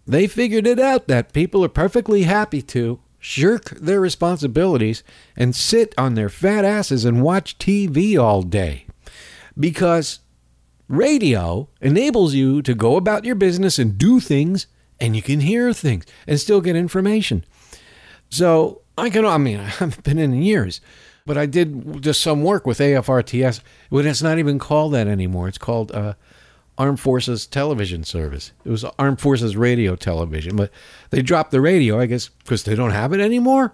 They 0.07 0.27
figured 0.27 0.67
it 0.67 0.79
out 0.79 1.07
that 1.07 1.33
people 1.33 1.63
are 1.63 1.69
perfectly 1.69 2.23
happy 2.23 2.61
to 2.61 2.99
shirk 3.19 3.71
their 3.71 3.99
responsibilities 3.99 5.03
and 5.35 5.55
sit 5.55 5.95
on 5.97 6.13
their 6.13 6.29
fat 6.29 6.63
asses 6.63 7.05
and 7.05 7.23
watch 7.23 7.57
TV 7.57 8.19
all 8.19 8.43
day. 8.43 8.85
Because 9.59 10.19
radio 10.87 11.69
enables 11.81 12.35
you 12.35 12.61
to 12.61 12.75
go 12.75 12.97
about 12.97 13.25
your 13.25 13.33
business 13.33 13.79
and 13.79 13.97
do 13.97 14.19
things, 14.19 14.67
and 14.99 15.15
you 15.15 15.23
can 15.23 15.39
hear 15.39 15.73
things 15.73 16.05
and 16.27 16.39
still 16.39 16.61
get 16.61 16.75
information. 16.75 17.43
So 18.29 18.81
I 18.97 19.09
can, 19.09 19.25
I 19.25 19.37
mean, 19.37 19.59
I 19.61 19.63
haven't 19.67 20.03
been 20.03 20.19
in 20.19 20.41
years, 20.41 20.81
but 21.25 21.37
I 21.37 21.45
did 21.45 22.01
just 22.01 22.21
some 22.21 22.43
work 22.43 22.65
with 22.65 22.79
AFRTS. 22.79 23.61
When 23.89 24.07
it's 24.07 24.21
not 24.21 24.39
even 24.39 24.59
called 24.59 24.93
that 24.93 25.07
anymore. 25.07 25.47
It's 25.47 25.57
called 25.57 25.91
uh, 25.91 26.13
Armed 26.77 26.99
Forces 26.99 27.47
television 27.47 28.03
service. 28.03 28.51
It 28.63 28.69
was 28.69 28.83
Armed 28.99 29.21
Forces 29.21 29.55
radio 29.55 29.95
television, 29.95 30.55
but 30.55 30.71
they 31.09 31.21
dropped 31.21 31.51
the 31.51 31.61
radio, 31.61 31.99
I 31.99 32.05
guess, 32.05 32.27
because 32.27 32.63
they 32.63 32.75
don't 32.75 32.91
have 32.91 33.13
it 33.13 33.19
anymore. 33.19 33.73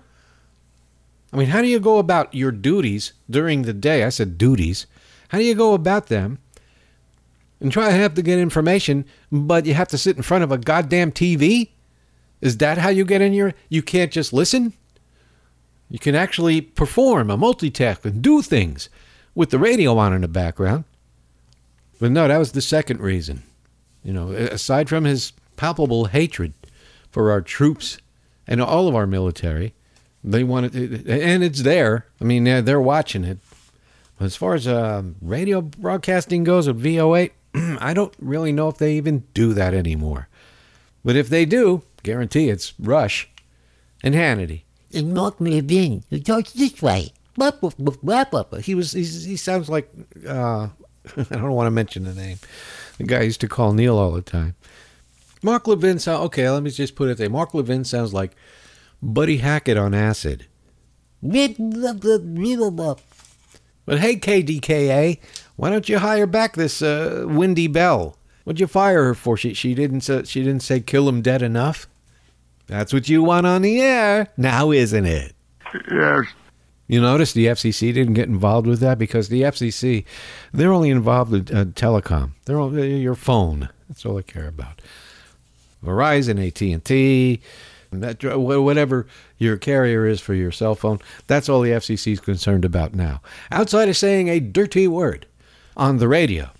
I 1.34 1.38
mean, 1.38 1.48
how 1.48 1.62
do 1.62 1.68
you 1.68 1.80
go 1.80 1.98
about 1.98 2.34
your 2.34 2.52
duties 2.52 3.14
during 3.30 3.62
the 3.62 3.74
day? 3.74 4.04
I 4.04 4.10
said 4.10 4.38
duties. 4.38 4.86
How 5.30 5.38
do 5.38 5.46
you 5.46 5.56
go 5.56 5.74
about 5.74 6.08
them 6.08 6.40
and 7.62 7.72
try 7.72 7.90
to 7.90 7.96
have 7.96 8.16
to 8.16 8.22
get 8.22 8.38
information, 8.38 9.06
but 9.32 9.66
you 9.66 9.74
have 9.74 9.88
to 9.90 9.98
sit 9.98 10.18
in 10.18 10.24
front 10.24 10.44
of 10.44 10.52
a 10.52 10.58
goddamn 10.58 11.12
TV? 11.12 11.70
Is 12.42 12.58
that 12.58 12.80
how 12.80 12.90
you 12.90 13.06
get 13.06 13.22
in 13.22 13.34
your? 13.34 13.54
You 13.70 13.82
can't 13.82 14.12
just 14.12 14.34
listen. 14.34 14.74
You 15.92 16.00
can 16.00 16.16
actually 16.16 16.62
perform 16.62 17.30
a 17.30 17.38
multitask 17.38 18.06
and 18.06 18.22
do 18.22 18.42
things 18.42 18.90
with 19.36 19.50
the 19.50 19.60
radio 19.60 19.98
on 19.98 20.14
in 20.14 20.22
the 20.22 20.30
background. 20.30 20.86
But 22.00 22.12
no, 22.12 22.30
that 22.30 22.38
was 22.38 22.54
the 22.54 22.62
second 22.62 23.02
reason. 23.02 23.44
You 24.02 24.14
know, 24.14 24.32
aside 24.32 24.88
from 24.88 25.04
his 25.04 25.34
palpable 25.58 26.06
hatred 26.06 26.54
for 27.12 27.30
our 27.30 27.42
troops 27.42 27.98
and 28.48 28.62
all 28.62 28.88
of 28.88 28.96
our 28.96 29.06
military, 29.06 29.74
they 30.24 30.46
wanted, 30.46 31.08
and 31.08 31.44
it's 31.44 31.64
there. 31.64 32.06
I 32.22 32.24
mean, 32.24 32.46
they're, 32.46 32.80
watching 32.80 33.26
it. 33.26 33.40
As 34.20 34.38
far 34.38 34.54
as 34.54 34.68
uh, 34.68 35.04
radio 35.22 35.60
broadcasting 35.62 36.46
goes 36.46 36.68
with 36.68 36.80
VOA, 36.80 37.32
I 37.54 37.94
don't 37.94 38.14
really 38.18 38.54
know 38.54 38.70
if 38.70 38.78
they 38.78 38.96
even 38.96 39.26
do 39.34 39.54
that 39.54 39.74
anymore. 39.74 40.30
But 41.04 41.18
if 41.18 41.28
they 41.28 41.44
do, 41.44 41.82
guarantee 42.04 42.50
it's 42.50 42.74
Rush 42.80 43.30
and 44.02 44.16
Hannity. 44.16 44.62
And 44.94 45.14
Mark 45.14 45.36
Levin, 45.40 46.04
who 46.10 46.20
talks 46.20 46.54
this 46.54 46.82
way. 46.82 47.14
He 48.62 48.76
was. 48.76 48.92
he 48.92 49.38
sounds 49.38 49.70
like 49.70 49.90
uh, 50.28 50.68
I 51.18 51.24
don't 51.30 51.52
want 51.52 51.68
to 51.68 51.72
mention 51.72 52.04
the 52.04 52.14
name. 52.14 52.38
The 52.98 53.06
guy 53.06 53.22
used 53.22 53.42
to 53.42 53.48
call 53.48 53.74
Neil 53.74 53.98
all 53.98 54.12
the 54.12 54.22
time. 54.22 54.56
Mark 55.42 55.68
Levin 55.68 55.98
sound 56.00 56.24
okay. 56.26 56.50
Let 56.50 56.64
me 56.64 56.70
just 56.70 56.96
put 56.96 57.10
it 57.10 57.18
there. 57.18 57.30
Mark 57.30 57.54
Levin 57.54 57.84
sounds 57.84 58.14
like 58.14 58.36
Buddy 59.02 59.38
Hackett 59.38 59.78
on 59.78 59.94
acid. 59.94 60.46
But 63.86 64.00
hey, 64.00 64.16
KDKA, 64.18 65.20
Why 65.56 65.70
don't 65.70 65.90
you 65.90 65.98
hire 66.00 66.28
back 66.28 66.56
this 66.56 66.82
uh, 66.82 67.26
Wendy 67.28 67.68
Bell? 67.68 68.16
What'd 68.44 68.60
you 68.60 68.68
fire 68.68 69.06
her 69.06 69.14
for? 69.16 69.38
She 69.38 69.54
she 69.54 69.74
didn't 69.74 70.02
say, 70.02 70.24
she 70.24 70.44
didn't 70.44 70.64
say 70.64 70.80
kill 70.80 71.10
him 71.10 71.22
dead 71.22 71.42
enough. 71.42 71.88
That's 72.72 72.94
what 72.94 73.10
you 73.10 73.22
want 73.22 73.46
on 73.46 73.64
the 73.64 73.82
air 73.82 74.30
now, 74.38 74.72
isn't 74.72 75.06
it? 75.06 75.36
Yes. 75.92 76.26
You 76.88 77.02
notice 77.02 77.34
the 77.34 77.48
FCC 77.48 77.94
didn't 77.94 78.14
get 78.14 78.30
involved 78.30 78.66
with 78.66 78.80
that 78.80 78.98
because 78.98 79.28
the 79.28 79.42
FCC, 79.42 80.06
they're 80.54 80.72
only 80.72 80.90
involved 80.90 81.34
with 81.34 81.54
uh, 81.54 81.66
telecom. 81.66 82.32
They're 82.46 82.62
only, 82.62 83.02
your 83.02 83.16
phone. 83.16 83.68
That's 83.90 84.06
all 84.06 84.16
they 84.16 84.24
care 84.24 84.48
about. 84.48 84.82
Verizon, 85.84 86.48
AT 86.48 86.62
and 86.62 86.86
T, 86.86 87.42
whatever 87.92 89.06
your 89.38 89.58
carrier 89.58 90.08
is 90.08 90.22
for 90.22 90.34
your 90.34 90.54
cell 90.54 90.76
phone. 90.76 91.00
That's 91.28 91.50
all 91.50 91.60
the 91.60 91.72
FCC 91.72 92.14
is 92.14 92.20
concerned 92.22 92.64
about 92.64 92.96
now. 92.96 93.22
Outside 93.52 93.90
of 93.90 93.98
saying 93.98 94.30
a 94.30 94.40
dirty 94.40 94.88
word 94.88 95.26
on 95.76 95.98
the 95.98 96.08
radio, 96.08 96.52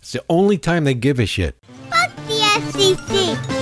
it's 0.00 0.12
the 0.12 0.24
only 0.30 0.56
time 0.56 0.84
they 0.84 0.94
give 0.94 1.18
a 1.18 1.26
shit. 1.26 1.54
Fuck 1.90 2.16
the 2.16 2.40
FCC. 2.40 3.53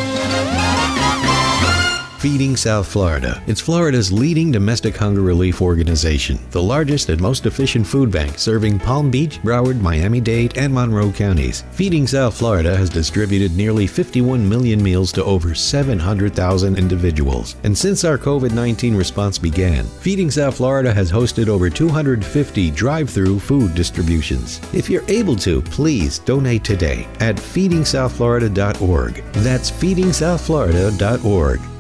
Feeding 2.23 2.57
South 2.57 2.87
Florida. 2.87 3.43
It's 3.49 3.61
Florida's 3.61 4.13
leading 4.13 4.53
domestic 4.53 4.97
hunger 4.97 5.23
relief 5.23 5.61
organization, 5.61 6.39
the 6.53 6.63
largest 6.63 7.09
and 7.09 7.21
most 7.21 7.47
efficient 7.47 7.85
food 7.85 8.13
bank 8.13 8.39
serving 8.39 8.79
Palm 8.79 9.11
Beach, 9.11 9.43
Broward, 9.43 9.81
Miami 9.81 10.21
Dade, 10.21 10.57
and 10.57 10.73
Monroe 10.73 11.11
counties. 11.11 11.65
Feeding 11.73 12.07
South 12.07 12.39
Florida 12.39 12.77
has 12.77 12.89
distributed 12.89 13.57
nearly 13.57 13.89
51 13.89 14.49
million 14.49 14.81
meals 14.81 15.11
to 15.11 15.25
over 15.25 15.53
700,000 15.53 16.79
individuals. 16.79 17.57
And 17.65 17.77
since 17.77 18.05
our 18.05 18.19
COVID 18.19 18.53
19 18.53 18.95
response 18.95 19.37
began, 19.37 19.85
Feeding 19.85 20.31
South 20.31 20.59
Florida 20.59 20.95
has 20.95 21.11
hosted 21.11 21.49
over 21.49 21.69
250 21.69 22.71
drive 22.71 23.11
through 23.11 23.41
food 23.41 23.75
distributions. 23.75 24.61
If 24.73 24.89
you're 24.89 25.03
able 25.09 25.35
to, 25.39 25.61
please 25.61 26.21
donate 26.21 26.63
today 26.63 27.09
at 27.19 27.35
feedingsouthflorida.org. 27.35 29.25
That's 29.33 29.73
feedingsouthflorida.org. 29.73 31.72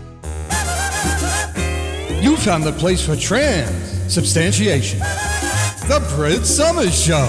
You 2.22 2.36
found 2.36 2.64
the 2.64 2.74
place 2.78 3.04
for 3.04 3.16
trans 3.16 3.92
substantiation. 4.12 5.00
The 5.88 6.06
Brit 6.14 6.44
Somers 6.46 6.94
Show. 6.98 7.28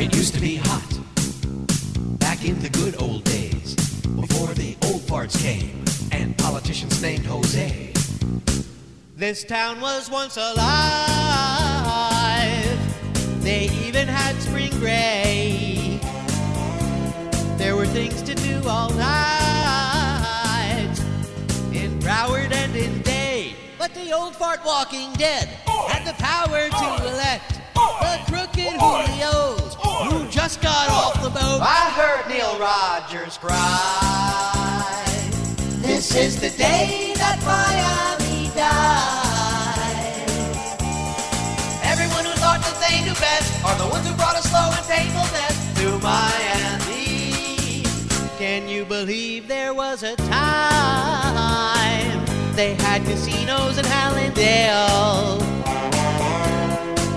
It 0.00 0.16
used 0.16 0.34
to 0.34 0.40
be 0.40 0.56
hot 0.56 0.82
back 2.18 2.44
in 2.44 2.58
the 2.60 2.70
good 2.70 3.00
old 3.00 3.24
days 3.24 3.74
before 4.02 4.54
the 4.54 4.76
old 4.86 5.02
farts 5.02 5.40
came 5.40 5.84
and 6.10 6.36
politicians 6.38 7.00
named 7.02 7.26
Jose. 7.26 7.92
This 9.14 9.44
town 9.44 9.80
was 9.80 10.10
once 10.10 10.36
alive. 10.36 11.79
They 13.50 13.66
even 13.84 14.06
had 14.06 14.40
spring 14.40 14.70
break. 14.78 16.00
There 17.58 17.74
were 17.74 17.84
things 17.84 18.22
to 18.22 18.36
do 18.36 18.62
all 18.68 18.90
night 18.90 20.94
in 21.72 21.98
Broward 21.98 22.52
and 22.52 22.76
in 22.76 23.02
Day. 23.02 23.56
But 23.76 23.92
the 23.92 24.12
old 24.12 24.36
fart 24.36 24.64
walking 24.64 25.12
dead 25.14 25.48
had 25.66 26.04
the 26.06 26.14
power 26.22 26.68
to 26.68 27.08
elect 27.10 27.58
the 27.74 28.20
crooked 28.30 28.78
Julios 28.78 29.74
who 30.06 30.28
just 30.30 30.62
got 30.62 30.88
off 30.88 31.20
the 31.20 31.30
boat. 31.30 31.60
I 31.60 31.90
heard 31.98 32.28
Neil 32.30 32.56
Rogers 32.56 33.36
cry. 33.36 34.94
This 35.82 36.14
is 36.14 36.40
the 36.40 36.50
day 36.50 37.14
that 37.16 37.42
Miami 37.42 38.48
died. 38.54 39.29
They 42.80 43.02
knew 43.04 43.14
best 43.14 43.64
are 43.64 43.76
the 43.76 43.86
ones 43.86 44.06
who 44.08 44.14
brought 44.16 44.38
a 44.38 44.42
slow 44.42 44.70
and 44.72 44.86
painful 44.88 45.26
death 45.36 45.56
to 45.76 45.98
Miami. 46.00 47.84
Can 48.38 48.68
you 48.68 48.84
believe 48.86 49.48
there 49.48 49.74
was 49.74 50.02
a 50.02 50.16
time 50.16 50.30
they 52.56 52.74
had 52.74 53.04
casinos 53.04 53.76
in 53.76 53.84
Hallandale? 53.84 55.40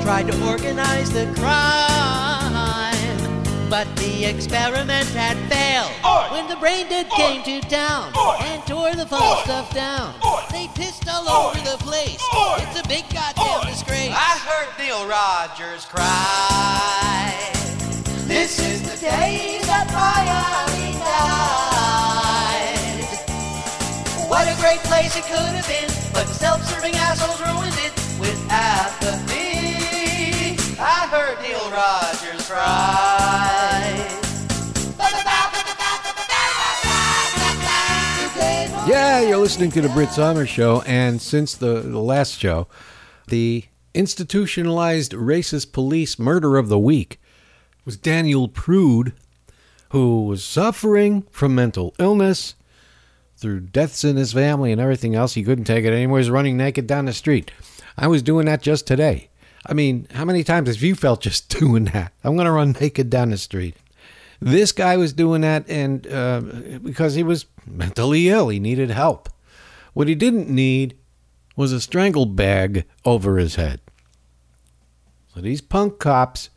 Tried 0.04 0.28
to 0.30 0.36
organize 0.52 1.10
the 1.12 1.26
crime, 1.40 2.43
but 3.74 3.90
the 3.96 4.26
experiment 4.26 5.08
had 5.18 5.36
failed. 5.50 5.90
When 6.32 6.48
the 6.48 6.56
brain 6.58 6.88
dead 6.90 7.10
came 7.10 7.42
to 7.42 7.60
town 7.68 8.14
and 8.42 8.64
tore 8.68 8.94
the 8.94 9.08
fun 9.08 9.44
stuff 9.46 9.74
down, 9.74 10.14
they 10.52 10.70
pissed 10.76 11.10
all 11.10 11.28
over 11.28 11.58
the 11.58 11.78
place. 11.84 12.22
It's 12.62 12.80
a 12.80 12.88
big 12.88 13.04
goddamn 13.10 13.66
disgrace. 13.66 14.14
I 14.14 14.38
heard 14.46 14.70
Neil 14.78 15.08
Rogers 15.08 15.86
cry. 15.86 17.34
This 18.28 18.60
is 18.60 18.84
the 18.84 18.96
day 19.02 19.58
that 19.64 19.88
Miami 19.90 20.94
died. 21.02 21.90
What 24.30 24.48
a 24.48 24.56
great 24.62 24.82
place 24.82 25.18
it 25.18 25.24
could 25.24 25.56
have 25.58 25.68
been, 25.68 25.90
but 26.14 26.28
the 26.28 26.36
self-serving 26.36 26.94
assholes 26.94 27.42
ruined 27.42 27.80
it 27.82 27.94
with 28.22 28.40
apathy. 28.52 29.42
I 30.80 31.08
heard 31.10 31.42
Neil 31.42 31.72
Rogers 31.72 32.48
cry. 32.48 33.23
Yeah, 38.86 39.22
you're 39.22 39.38
listening 39.38 39.72
to 39.72 39.82
the 39.82 39.88
Brit 39.88 40.10
Somers 40.10 40.50
Show, 40.50 40.82
and 40.82 41.22
since 41.22 41.56
the, 41.56 41.80
the 41.80 42.00
last 42.02 42.38
show, 42.38 42.68
the 43.28 43.64
institutionalized 43.94 45.14
racist 45.14 45.72
police 45.72 46.20
murder 46.20 46.58
of 46.58 46.68
the 46.68 46.78
week 46.78 47.22
was 47.86 47.96
Daniel 47.96 48.50
Prude, 48.50 49.14
who 49.92 50.26
was 50.26 50.44
suffering 50.44 51.22
from 51.32 51.56
mental 51.56 51.96
illness 51.98 52.56
through 53.38 53.62
deaths 53.62 54.04
in 54.04 54.18
his 54.18 54.34
family 54.34 54.74
and 54.74 54.82
everything 54.82 55.16
else. 55.16 55.36
He 55.36 55.44
couldn't 55.44 55.64
take 55.64 55.86
it 55.86 55.94
anymore. 55.94 56.18
He's 56.18 56.30
running 56.30 56.58
naked 56.58 56.86
down 56.86 57.06
the 57.06 57.14
street. 57.14 57.52
I 57.98 58.08
was 58.08 58.22
doing 58.22 58.48
that 58.48 58.62
just 58.62 58.86
today. 58.86 59.30
I 59.66 59.74
mean, 59.74 60.08
how 60.12 60.26
many 60.26 60.44
times 60.44 60.68
have 60.68 60.84
you 60.84 60.96
felt 60.96 61.22
just 61.22 61.48
doing 61.60 61.86
that? 61.86 62.12
I'm 62.22 62.36
going 62.36 62.46
to 62.46 62.52
run 62.52 62.76
naked 62.82 63.10
down 63.10 63.30
the 63.30 63.38
street. 63.38 63.78
This 64.40 64.72
guy 64.72 64.98
was 64.98 65.14
doing 65.14 65.42
that, 65.42 65.70
and 65.70 66.06
uh, 66.08 66.42
because 66.84 67.16
he 67.16 67.24
was 67.24 67.46
mentally 67.66 68.30
ill, 68.30 68.50
he 68.50 68.60
needed 68.60 68.90
help. 68.90 69.30
What 69.94 70.08
he 70.08 70.16
didn't 70.16 70.50
need 70.50 70.98
was 71.56 71.72
a 71.72 71.80
strangle 71.80 72.26
bag 72.26 72.86
over 73.06 73.38
his 73.38 73.56
head. 73.56 73.80
So 75.34 75.42
these 75.42 75.62
punk 75.62 76.00
cops 76.00 76.50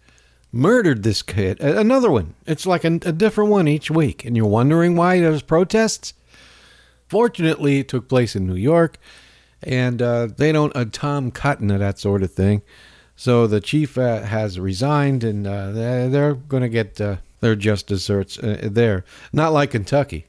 murdered 0.52 1.02
this 1.02 1.22
kid. 1.22 1.60
Another 1.60 2.10
one. 2.10 2.34
It's 2.46 2.66
like 2.66 2.84
a, 2.84 2.94
a 3.02 3.12
different 3.12 3.50
one 3.50 3.68
each 3.68 3.90
week, 3.90 4.24
and 4.24 4.36
you're 4.36 4.46
wondering 4.46 4.96
why 4.96 5.20
there's 5.20 5.42
protests. 5.42 6.14
Fortunately, 7.08 7.80
it 7.80 7.88
took 7.88 8.08
place 8.08 8.34
in 8.34 8.46
New 8.46 8.56
York, 8.56 8.98
and 9.62 10.02
uh, 10.02 10.28
they 10.36 10.50
don't 10.50 10.72
a 10.74 10.86
Tom 10.86 11.30
Cotton 11.30 11.70
of 11.70 11.80
that 11.80 11.98
sort 11.98 12.22
of 12.22 12.32
thing. 12.32 12.62
So 13.14 13.46
the 13.46 13.60
chief 13.60 13.96
uh, 13.96 14.22
has 14.22 14.58
resigned, 14.58 15.24
and 15.24 15.46
uh, 15.46 15.72
they're, 15.72 16.08
they're 16.08 16.34
going 16.34 16.62
to 16.62 16.68
get 16.68 17.00
their 17.46 17.54
just 17.54 17.86
desserts 17.86 18.40
uh, 18.40 18.58
there. 18.60 19.04
Not 19.32 19.52
like 19.52 19.70
Kentucky. 19.70 20.26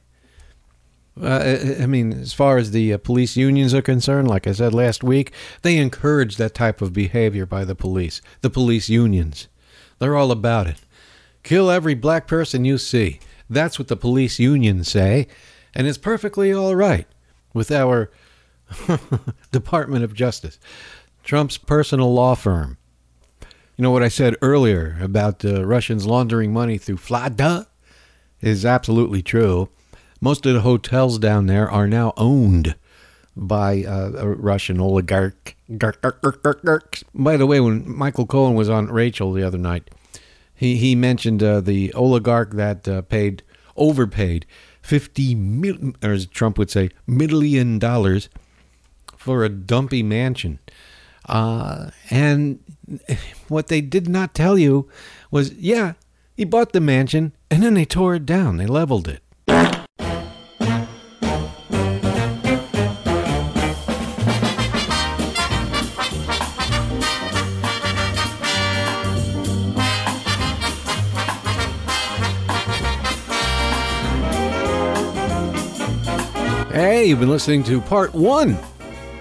Uh, 1.20 1.58
I 1.80 1.86
mean, 1.86 2.12
as 2.12 2.32
far 2.32 2.58
as 2.58 2.70
the 2.70 2.92
uh, 2.92 2.98
police 2.98 3.36
unions 3.36 3.74
are 3.74 3.82
concerned, 3.82 4.28
like 4.28 4.46
I 4.46 4.52
said 4.52 4.72
last 4.72 5.02
week, 5.02 5.32
they 5.62 5.78
encourage 5.78 6.36
that 6.36 6.54
type 6.54 6.80
of 6.80 6.92
behavior 6.92 7.44
by 7.44 7.64
the 7.64 7.74
police. 7.74 8.22
The 8.40 8.50
police 8.50 8.88
unions. 8.88 9.48
They're 9.98 10.14
all 10.14 10.30
about 10.30 10.68
it. 10.68 10.76
Kill 11.42 11.72
every 11.72 11.94
black 11.94 12.28
person 12.28 12.64
you 12.64 12.78
see. 12.78 13.18
That's 13.50 13.80
what 13.80 13.88
the 13.88 13.96
police 13.96 14.38
unions 14.38 14.88
say. 14.88 15.26
And 15.74 15.88
it's 15.88 15.98
perfectly 15.98 16.52
all 16.52 16.76
right 16.76 17.08
with 17.52 17.72
our 17.72 18.12
Department 19.50 20.04
of 20.04 20.14
Justice, 20.14 20.60
Trump's 21.24 21.58
personal 21.58 22.14
law 22.14 22.36
firm. 22.36 22.77
You 23.78 23.84
know 23.84 23.92
what 23.92 24.02
I 24.02 24.08
said 24.08 24.34
earlier 24.42 24.98
about 25.00 25.44
uh, 25.44 25.64
Russians 25.64 26.04
laundering 26.04 26.52
money 26.52 26.78
through 26.78 26.96
Flada 26.96 27.68
is 28.40 28.66
absolutely 28.66 29.22
true. 29.22 29.68
Most 30.20 30.44
of 30.46 30.54
the 30.54 30.62
hotels 30.62 31.20
down 31.20 31.46
there 31.46 31.70
are 31.70 31.86
now 31.86 32.12
owned 32.16 32.74
by 33.36 33.84
uh, 33.84 34.14
a 34.16 34.28
Russian 34.30 34.80
oligarch. 34.80 35.54
By 37.14 37.36
the 37.36 37.46
way, 37.46 37.60
when 37.60 37.88
Michael 37.88 38.26
Cohen 38.26 38.56
was 38.56 38.68
on 38.68 38.88
Rachel 38.88 39.32
the 39.32 39.44
other 39.44 39.58
night, 39.58 39.88
he 40.52 40.76
he 40.76 40.96
mentioned 40.96 41.40
uh, 41.40 41.60
the 41.60 41.92
oligarch 41.92 42.54
that 42.54 42.88
uh, 42.88 43.02
paid 43.02 43.44
overpaid 43.76 44.44
50 44.82 45.36
million, 45.36 45.94
or 46.02 46.10
as 46.10 46.26
Trump 46.26 46.58
would 46.58 46.72
say, 46.72 46.90
million 47.06 47.78
dollars 47.78 48.28
for 49.16 49.44
a 49.44 49.48
dumpy 49.48 50.02
mansion. 50.02 50.58
Uh, 51.26 51.90
and 52.10 52.58
what 53.48 53.68
they 53.68 53.80
did 53.80 54.08
not 54.08 54.34
tell 54.34 54.58
you 54.58 54.88
was, 55.30 55.52
yeah, 55.54 55.94
he 56.34 56.44
bought 56.44 56.72
the 56.72 56.80
mansion 56.80 57.32
and 57.50 57.62
then 57.62 57.74
they 57.74 57.84
tore 57.84 58.14
it 58.14 58.26
down. 58.26 58.56
They 58.56 58.66
leveled 58.66 59.08
it. 59.08 59.22
Hey, 76.72 77.06
you've 77.06 77.18
been 77.18 77.28
listening 77.28 77.64
to 77.64 77.80
part 77.80 78.14
one 78.14 78.56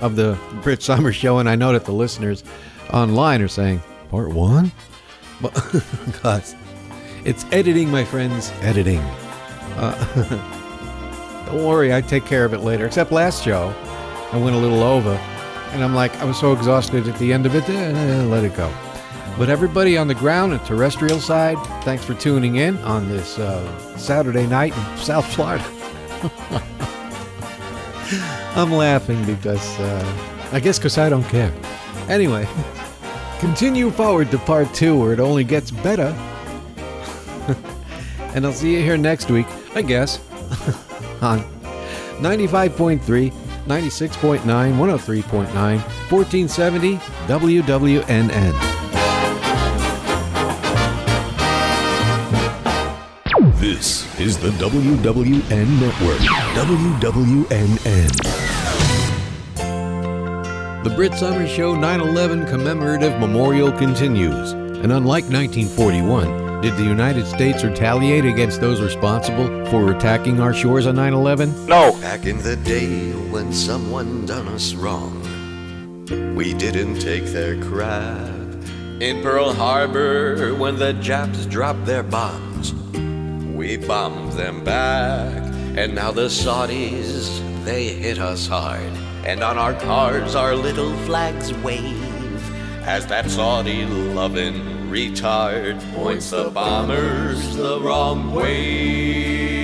of 0.01 0.15
the 0.15 0.37
Brit 0.61 0.83
Somers 0.83 1.15
Show, 1.15 1.39
and 1.39 1.49
I 1.49 1.55
know 1.55 1.73
that 1.73 1.85
the 1.85 1.91
listeners 1.91 2.43
online 2.93 3.41
are 3.41 3.47
saying, 3.47 3.81
Part 4.09 4.29
one? 4.29 4.71
Because 5.41 6.55
it's 7.25 7.45
editing, 7.51 7.91
my 7.91 8.05
friends, 8.05 8.51
editing. 8.61 8.99
Uh, 9.75 11.45
don't 11.45 11.65
worry, 11.65 11.93
I 11.93 12.01
take 12.01 12.25
care 12.25 12.45
of 12.45 12.53
it 12.53 12.59
later. 12.59 12.85
Except 12.85 13.11
last 13.11 13.43
show, 13.43 13.73
I 14.31 14.37
went 14.37 14.55
a 14.55 14.59
little 14.59 14.81
over, 14.81 15.11
and 15.71 15.83
I'm 15.83 15.93
like, 15.93 16.15
I 16.17 16.25
was 16.25 16.39
so 16.39 16.53
exhausted 16.53 17.07
at 17.07 17.19
the 17.19 17.33
end 17.33 17.45
of 17.45 17.55
it, 17.55 17.67
eh, 17.69 18.23
let 18.23 18.43
it 18.43 18.55
go. 18.55 18.73
But 19.37 19.49
everybody 19.49 19.97
on 19.97 20.07
the 20.07 20.15
ground 20.15 20.53
and 20.53 20.65
terrestrial 20.65 21.19
side, 21.19 21.57
thanks 21.83 22.03
for 22.03 22.15
tuning 22.15 22.55
in 22.55 22.77
on 22.79 23.07
this 23.09 23.37
uh, 23.37 23.97
Saturday 23.97 24.47
night 24.47 24.75
in 24.75 24.97
South 24.97 25.31
Florida. 25.35 25.63
I'm 28.55 28.71
laughing 28.71 29.23
because, 29.25 29.79
uh, 29.79 30.49
I 30.53 30.59
guess 30.59 30.79
because 30.79 30.97
I 30.97 31.09
don't 31.09 31.25
care. 31.25 31.53
Anyway, 32.09 32.47
continue 33.39 33.91
forward 33.91 34.31
to 34.31 34.37
part 34.39 34.73
two 34.73 34.99
where 34.99 35.13
it 35.13 35.19
only 35.19 35.43
gets 35.43 35.71
better. 35.71 36.15
and 38.33 38.45
I'll 38.45 38.53
see 38.53 38.73
you 38.73 38.81
here 38.81 38.97
next 38.97 39.29
week, 39.29 39.47
I 39.75 39.81
guess, 39.81 40.19
on 41.21 41.39
95.3, 42.19 42.99
96.9, 42.99 44.41
103.9, 44.41 45.47
1470 46.09 46.97
WWNN. 47.27 48.77
This 53.59 54.19
is 54.19 54.37
the 54.37 54.49
WWN 54.51 55.79
Network. 55.79 56.19
WWNN. 56.55 58.36
The 60.87 60.95
Brit 60.95 61.15
Somers 61.15 61.49
Show 61.49 61.75
9 61.75 61.99
11 61.99 62.45
commemorative 62.45 63.19
memorial 63.19 63.73
continues. 63.73 64.53
And 64.53 64.93
unlike 64.93 65.25
1941, 65.25 66.61
did 66.61 66.77
the 66.77 66.83
United 66.83 67.27
States 67.27 67.61
retaliate 67.61 68.23
against 68.23 68.61
those 68.61 68.79
responsible 68.79 69.65
for 69.65 69.91
attacking 69.91 70.39
our 70.39 70.53
shores 70.53 70.87
on 70.87 70.95
9 70.95 71.11
11? 71.11 71.65
No. 71.65 71.91
Back 71.99 72.25
in 72.25 72.41
the 72.41 72.55
day 72.55 73.11
when 73.11 73.51
someone 73.51 74.25
done 74.25 74.47
us 74.47 74.75
wrong, 74.75 75.13
we 76.37 76.53
didn't 76.53 77.01
take 77.01 77.25
their 77.25 77.61
crap. 77.65 78.29
In 79.01 79.21
Pearl 79.21 79.53
Harbor, 79.53 80.55
when 80.55 80.77
the 80.77 80.93
Japs 80.93 81.45
dropped 81.47 81.85
their 81.85 82.03
bombs, 82.03 82.73
we 83.53 83.75
bombed 83.75 84.31
them 84.37 84.63
back. 84.63 85.35
And 85.75 85.93
now 85.93 86.13
the 86.13 86.29
Saudis, 86.29 87.41
they 87.65 87.89
hit 87.89 88.19
us 88.19 88.47
hard. 88.47 88.93
And 89.25 89.43
on 89.43 89.57
our 89.57 89.73
cars, 89.73 90.35
our 90.35 90.55
little 90.55 90.95
flags 91.05 91.53
wave. 91.55 92.03
As 92.83 93.05
that 93.07 93.29
Saudi 93.29 93.85
loving 93.85 94.77
retard 94.89 95.79
points 95.93 96.29
the 96.29 96.49
bombers 96.49 97.55
the 97.55 97.79
wrong 97.81 98.33
way. 98.33 99.57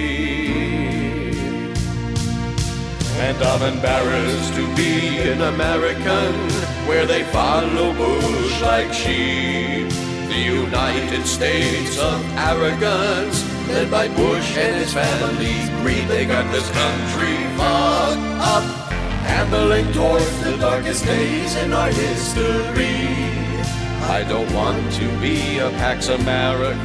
And 3.16 3.38
I'm 3.42 3.76
embarrassed 3.76 4.54
to 4.56 4.76
be 4.76 5.20
an 5.20 5.42
American 5.42 6.34
where 6.88 7.06
they 7.06 7.24
follow 7.24 7.94
Bush 7.94 8.62
like 8.62 8.94
sheep. 8.94 9.90
The 10.28 10.40
United 10.40 11.26
States 11.26 11.98
of 12.00 12.22
arrogance, 12.38 13.46
led 13.70 13.90
by 13.90 14.10
Bush 14.10 14.58
and 14.58 14.76
his 14.76 14.94
family, 14.94 15.70
greed, 15.82 16.08
they 16.10 16.26
got 16.26 16.52
this 16.52 16.70
country 16.72 17.38
fucked 17.56 18.18
up, 18.42 18.93
handling 19.24 19.92
towards 19.94 20.44
the 20.44 20.58
darkest 20.58 21.06
days 21.06 21.56
in 21.56 21.74
our 21.74 21.90
history. 21.90 23.08
I 24.04 24.24
don't 24.28 24.52
want 24.54 24.92
to 24.94 25.08
be 25.20 25.60
a 25.60 25.70
Pax 25.72 26.10
American 26.10 26.84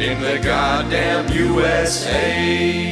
in 0.00 0.20
the 0.20 0.38
goddamn 0.42 1.32
USA. 1.32 2.84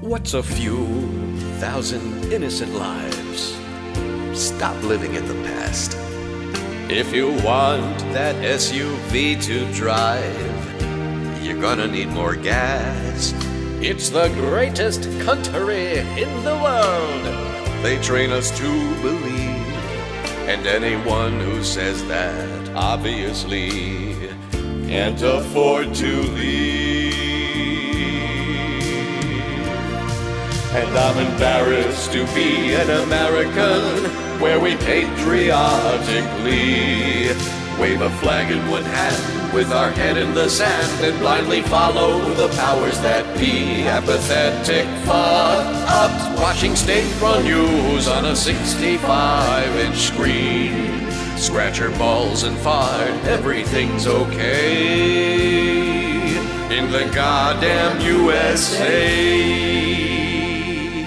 What's 0.00 0.34
a 0.34 0.42
few 0.42 0.86
thousand 1.60 2.32
innocent 2.32 2.74
lives? 2.74 3.54
Stop 4.32 4.82
living 4.82 5.14
in 5.14 5.26
the 5.28 5.34
past. 5.44 5.96
If 6.90 7.14
you 7.14 7.28
want 7.44 7.98
that 8.14 8.34
SUV 8.36 9.40
to 9.42 9.72
drive, 9.72 10.59
gonna 11.60 11.86
need 11.86 12.08
more 12.08 12.34
gas. 12.34 13.34
It's 13.82 14.08
the 14.08 14.28
greatest 14.28 15.02
country 15.20 15.98
in 15.98 16.42
the 16.42 16.54
world. 16.54 17.24
They 17.82 18.00
train 18.00 18.30
us 18.30 18.50
to 18.58 18.94
believe. 19.02 19.66
And 20.48 20.66
anyone 20.66 21.38
who 21.38 21.62
says 21.62 22.02
that 22.08 22.70
obviously 22.74 24.14
can't 24.88 25.20
afford 25.22 25.94
to 25.96 26.22
leave. 26.22 27.12
And 30.72 30.96
I'm 30.96 31.18
embarrassed 31.32 32.10
to 32.12 32.24
be 32.34 32.74
an 32.74 32.88
American 33.04 34.10
where 34.40 34.58
we 34.58 34.76
patriotically 34.76 37.59
wave 37.80 38.02
a 38.02 38.10
flag 38.18 38.52
in 38.52 38.68
one 38.68 38.84
hand 38.84 39.54
with 39.54 39.72
our 39.72 39.90
head 39.90 40.18
in 40.18 40.34
the 40.34 40.48
sand 40.50 41.04
and 41.04 41.18
blindly 41.18 41.62
follow 41.62 42.20
the 42.34 42.48
powers 42.56 43.00
that 43.00 43.24
be. 43.38 43.82
Apathetic 43.82 44.86
fuck 45.06 45.66
ups 45.88 46.40
watching 46.40 46.76
state 46.76 47.10
run 47.22 47.42
news 47.42 48.06
on 48.06 48.26
a 48.26 48.36
65 48.36 49.76
inch 49.76 49.96
screen. 49.96 51.10
Scratch 51.38 51.78
your 51.78 51.90
balls 51.92 52.42
and 52.42 52.56
fart, 52.58 53.08
everything's 53.24 54.06
okay 54.06 55.70
in 56.70 56.90
the 56.92 57.10
goddamn 57.14 57.98
USA. 58.02 59.40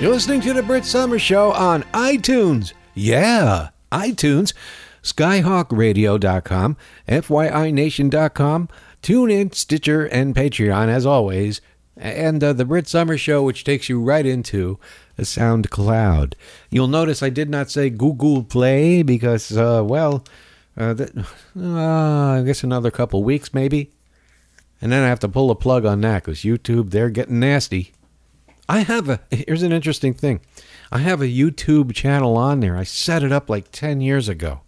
You're 0.02 0.12
listening 0.12 0.42
to 0.42 0.54
the 0.54 0.64
Brit 0.64 0.86
Somers 0.86 1.22
Show 1.22 1.52
on 1.52 1.84
iTunes. 1.94 2.74
Yeah, 2.96 3.70
iTunes, 3.92 4.54
skyhawkradio.com, 5.04 6.78
FYINation.com, 7.08 8.70
TuneIn, 9.02 9.54
Stitcher, 9.54 10.06
and 10.06 10.34
Patreon, 10.34 10.88
as 10.88 11.06
always. 11.06 11.62
And 11.96 12.44
uh, 12.44 12.54
the 12.54 12.66
Brit 12.66 12.88
Somers 12.88 13.22
Show, 13.22 13.44
which 13.44 13.64
takes 13.64 13.88
you 13.88 14.02
right 14.02 14.26
into 14.26 14.80
a 15.18 15.22
SoundCloud. 15.22 16.34
You'll 16.72 16.88
notice 16.88 17.22
I 17.22 17.30
did 17.30 17.50
not 17.50 17.70
say 17.70 17.90
Google 17.90 18.44
Play 18.44 19.04
because, 19.04 19.56
uh, 19.56 19.84
well, 19.86 20.26
uh, 20.76 20.94
that, 20.96 21.16
uh, 21.56 22.40
I 22.40 22.44
guess 22.44 22.64
another 22.64 22.90
couple 22.90 23.24
weeks 23.24 23.54
maybe. 23.54 23.92
And 24.82 24.92
then 24.92 25.04
I 25.04 25.08
have 25.08 25.20
to 25.20 25.30
pull 25.30 25.52
a 25.52 25.56
plug 25.56 25.86
on 25.86 26.02
that 26.02 26.24
because 26.24 26.40
YouTube, 26.40 26.90
they're 26.90 27.10
getting 27.10 27.40
nasty. 27.40 27.94
I 28.68 28.80
have 28.80 29.10
a, 29.10 29.20
here's 29.30 29.64
an 29.64 29.72
interesting 29.72 30.14
thing. 30.14 30.42
I 30.92 31.00
have 31.00 31.22
a 31.22 31.26
YouTube 31.26 31.94
channel 31.94 32.38
on 32.38 32.60
there. 32.60 32.78
I 32.78 32.84
set 32.84 33.24
it 33.24 33.32
up 33.32 33.50
like 33.50 33.72
10 33.72 34.02
years 34.02 34.30
ago. 34.30 34.62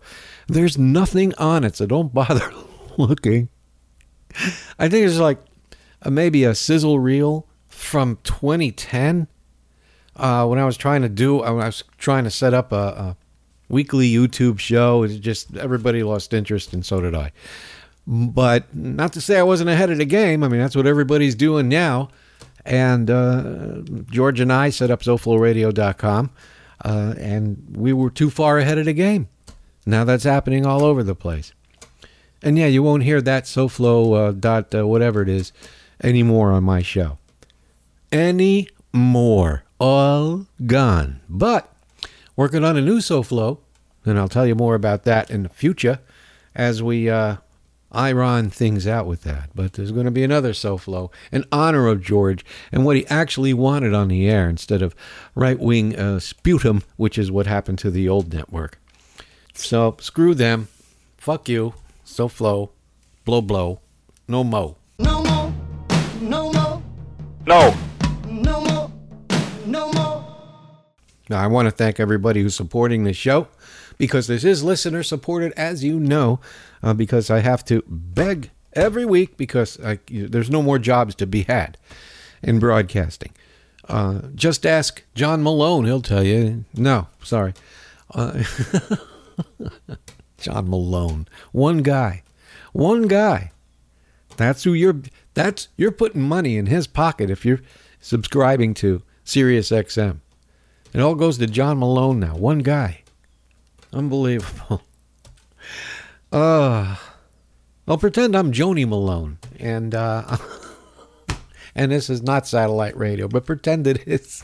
There's 0.47 0.77
nothing 0.77 1.33
on 1.35 1.63
it, 1.63 1.75
so 1.75 1.85
don't 1.85 2.13
bother 2.13 2.51
looking. 2.97 3.49
I 4.77 4.89
think 4.89 5.07
it's 5.07 5.17
like 5.17 5.39
uh, 6.01 6.09
maybe 6.09 6.43
a 6.43 6.53
sizzle 6.55 6.99
reel 6.99 7.47
from 7.67 8.19
2010 8.23 9.27
uh, 10.15 10.45
when 10.45 10.59
I 10.59 10.65
was 10.65 10.77
trying 10.77 11.01
to 11.01 11.09
do, 11.09 11.41
I 11.41 11.51
was 11.51 11.83
trying 11.97 12.23
to 12.23 12.31
set 12.31 12.53
up 12.53 12.71
a, 12.71 12.75
a 12.75 13.17
weekly 13.67 14.09
YouTube 14.09 14.59
show. 14.59 15.03
It 15.03 15.19
just 15.19 15.55
everybody 15.57 16.03
lost 16.03 16.33
interest, 16.33 16.73
and 16.73 16.85
so 16.85 17.01
did 17.01 17.13
I. 17.15 17.31
But 18.07 18.73
not 18.73 19.13
to 19.13 19.21
say 19.21 19.37
I 19.37 19.43
wasn't 19.43 19.69
ahead 19.69 19.89
of 19.89 19.97
the 19.97 20.05
game. 20.05 20.43
I 20.43 20.47
mean, 20.47 20.59
that's 20.59 20.75
what 20.75 20.87
everybody's 20.87 21.35
doing 21.35 21.67
now. 21.67 22.09
And 22.65 23.09
uh, 23.11 23.81
George 24.09 24.39
and 24.39 24.51
I 24.51 24.71
set 24.71 24.89
up 24.89 25.01
SoFloRadio.com, 25.01 26.31
uh, 26.83 27.13
and 27.17 27.75
we 27.77 27.93
were 27.93 28.09
too 28.09 28.29
far 28.29 28.57
ahead 28.57 28.79
of 28.79 28.85
the 28.85 28.93
game. 28.93 29.29
Now 29.85 30.03
that's 30.03 30.23
happening 30.23 30.65
all 30.65 30.83
over 30.83 31.03
the 31.03 31.15
place. 31.15 31.53
And 32.41 32.57
yeah, 32.57 32.67
you 32.67 32.81
won't 32.83 33.03
hear 33.03 33.21
that 33.21 33.43
SoFlo 33.45 34.29
uh, 34.29 34.31
dot 34.31 34.73
uh, 34.73 34.87
whatever 34.87 35.21
it 35.21 35.29
is 35.29 35.51
anymore 36.03 36.51
on 36.51 36.63
my 36.63 36.81
show. 36.81 37.17
Any 38.11 38.69
more. 38.93 39.63
All 39.79 40.47
gone. 40.65 41.21
But 41.27 41.71
working 42.35 42.63
on 42.63 42.77
a 42.77 42.81
new 42.81 42.99
SoFlo, 42.99 43.59
and 44.05 44.17
I'll 44.17 44.29
tell 44.29 44.47
you 44.47 44.55
more 44.55 44.75
about 44.75 45.03
that 45.03 45.29
in 45.29 45.43
the 45.43 45.49
future 45.49 45.99
as 46.55 46.81
we 46.81 47.09
uh, 47.09 47.37
iron 47.95 48.49
things 48.49 48.85
out 48.85 49.07
with 49.07 49.23
that. 49.23 49.49
But 49.55 49.73
there's 49.73 49.91
going 49.91 50.05
to 50.05 50.11
be 50.11 50.23
another 50.23 50.51
SoFlo 50.51 51.11
in 51.31 51.45
honor 51.51 51.87
of 51.87 52.01
George 52.01 52.45
and 52.71 52.85
what 52.85 52.95
he 52.95 53.07
actually 53.07 53.53
wanted 53.53 53.93
on 53.93 54.09
the 54.09 54.27
air 54.29 54.49
instead 54.49 54.81
of 54.81 54.95
right 55.33 55.59
wing 55.59 55.95
uh, 55.95 56.19
sputum, 56.19 56.83
which 56.97 57.17
is 57.17 57.31
what 57.31 57.47
happened 57.47 57.79
to 57.79 57.91
the 57.91 58.09
old 58.09 58.33
network. 58.33 58.79
So 59.53 59.95
screw 59.99 60.35
them. 60.35 60.67
Fuck 61.17 61.49
you. 61.49 61.73
SoFlo. 62.05 62.69
Blow 63.23 63.41
blow. 63.41 63.79
No 64.27 64.43
mo. 64.43 64.77
No 64.99 65.23
more. 65.23 65.53
No. 66.21 67.75
No 68.27 68.61
more, 68.61 68.91
no 69.65 69.91
more. 69.93 70.25
Now, 71.29 71.43
I 71.43 71.47
want 71.47 71.67
to 71.67 71.71
thank 71.71 71.99
everybody 71.99 72.41
who's 72.41 72.55
supporting 72.55 73.03
the 73.03 73.13
show 73.13 73.47
because 73.97 74.27
this 74.27 74.43
is 74.43 74.63
listener 74.63 75.03
supported, 75.03 75.53
as 75.53 75.83
you 75.83 75.99
know, 75.99 76.39
uh, 76.85 76.93
because 76.93 77.29
I 77.31 77.39
have 77.39 77.65
to 77.65 77.83
beg 77.87 78.51
every 78.73 79.05
week 79.05 79.35
because 79.35 79.79
I, 79.83 79.99
there's 80.07 80.51
no 80.51 80.61
more 80.61 80.77
jobs 80.77 81.15
to 81.15 81.25
be 81.25 81.41
had 81.43 81.77
in 82.43 82.59
broadcasting. 82.59 83.31
Uh, 83.89 84.21
just 84.35 84.65
ask 84.65 85.03
John 85.15 85.43
Malone, 85.43 85.85
he'll 85.85 86.01
tell 86.01 86.23
you. 86.23 86.63
No, 86.75 87.07
sorry. 87.23 87.53
Uh, 88.13 88.43
John 90.37 90.69
Malone. 90.69 91.27
One 91.51 91.79
guy. 91.79 92.21
One 92.71 93.07
guy. 93.07 93.51
That's 94.37 94.63
who 94.63 94.73
you're 94.73 95.01
that's 95.33 95.69
you're 95.77 95.91
putting 95.91 96.21
money 96.21 96.57
in 96.57 96.67
his 96.67 96.87
pocket 96.87 97.29
if 97.29 97.45
you're 97.45 97.61
subscribing 97.99 98.73
to 98.75 99.01
Sirius 99.23 99.71
XM. 99.71 100.19
It 100.93 100.99
all 100.99 101.15
goes 101.15 101.37
to 101.39 101.47
John 101.47 101.79
Malone 101.79 102.19
now. 102.19 102.35
One 102.35 102.59
guy. 102.59 103.01
Unbelievable. 103.91 104.81
Uh 106.35 106.97
I'll 107.87 107.97
pretend 107.97 108.35
I'm 108.35 108.51
Joni 108.51 108.85
Malone 108.85 109.37
and 109.57 109.95
uh 109.95 110.35
and 111.75 111.93
this 111.93 112.09
is 112.09 112.21
not 112.21 112.45
satellite 112.45 112.97
radio, 112.97 113.29
but 113.29 113.45
pretend 113.45 113.87
it 113.87 114.05
is. 114.05 114.43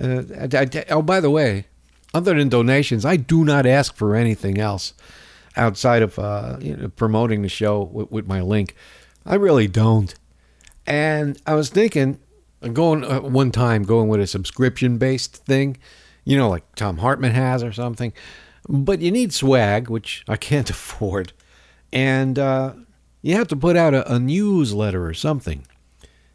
Uh, 0.00 0.22
I- 0.40 0.68
I- 0.72 0.84
oh, 0.90 1.02
by 1.02 1.18
the 1.18 1.30
way, 1.30 1.66
other 2.14 2.34
than 2.34 2.48
donations, 2.48 3.04
I 3.04 3.16
do 3.16 3.44
not 3.44 3.66
ask 3.66 3.96
for 3.96 4.14
anything 4.14 4.58
else 4.58 4.94
outside 5.56 6.02
of 6.02 6.16
uh, 6.16 6.58
you 6.60 6.76
know, 6.76 6.88
promoting 6.90 7.42
the 7.42 7.48
show 7.48 7.82
with, 7.82 8.12
with 8.12 8.26
my 8.28 8.40
link. 8.40 8.76
I 9.26 9.34
really 9.34 9.66
don't. 9.66 10.14
And 10.86 11.42
I 11.44 11.54
was 11.54 11.70
thinking, 11.70 12.20
going 12.72 13.04
uh, 13.04 13.20
one 13.20 13.50
time, 13.50 13.82
going 13.82 14.08
with 14.08 14.20
a 14.20 14.26
subscription 14.28 14.96
based 14.96 15.44
thing, 15.44 15.76
you 16.24 16.36
know, 16.36 16.48
like 16.48 16.76
Thom 16.76 16.98
Hartmann 16.98 17.32
has 17.32 17.64
or 17.64 17.72
something. 17.72 18.12
But 18.68 19.00
you 19.00 19.10
need 19.10 19.32
swag, 19.32 19.88
which 19.88 20.24
I 20.28 20.36
can't 20.36 20.70
afford. 20.76 21.32
And 21.92 22.38
uh, 22.38 22.74
you 23.22 23.34
have 23.34 23.48
to 23.48 23.56
put 23.56 23.76
out 23.76 23.94
a, 23.94 24.14
a 24.14 24.18
newsletter 24.18 25.04
or 25.04 25.14
something. 25.14 25.66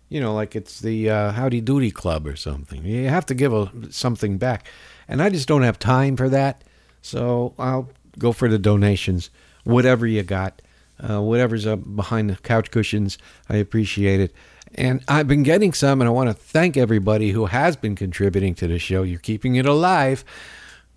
You 0.09 0.21
know, 0.21 0.33
like 0.33 0.55
it's 0.55 0.79
the 0.79 1.09
uh, 1.09 1.31
Howdy 1.31 1.61
Doody 1.61 1.91
Club 1.91 2.27
or 2.27 2.35
something. 2.35 2.85
You 2.85 3.09
have 3.09 3.25
to 3.27 3.33
give 3.33 3.53
a, 3.53 3.71
something 3.91 4.37
back. 4.37 4.67
And 5.07 5.21
I 5.21 5.29
just 5.29 5.47
don't 5.47 5.63
have 5.63 5.79
time 5.79 6.15
for 6.15 6.29
that. 6.29 6.63
So 7.01 7.53
I'll 7.57 7.89
go 8.17 8.31
for 8.31 8.47
the 8.47 8.59
donations, 8.59 9.29
whatever 9.63 10.07
you 10.07 10.23
got, 10.23 10.61
uh, 10.99 11.21
whatever's 11.21 11.65
up 11.65 11.79
behind 11.95 12.29
the 12.29 12.35
couch 12.37 12.71
cushions. 12.71 13.17
I 13.49 13.57
appreciate 13.57 14.19
it. 14.19 14.33
And 14.75 15.03
I've 15.07 15.27
been 15.27 15.43
getting 15.43 15.73
some, 15.73 16.01
and 16.01 16.07
I 16.07 16.11
want 16.11 16.29
to 16.29 16.33
thank 16.33 16.77
everybody 16.77 17.31
who 17.31 17.45
has 17.45 17.75
been 17.75 17.95
contributing 17.95 18.55
to 18.55 18.67
the 18.67 18.79
show. 18.79 19.03
You're 19.03 19.19
keeping 19.19 19.55
it 19.55 19.65
alive. 19.65 20.25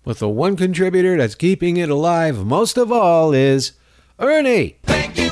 But 0.02 0.18
the 0.18 0.28
one 0.28 0.56
contributor 0.56 1.16
that's 1.16 1.34
keeping 1.34 1.76
it 1.76 1.90
alive 1.90 2.44
most 2.44 2.76
of 2.76 2.90
all 2.90 3.32
is 3.32 3.72
Ernie. 4.18 4.78
Thank 4.84 5.18
you. 5.18 5.30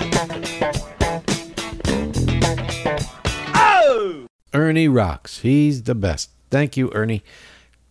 Oh! 3.55 4.27
Ernie 4.53 4.89
rocks. 4.89 5.41
He's 5.41 5.85
the 5.85 5.95
best. 5.95 6.31
Thank 6.51 6.77
you, 6.77 6.91
Ernie. 6.93 7.23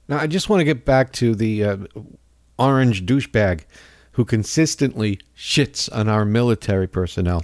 Now, 0.07 0.19
I 0.19 0.27
just 0.27 0.49
want 0.49 0.59
to 0.59 0.65
get 0.65 0.85
back 0.85 1.11
to 1.13 1.33
the 1.35 1.63
uh, 1.63 1.77
orange 2.57 3.05
douchebag 3.05 3.65
who 4.13 4.23
consistently 4.23 5.19
shits 5.35 5.93
on 5.93 6.07
our 6.07 6.23
military 6.23 6.87
personnel. 6.87 7.43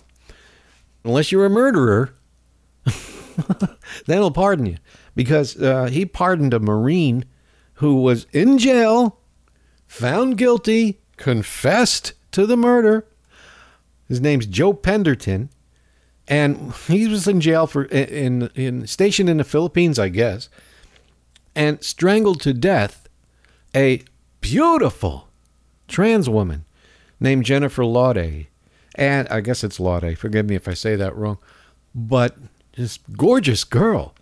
Unless 1.04 1.32
you're 1.32 1.46
a 1.46 1.50
murderer, 1.50 2.14
then 2.86 4.18
he'll 4.18 4.32
pardon 4.32 4.66
you. 4.68 4.78
Because 5.16 5.62
uh, 5.62 5.88
he 5.88 6.06
pardoned 6.06 6.54
a 6.54 6.60
Marine 6.60 7.26
who 7.76 8.02
was 8.02 8.26
in 8.32 8.58
jail, 8.58 9.20
found 9.92 10.38
guilty, 10.38 11.02
confessed 11.18 12.14
to 12.32 12.46
the 12.46 12.56
murder. 12.56 13.06
His 14.08 14.22
name's 14.22 14.46
Joe 14.46 14.72
Pemberton. 14.72 15.50
And 16.30 16.74
he 16.88 17.08
was 17.08 17.28
in 17.28 17.42
jail 17.42 17.68
for 17.68 17.84
in 17.86 18.50
in 18.56 18.88
stationed 18.88 19.30
in 19.30 19.36
the 19.36 19.44
Philippines, 19.44 20.00
I 20.00 20.08
guess, 20.08 20.48
and 21.56 21.84
strangled 21.84 22.40
to 22.42 22.54
death 22.54 23.10
a 23.76 24.04
beautiful 24.40 25.28
trans 25.90 26.30
woman 26.30 26.64
named 27.20 27.44
Jennifer 27.44 27.84
Laude. 27.84 28.48
And 28.96 29.28
I 29.28 29.42
guess 29.42 29.62
it's 29.62 29.80
Laude. 29.80 30.18
Forgive 30.18 30.48
me 30.48 30.56
if 30.56 30.70
I 30.70 30.74
say 30.74 30.96
that 30.96 31.18
wrong. 31.18 31.38
But 31.94 32.38
this 32.78 32.98
gorgeous 33.18 33.66
girl 33.66 34.16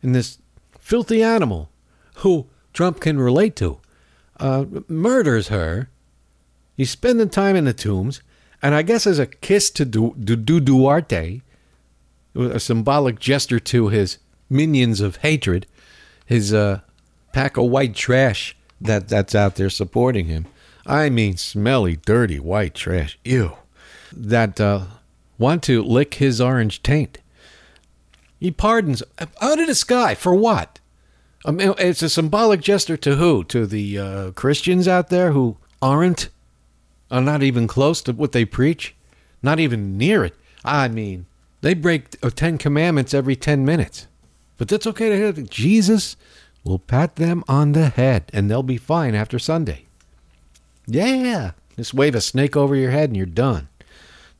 and 0.00 0.14
this 0.14 0.38
filthy 0.78 1.24
animal 1.24 1.70
who 2.18 2.46
Trump 2.72 3.00
can 3.00 3.18
relate 3.18 3.56
to 3.56 3.80
uh, 4.38 4.64
murders 4.88 5.48
her. 5.48 5.88
He's 6.76 6.90
spending 6.90 7.28
time 7.28 7.56
in 7.56 7.64
the 7.64 7.72
tombs. 7.72 8.22
And 8.62 8.74
I 8.74 8.82
guess 8.82 9.06
as 9.06 9.18
a 9.18 9.26
kiss 9.26 9.70
to 9.70 9.84
Du, 9.84 10.14
Du, 10.18 10.36
Du 10.36 10.60
Duterte, 10.60 11.42
a 12.34 12.60
symbolic 12.60 13.18
gesture 13.18 13.60
to 13.60 13.88
his 13.88 14.18
minions 14.50 15.00
of 15.00 15.16
hatred, 15.16 15.66
his 16.26 16.52
uh, 16.52 16.80
pack 17.32 17.56
of 17.56 17.66
white 17.66 17.94
trash 17.94 18.56
that, 18.80 19.08
that's 19.08 19.34
out 19.34 19.56
there 19.56 19.70
supporting 19.70 20.26
him. 20.26 20.46
I 20.86 21.10
mean, 21.10 21.36
smelly, 21.36 21.96
dirty 21.96 22.40
white 22.40 22.74
trash. 22.74 23.18
Ew. 23.24 23.52
That 24.12 24.60
uh, 24.60 24.84
want 25.36 25.62
to 25.64 25.82
lick 25.82 26.14
his 26.14 26.40
orange 26.40 26.82
taint. 26.82 27.18
He 28.40 28.50
pardons 28.50 29.02
out 29.40 29.60
of 29.60 29.66
the 29.66 29.74
sky 29.74 30.14
for 30.14 30.34
what? 30.34 30.77
I 31.48 31.50
mean, 31.50 31.72
it's 31.78 32.02
a 32.02 32.10
symbolic 32.10 32.60
gesture 32.60 32.98
to 32.98 33.16
who? 33.16 33.42
To 33.44 33.64
the 33.64 33.98
uh, 33.98 34.30
Christians 34.32 34.86
out 34.86 35.08
there 35.08 35.32
who 35.32 35.56
aren't, 35.80 36.28
are 37.10 37.22
not 37.22 37.42
even 37.42 37.66
close 37.66 38.02
to 38.02 38.12
what 38.12 38.32
they 38.32 38.44
preach, 38.44 38.94
not 39.42 39.58
even 39.58 39.96
near 39.96 40.26
it. 40.26 40.36
I 40.62 40.88
mean, 40.88 41.24
they 41.62 41.72
break 41.72 42.16
uh, 42.22 42.28
Ten 42.28 42.58
Commandments 42.58 43.14
every 43.14 43.34
ten 43.34 43.64
minutes, 43.64 44.08
but 44.58 44.68
that's 44.68 44.86
okay 44.88 45.08
to 45.08 45.16
hear. 45.16 45.32
that 45.32 45.48
Jesus 45.48 46.18
will 46.64 46.78
pat 46.78 47.16
them 47.16 47.42
on 47.48 47.72
the 47.72 47.88
head, 47.88 48.24
and 48.34 48.50
they'll 48.50 48.62
be 48.62 48.76
fine 48.76 49.14
after 49.14 49.38
Sunday. 49.38 49.86
Yeah, 50.86 51.52
just 51.78 51.94
wave 51.94 52.14
a 52.14 52.20
snake 52.20 52.58
over 52.58 52.76
your 52.76 52.90
head 52.90 53.08
and 53.08 53.16
you're 53.16 53.24
done. 53.24 53.68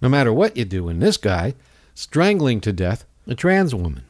No 0.03 0.11
matter 0.11 0.31
what 0.33 0.59
you 0.59 0.67
do, 0.67 0.91
and 0.91 1.01
this 1.01 1.17
guy 1.17 1.55
strangling 1.95 2.61
to 2.61 2.73
death 2.75 3.07
a 3.27 3.35
trans 3.35 3.75
woman. 3.75 4.05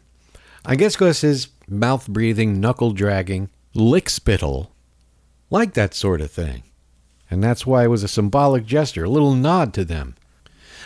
I 0.64 0.74
guess 0.74 0.96
because 0.96 1.20
his 1.20 1.46
mouth 1.70 2.08
breathing, 2.08 2.60
knuckle 2.60 2.92
dragging, 2.92 3.50
lick 3.74 4.08
spittle, 4.08 4.72
like 5.50 5.74
that 5.74 5.94
sort 5.94 6.20
of 6.20 6.30
thing. 6.30 6.62
And 7.30 7.42
that's 7.42 7.66
why 7.66 7.84
it 7.84 7.88
was 7.88 8.02
a 8.02 8.08
symbolic 8.08 8.64
gesture, 8.64 9.04
a 9.04 9.10
little 9.10 9.34
nod 9.34 9.74
to 9.74 9.84
them. 9.84 10.16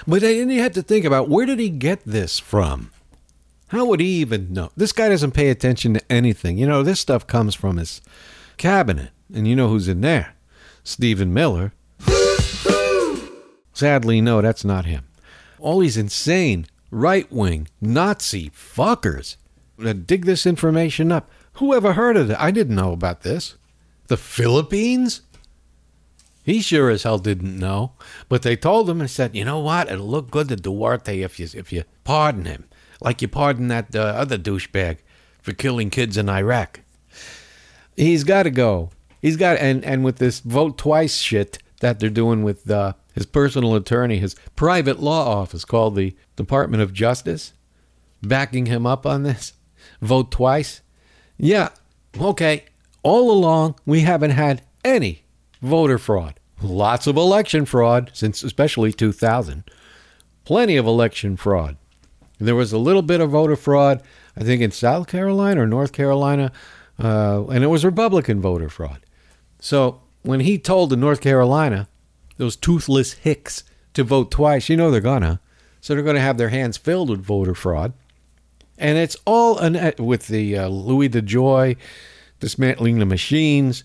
But 0.06 0.22
then 0.22 0.50
you 0.50 0.60
have 0.60 0.72
to 0.72 0.82
think 0.82 1.04
about 1.04 1.28
where 1.28 1.46
did 1.46 1.60
he 1.60 1.70
get 1.70 2.04
this 2.04 2.38
from? 2.38 2.90
How 3.68 3.86
would 3.86 4.00
he 4.00 4.20
even 4.20 4.52
know? 4.52 4.70
This 4.76 4.92
guy 4.92 5.08
doesn't 5.08 5.30
pay 5.32 5.48
attention 5.48 5.94
to 5.94 6.12
anything. 6.12 6.58
You 6.58 6.66
know, 6.66 6.82
this 6.82 7.00
stuff 7.00 7.26
comes 7.26 7.54
from 7.54 7.78
his 7.78 8.02
cabinet, 8.56 9.10
and 9.32 9.48
you 9.48 9.56
know 9.56 9.68
who's 9.68 9.88
in 9.88 10.00
there 10.00 10.34
Stephen 10.84 11.32
Miller. 11.32 11.72
Sadly, 13.72 14.20
no, 14.20 14.42
that's 14.42 14.64
not 14.64 14.84
him. 14.84 15.04
All 15.58 15.78
these 15.78 15.96
insane 15.96 16.66
right 16.90 17.30
wing 17.32 17.68
Nazi 17.80 18.50
fuckers 18.50 19.36
dig 19.94 20.24
this 20.24 20.46
information 20.46 21.12
up. 21.12 21.30
Who 21.54 21.74
ever 21.74 21.92
heard 21.92 22.16
of 22.16 22.30
it? 22.30 22.36
I 22.38 22.50
didn't 22.50 22.76
know 22.76 22.92
about 22.92 23.22
this. 23.22 23.56
The 24.06 24.16
Philippines? 24.16 25.22
He 26.44 26.60
sure 26.60 26.90
as 26.90 27.04
hell 27.04 27.18
didn't 27.18 27.58
know. 27.58 27.92
But 28.28 28.42
they 28.42 28.56
told 28.56 28.90
him 28.90 29.00
and 29.00 29.10
said, 29.10 29.36
you 29.36 29.44
know 29.44 29.60
what? 29.60 29.90
It'll 29.90 30.06
look 30.06 30.30
good 30.30 30.48
to 30.48 30.56
Duterte 30.56 31.24
if 31.24 31.38
you 31.38 31.48
if 31.54 31.72
you 31.72 31.84
pardon 32.04 32.44
him, 32.44 32.64
like 33.00 33.22
you 33.22 33.28
pardon 33.28 33.68
that 33.68 33.94
uh, 33.94 34.00
other 34.00 34.38
douchebag 34.38 34.98
for 35.40 35.52
killing 35.52 35.90
kids 35.90 36.16
in 36.16 36.28
Iraq. 36.28 36.80
He's 37.96 38.24
got 38.24 38.44
to 38.44 38.50
go. 38.50 38.90
He's 39.20 39.36
got 39.36 39.58
and 39.58 39.84
and 39.84 40.04
with 40.04 40.16
this 40.16 40.40
vote 40.40 40.78
twice 40.78 41.16
shit 41.16 41.58
that 41.80 42.00
they're 42.00 42.10
doing 42.10 42.42
with 42.42 42.70
uh, 42.70 42.94
his 43.12 43.26
personal 43.26 43.74
attorney, 43.74 44.18
his 44.18 44.34
private 44.56 45.00
law 45.00 45.40
office 45.40 45.64
called 45.64 45.96
the 45.96 46.16
Department 46.36 46.82
of 46.82 46.92
Justice, 46.92 47.52
backing 48.22 48.66
him 48.66 48.86
up 48.86 49.04
on 49.06 49.22
this. 49.22 49.52
Vote 50.02 50.30
twice. 50.30 50.82
Yeah, 51.38 51.70
okay. 52.20 52.64
All 53.02 53.30
along, 53.30 53.76
we 53.86 54.00
haven't 54.00 54.32
had 54.32 54.62
any 54.84 55.22
voter 55.62 55.96
fraud. 55.96 56.38
Lots 56.60 57.06
of 57.06 57.16
election 57.16 57.64
fraud 57.64 58.10
since 58.12 58.42
especially 58.42 58.92
2000. 58.92 59.64
Plenty 60.44 60.76
of 60.76 60.86
election 60.86 61.36
fraud. 61.36 61.76
There 62.38 62.54
was 62.54 62.72
a 62.72 62.78
little 62.78 63.02
bit 63.02 63.20
of 63.20 63.30
voter 63.30 63.56
fraud, 63.56 64.02
I 64.36 64.42
think, 64.42 64.60
in 64.60 64.72
South 64.72 65.06
Carolina 65.06 65.62
or 65.62 65.66
North 65.66 65.92
Carolina, 65.92 66.52
uh, 66.98 67.44
and 67.46 67.62
it 67.62 67.68
was 67.68 67.84
Republican 67.84 68.40
voter 68.40 68.68
fraud. 68.68 69.00
So 69.60 70.02
when 70.22 70.40
he 70.40 70.58
told 70.58 70.90
the 70.90 70.96
North 70.96 71.20
Carolina, 71.20 71.88
those 72.36 72.56
toothless 72.56 73.12
hicks, 73.14 73.64
to 73.94 74.02
vote 74.02 74.30
twice, 74.30 74.68
you 74.68 74.76
know 74.76 74.90
they're 74.90 75.00
gonna. 75.00 75.40
So 75.80 75.94
they're 75.94 76.02
gonna 76.02 76.20
have 76.20 76.38
their 76.38 76.48
hands 76.48 76.76
filled 76.76 77.10
with 77.10 77.20
voter 77.20 77.54
fraud. 77.54 77.92
And 78.82 78.98
it's 78.98 79.16
all 79.24 79.58
an, 79.58 79.94
with 79.98 80.26
the 80.26 80.58
uh, 80.58 80.68
Louis 80.68 81.08
DeJoy 81.08 81.76
dismantling 82.40 82.98
the 82.98 83.06
machines, 83.06 83.84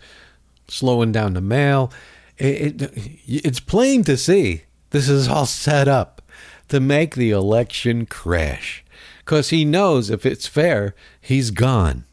slowing 0.67 1.11
down 1.11 1.35
the 1.35 1.41
mail. 1.41 1.93
It, 2.39 2.81
it, 2.81 3.19
it's 3.27 3.59
plain 3.59 4.03
to 4.05 4.17
see 4.17 4.63
this 4.89 5.07
is 5.07 5.27
all 5.27 5.45
set 5.45 5.87
up 5.87 6.23
to 6.69 6.79
make 6.79 7.15
the 7.15 7.29
election 7.29 8.07
crash 8.07 8.83
because 9.19 9.49
he 9.49 9.63
knows 9.63 10.09
if 10.09 10.25
it's 10.25 10.47
fair, 10.47 10.95
he's 11.21 11.51
gone 11.51 12.05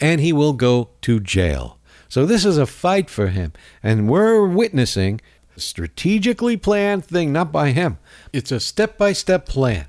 and 0.00 0.20
he 0.20 0.32
will 0.32 0.52
go 0.52 0.90
to 1.02 1.20
jail. 1.20 1.78
So 2.08 2.26
this 2.26 2.44
is 2.44 2.58
a 2.58 2.66
fight 2.66 3.08
for 3.08 3.28
him, 3.28 3.52
and 3.84 4.08
we're 4.08 4.46
witnessing 4.46 5.20
a 5.56 5.60
strategically 5.60 6.56
planned 6.56 7.04
thing, 7.04 7.32
not 7.32 7.52
by 7.52 7.70
him. 7.70 7.98
It's 8.32 8.50
a 8.50 8.58
step 8.58 8.98
by 8.98 9.12
step 9.12 9.46
plan 9.46 9.86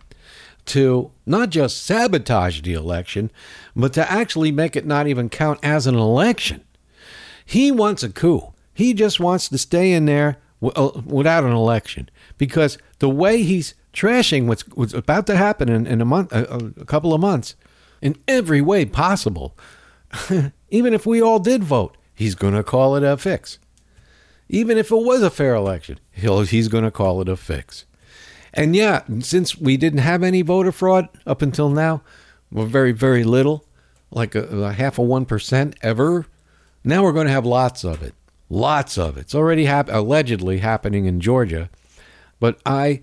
to 0.66 1.12
not 1.26 1.50
just 1.50 1.86
sabotage 1.86 2.62
the 2.62 2.74
election, 2.74 3.32
but 3.76 3.94
to 3.94 4.12
actually 4.12 4.52
make 4.52 4.76
it 4.76 4.86
not 4.86 5.08
even 5.08 5.30
count 5.30 5.60
as 5.64 5.88
an 5.88 5.96
election. 5.96 6.64
He 7.46 7.72
wants 7.72 8.04
a 8.04 8.10
coup. 8.10 8.54
He 8.74 8.94
just 8.94 9.20
wants 9.20 9.50
to 9.50 9.58
stay 9.58 9.92
in 9.92 10.06
there 10.06 10.38
w- 10.62 10.74
uh, 10.76 11.02
without 11.06 11.44
an 11.44 11.52
election 11.52 12.10
because 12.38 12.78
the 13.00 13.10
way 13.10 13.44
he's 13.44 13.76
trashing 13.94 14.48
what's, 14.48 14.64
what's 14.70 14.94
about 14.94 15.28
to 15.28 15.36
happen 15.36 15.70
in, 15.70 15.86
in 15.86 16.02
a 16.02 16.06
month, 16.06 16.32
a, 16.32 16.72
a 16.80 16.86
couple 16.86 17.14
of 17.14 17.22
months, 17.22 17.56
in 18.02 18.18
every 18.28 18.62
way 18.62 18.86
possible. 18.86 19.58
Even 20.70 20.94
if 20.94 21.06
we 21.06 21.22
all 21.22 21.40
did 21.40 21.64
vote, 21.64 21.98
he's 22.16 22.36
going 22.36 22.54
to 22.54 22.64
call 22.64 22.96
it 22.96 23.04
a 23.04 23.18
fix. 23.18 23.60
Even 24.50 24.78
if 24.78 24.92
it 24.92 24.96
was 24.96 25.24
a 25.24 25.30
fair 25.30 25.56
election, 25.56 26.00
he's 26.12 26.68
going 26.68 26.84
to 26.84 26.92
call 26.92 27.22
it 27.22 27.30
a 27.30 27.38
fix. 27.38 27.86
And 28.54 28.76
yeah, 28.76 29.04
since 29.20 29.58
we 29.58 29.78
didn't 29.78 30.00
have 30.00 30.24
any 30.24 30.42
voter 30.42 30.72
fraud 30.72 31.10
up 31.26 31.42
until 31.42 31.70
now, 31.70 32.02
well, 32.52 32.66
very, 32.66 32.92
very 32.92 33.24
little, 33.24 33.66
like 34.12 34.36
a, 34.36 34.44
a 34.44 34.74
half 34.74 35.00
of 35.00 35.08
1% 35.08 35.76
ever, 35.82 36.28
now 36.84 37.04
we're 37.04 37.14
going 37.14 37.28
to 37.28 37.34
have 37.34 37.46
lots 37.46 37.84
of 37.84 38.04
it. 38.04 38.14
Lots 38.50 38.98
of 38.98 39.18
it. 39.18 39.22
It's 39.22 39.36
already 39.36 39.66
hap- 39.66 39.90
allegedly 39.90 40.60
happening 40.60 41.06
in 41.06 41.20
Georgia. 41.20 41.70
But 42.40 42.60
I 42.66 43.02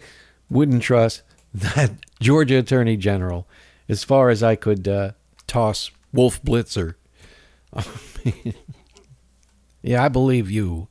wouldn't 0.48 0.82
trust 0.82 1.22
that 1.54 1.92
Georgia 2.20 2.58
Attorney 2.58 2.96
General 2.96 3.48
as 3.88 4.04
far 4.04 4.30
as 4.30 4.42
I 4.42 4.54
could 4.54 4.86
uh, 4.86 5.12
toss 5.48 5.90
Wolf 6.12 6.40
Blitzer. 6.42 6.94
yeah, 9.82 10.04
I 10.04 10.08
believe 10.08 10.48
you. 10.50 10.88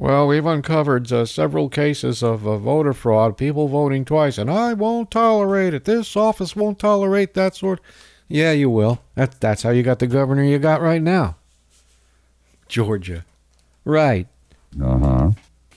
Well, 0.00 0.28
we've 0.28 0.46
uncovered 0.46 1.10
uh, 1.10 1.26
several 1.26 1.68
cases 1.68 2.22
of 2.22 2.46
uh, 2.46 2.56
voter 2.56 2.92
fraud, 2.92 3.36
people 3.36 3.66
voting 3.66 4.04
twice, 4.04 4.38
and 4.38 4.48
I 4.48 4.72
won't 4.72 5.10
tolerate 5.10 5.74
it. 5.74 5.86
This 5.86 6.16
office 6.16 6.54
won't 6.54 6.78
tolerate 6.78 7.34
that 7.34 7.56
sort. 7.56 7.80
Yeah, 8.28 8.52
you 8.52 8.70
will. 8.70 9.02
That, 9.16 9.40
that's 9.40 9.64
how 9.64 9.70
you 9.70 9.82
got 9.82 9.98
the 9.98 10.06
governor 10.06 10.44
you 10.44 10.60
got 10.60 10.80
right 10.80 11.02
now. 11.02 11.34
Georgia. 12.68 13.24
Right. 13.84 14.28
Uh 14.80 14.98
huh. 14.98 15.30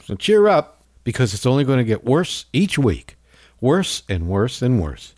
So 0.05 0.13
cheer 0.13 0.47
up, 0.47 0.83
because 1.03 1.33
it's 1.33 1.47
only 1.47 1.63
going 1.63 1.79
to 1.79 1.83
get 1.83 2.05
worse 2.05 2.45
each 2.53 2.77
week. 2.77 3.15
Worse 3.59 4.03
and 4.07 4.27
worse 4.27 4.61
and 4.61 4.79
worse. 4.79 5.15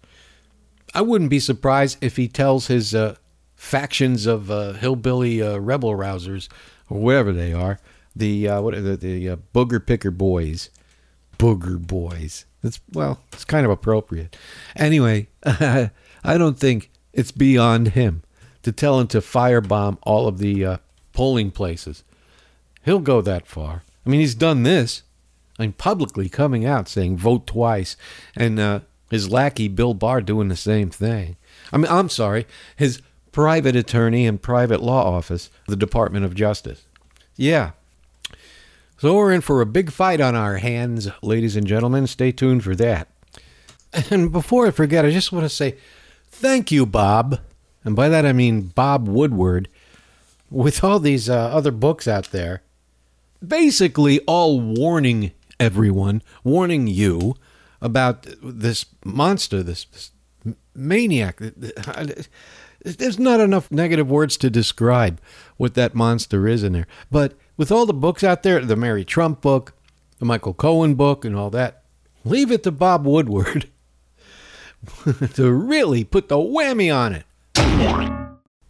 I 0.94 1.02
wouldn't 1.02 1.30
be 1.30 1.42
surprised 1.42 1.98
if 2.02 2.16
he 2.16 2.30
tells 2.30 2.68
his 2.68 2.96
uh, 2.96 3.16
factions 3.58 4.28
of 4.28 4.50
uh, 4.50 4.74
hillbilly 4.74 5.42
uh, 5.42 5.58
rebel 5.58 5.92
rousers, 5.92 6.48
or 6.90 7.02
whatever 7.02 7.34
they 7.34 7.52
are, 7.52 7.80
the 8.16 8.48
uh, 8.48 8.62
what 8.62 8.76
the, 8.76 8.98
the 8.98 9.30
uh, 9.30 9.36
booger 9.54 9.86
picker 9.86 10.12
boys, 10.12 10.70
booger 11.38 11.80
boys. 11.80 12.46
That's 12.62 12.80
well, 12.94 13.20
it's 13.32 13.46
kind 13.46 13.66
of 13.66 13.72
appropriate. 13.72 14.38
Anyway, 14.76 15.28
I 15.46 15.90
don't 16.26 16.58
think 16.58 16.92
it's 17.12 17.32
beyond 17.32 17.90
him 17.90 18.24
to 18.64 18.72
tell 18.72 19.00
him 19.00 19.08
to 19.08 19.20
firebomb 19.20 19.98
all 20.04 20.28
of 20.28 20.40
the 20.40 20.66
uh, 20.66 20.78
polling 21.12 21.52
places. 21.52 22.04
He'll 22.84 23.00
go 23.00 23.22
that 23.22 23.48
far. 23.48 23.84
I 24.06 24.10
mean, 24.10 24.20
he's 24.20 24.36
done 24.36 24.64
this. 24.64 25.04
I 25.60 25.64
mean, 25.64 25.74
publicly 25.74 26.30
coming 26.30 26.66
out 26.66 26.88
saying 26.88 27.18
vote 27.18 27.46
twice, 27.46 27.96
and 28.36 28.60
uh, 28.60 28.80
his 29.10 29.30
lackey 29.30 29.68
Bill 29.68 29.94
Barr 29.94 30.22
doing 30.22 30.48
the 30.48 30.56
same 30.56 30.90
thing. 30.90 31.38
I 31.72 31.78
mean, 31.78 31.92
I'm 31.92 32.10
sorry, 32.10 32.48
his 32.76 33.02
private 33.32 33.76
attorney 33.76 34.26
and 34.26 34.42
private 34.42 34.82
law 34.82 35.04
office, 35.16 35.50
the 35.68 35.76
Department 35.76 36.26
of 36.26 36.34
Justice. 36.36 36.86
Yeah, 37.36 37.72
so 39.04 39.16
we're 39.16 39.34
in 39.34 39.42
for 39.42 39.60
a 39.60 39.66
big 39.66 39.92
fight 39.92 40.22
on 40.22 40.34
our 40.34 40.60
hands, 40.60 41.10
ladies 41.22 41.58
and 41.58 41.68
gentlemen. 41.68 42.08
Stay 42.08 42.32
tuned 42.32 42.64
for 42.64 42.74
that. 42.76 43.10
And 44.10 44.32
before 44.32 44.66
I 44.66 44.72
forget, 44.72 45.04
I 45.04 45.12
just 45.12 45.34
want 45.34 45.44
to 45.44 45.50
say 45.50 45.76
thank 46.30 46.72
you, 46.72 46.86
Bob. 46.86 47.42
And 47.84 47.98
by 47.98 48.08
that 48.08 48.26
I 48.26 48.32
mean 48.32 48.62
Bob 48.62 49.10
Woodward, 49.10 49.68
with 50.50 50.86
all 50.86 51.02
these 51.02 51.30
uh, 51.30 51.36
other 51.36 51.70
books 51.72 52.08
out 52.08 52.32
there, 52.32 52.62
basically 53.46 54.22
all 54.22 54.62
warning 54.62 55.34
everyone, 55.60 56.22
warning 56.46 56.88
you 56.88 57.36
about 57.82 58.26
this 58.42 58.86
monster, 59.04 59.62
this, 59.62 59.84
this 59.84 60.12
maniac. 60.74 61.42
There's 62.86 63.20
not 63.20 63.42
enough 63.42 63.70
negative 63.70 64.10
words 64.10 64.38
to 64.38 64.50
describe 64.50 65.20
what 65.58 65.74
that 65.74 65.94
monster 65.94 66.48
is 66.48 66.64
in 66.64 66.72
there. 66.72 66.88
But 67.12 67.34
with 67.64 67.72
all 67.72 67.86
the 67.86 67.94
books 67.94 68.26
out 68.26 68.44
there, 68.44 68.60
the 68.60 68.76
Mary 68.76 69.06
Trump 69.06 69.40
book, 69.40 69.72
the 70.20 70.26
Michael 70.26 70.54
Cohen 70.54 70.96
book, 70.96 71.24
and 71.24 71.34
all 71.34 71.50
that, 71.52 71.86
leave 72.26 72.52
it 72.52 72.62
to 72.64 72.72
Bob 72.74 73.06
Woodward 73.06 73.70
to 75.36 75.50
really 75.50 76.04
put 76.04 76.28
the 76.28 76.36
whammy 76.36 76.94
on 76.94 77.14
it. 77.14 77.24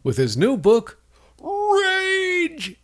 With 0.04 0.18
his 0.18 0.38
new 0.38 0.58
book, 0.58 1.02
Rage, 1.42 2.76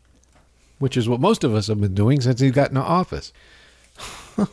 which 0.80 0.97
is 0.97 1.07
what 1.07 1.20
most 1.20 1.43
of 1.43 1.53
us 1.53 1.68
have 1.68 1.80
been 1.80 1.93
doing 1.93 2.22
since 2.22 2.39
he 2.39 2.49
got 2.49 2.70
into 2.70 2.82
office. 2.82 3.32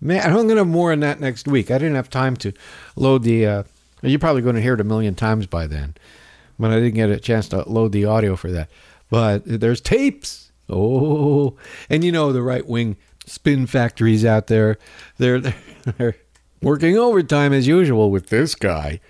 Man, 0.00 0.22
I'm 0.24 0.32
going 0.32 0.48
to 0.48 0.56
have 0.56 0.66
more 0.66 0.90
on 0.90 0.98
that 1.00 1.20
next 1.20 1.46
week. 1.46 1.70
I 1.70 1.78
didn't 1.78 1.94
have 1.94 2.10
time 2.10 2.34
to 2.38 2.52
load 2.96 3.22
the. 3.22 3.46
Uh, 3.46 3.62
you're 4.02 4.18
probably 4.18 4.42
going 4.42 4.56
to 4.56 4.60
hear 4.60 4.74
it 4.74 4.80
a 4.80 4.84
million 4.84 5.14
times 5.14 5.46
by 5.46 5.68
then, 5.68 5.94
but 6.58 6.72
I 6.72 6.80
didn't 6.80 6.94
get 6.94 7.10
a 7.10 7.20
chance 7.20 7.48
to 7.50 7.62
load 7.68 7.92
the 7.92 8.06
audio 8.06 8.34
for 8.34 8.50
that. 8.50 8.68
But 9.12 9.42
there's 9.44 9.82
tapes. 9.82 10.52
Oh, 10.70 11.54
and 11.90 12.02
you 12.02 12.10
know 12.10 12.32
the 12.32 12.40
right 12.40 12.66
wing 12.66 12.96
spin 13.26 13.66
factories 13.66 14.24
out 14.24 14.46
there. 14.46 14.78
They're 15.18 15.52
they're 15.98 16.16
working 16.62 16.96
overtime 16.96 17.52
as 17.52 17.66
usual 17.66 18.10
with 18.10 18.30
this 18.30 18.54
guy. 18.54 19.00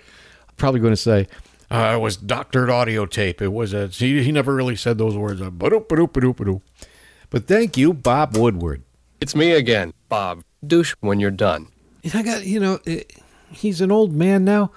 I'm 0.49 0.55
Probably 0.57 0.81
going 0.81 0.91
to 0.91 0.97
say. 0.97 1.29
Uh, 1.71 1.93
it 1.95 2.01
was 2.01 2.17
doctored 2.17 2.69
audio 2.69 3.05
tape. 3.05 3.41
It 3.41 3.53
was 3.53 3.73
a. 3.73 3.87
He, 3.87 4.21
he 4.21 4.33
never 4.33 4.53
really 4.53 4.75
said 4.75 4.97
those 4.97 5.15
words. 5.15 5.41
But 5.41 7.47
thank 7.47 7.77
you, 7.77 7.93
Bob 7.93 8.35
Woodward. 8.35 8.83
It's 9.21 9.37
me 9.37 9.53
again, 9.53 9.93
Bob. 10.09 10.43
Douche 10.67 10.95
when 10.99 11.21
you're 11.21 11.31
done. 11.31 11.69
I 12.13 12.23
got 12.23 12.45
you 12.45 12.59
know, 12.59 12.79
it, 12.83 13.13
he's 13.51 13.79
an 13.79 13.89
old 13.89 14.11
man 14.11 14.43
now. 14.43 14.73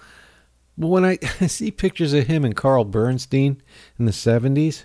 But 0.78 0.86
when 0.86 1.04
I 1.04 1.16
see 1.48 1.72
pictures 1.72 2.12
of 2.12 2.28
him 2.28 2.44
and 2.44 2.54
Carl 2.54 2.84
Bernstein 2.84 3.60
in 3.98 4.06
the 4.06 4.12
seventies, 4.12 4.84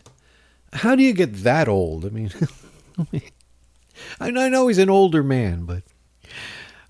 how 0.74 0.96
do 0.96 1.04
you 1.04 1.14
get 1.14 1.44
that 1.44 1.68
old? 1.68 2.06
I 2.06 2.10
mean, 2.10 2.32
I 4.20 4.30
know 4.30 4.68
he's 4.68 4.78
an 4.78 4.90
older 4.90 5.24
man, 5.24 5.66
but 5.66 5.84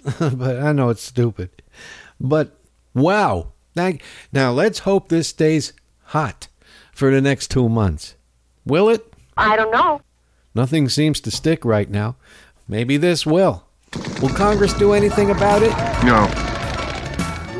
but 0.19 0.59
I 0.59 0.71
know 0.71 0.89
it's 0.89 1.03
stupid. 1.03 1.49
But 2.19 2.57
wow, 2.93 3.53
now 3.75 4.51
let's 4.51 4.79
hope 4.79 5.09
this 5.09 5.29
stays 5.29 5.73
hot 6.05 6.47
for 6.91 7.11
the 7.11 7.21
next 7.21 7.49
two 7.49 7.69
months. 7.69 8.15
Will 8.65 8.89
it? 8.89 9.13
I 9.37 9.55
don't 9.55 9.71
know. 9.71 10.01
Nothing 10.53 10.89
seems 10.89 11.21
to 11.21 11.31
stick 11.31 11.63
right 11.63 11.89
now. 11.89 12.15
Maybe 12.67 12.97
this 12.97 13.25
will. 13.25 13.65
Will 14.21 14.29
Congress 14.29 14.73
do 14.73 14.93
anything 14.93 15.31
about 15.31 15.61
it? 15.63 15.71
No. 16.05 16.27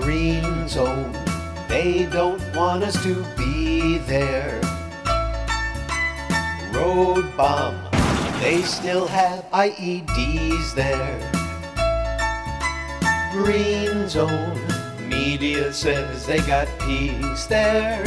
Green 0.02 0.68
zone, 0.68 1.12
oh, 1.16 1.66
they 1.68 2.06
don't 2.06 2.42
want 2.56 2.84
us 2.84 3.02
to 3.04 3.16
be 3.38 3.98
there. 4.00 4.62
Road 6.82 7.38
bomb, 7.38 7.80
they 8.40 8.64
still 8.64 9.06
have 9.06 9.46
IEDs 9.52 10.74
there. 10.74 11.32
Green 13.32 14.10
zone, 14.10 14.60
media 15.08 15.72
says 15.74 16.26
they 16.26 16.40
got 16.40 16.68
peace 16.80 17.46
there. 17.46 18.04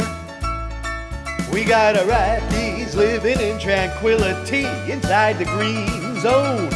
We 1.53 1.63
got 1.63 1.95
Iraqis 1.95 2.95
living 2.95 3.39
in 3.39 3.59
tranquility 3.59 4.65
inside 4.91 5.39
the 5.39 5.45
green 5.45 6.19
zone. 6.19 6.67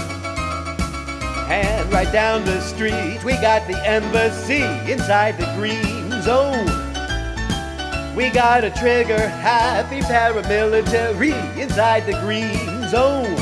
And 1.52 1.92
right 1.92 2.12
down 2.14 2.46
the 2.46 2.62
street, 2.62 3.22
we 3.26 3.34
got 3.34 3.68
the 3.68 3.78
embassy 3.86 4.64
inside 4.90 5.38
the 5.38 5.54
green 5.58 6.22
zone. 6.22 6.79
We 8.20 8.30
got 8.30 8.66
a 8.66 8.70
trigger 8.70 9.30
happy 9.30 10.02
paramilitary 10.02 11.32
inside 11.58 12.06
the 12.06 12.20
green 12.20 12.86
zone. 12.90 13.34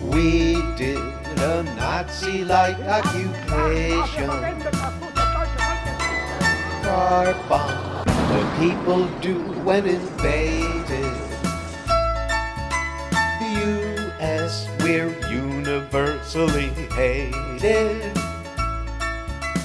We 0.00 0.54
did 0.78 0.96
a 0.96 1.62
Nazi 1.76 2.42
like 2.42 2.78
occupation. 2.78 4.30
sharp 6.82 7.50
on 7.50 8.06
what 8.30 8.58
people 8.58 9.06
do 9.20 9.34
when 9.62 9.86
invaded. 9.86 10.88
The 13.40 13.50
U.S. 13.66 14.70
we're 14.80 15.14
universally 15.28 16.70
hated. 16.96 18.29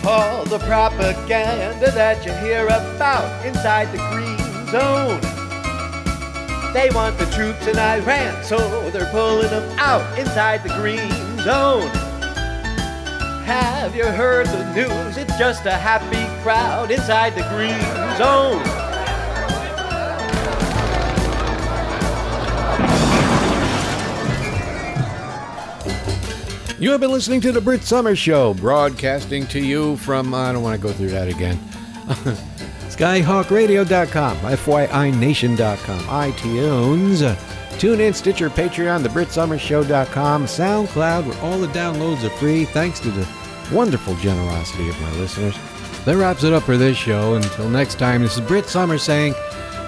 All 0.08 0.46
the 0.46 0.60
propaganda 0.60 1.90
that 1.90 2.24
you 2.26 2.32
hear 2.34 2.68
about 2.68 3.44
inside 3.44 3.92
the 3.92 3.98
green 4.12 4.38
zone. 4.70 5.20
They 6.74 6.92
want 6.92 7.18
the 7.18 7.26
troops 7.32 7.66
in 7.66 7.80
Iran, 7.80 8.44
so 8.44 8.90
they're 8.92 9.10
pulling 9.10 9.50
them 9.50 9.80
out 9.80 10.20
inside 10.20 10.62
the 10.62 10.70
green 10.76 11.10
zone. 11.40 11.90
Have 13.46 13.96
you 13.96 14.06
heard 14.06 14.46
the 14.46 14.74
news? 14.76 15.18
It's 15.18 15.36
just 15.40 15.66
a 15.66 15.72
happy 15.72 16.26
crowd 16.44 16.92
inside 16.92 17.34
the 17.34 17.48
green 17.50 17.82
zone. 18.18 18.75
You 26.86 26.92
have 26.92 27.02
been 27.02 27.12
listening 27.12 27.42
to 27.42 27.52
the 27.52 27.60
Brit 27.60 27.82
Somers 27.82 28.20
Show, 28.20 28.54
broadcasting 28.54 29.48
to 29.48 29.60
you 29.60 29.98
from, 29.98 30.36
I 30.36 30.52
don't 30.52 30.62
want 30.62 30.80
to 30.80 30.88
go 30.88 30.94
through 30.94 31.10
that 31.10 31.28
again. 31.28 31.58
Skyhawkradio.com, 32.94 34.38
FYINation.com, 34.38 36.00
iTunes, 36.02 37.36
TuneIn, 37.80 38.14
Stitcher, 38.14 38.52
Patreon, 38.52 39.04
thebritsomersshow.com, 39.04 40.46
SoundCloud, 40.46 41.26
where 41.26 41.42
all 41.42 41.58
the 41.58 41.66
downloads 41.70 42.24
are 42.24 42.38
free, 42.38 42.66
thanks 42.66 43.00
to 43.00 43.10
the 43.10 43.28
wonderful 43.74 44.14
generosity 44.18 44.88
of 44.88 45.02
my 45.02 45.12
listeners. 45.14 45.58
That 46.06 46.18
wraps 46.18 46.44
it 46.44 46.54
up 46.54 46.62
for 46.62 46.78
this 46.78 46.96
show. 46.96 47.34
Until 47.34 47.68
next 47.68 47.98
time, 47.98 48.22
this 48.22 48.36
is 48.36 48.42
Brit 48.42 48.68
Somers 48.68 49.02
saying, 49.02 49.34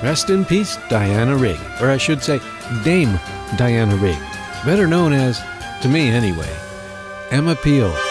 rest 0.01 0.31
in 0.31 0.45
peace, 0.45 0.79
Diana 0.89 1.35
Rigg. 1.35 1.59
Or 1.79 1.91
I 1.91 1.97
should 1.97 2.23
say, 2.23 2.39
Dame 2.83 3.19
Diana 3.55 3.95
Rigg. 3.97 4.17
Better 4.65 4.87
known 4.87 5.13
as, 5.13 5.39
to 5.83 5.87
me 5.87 6.09
anyway, 6.09 6.51
Emma 7.29 7.55
Peel. 7.55 8.06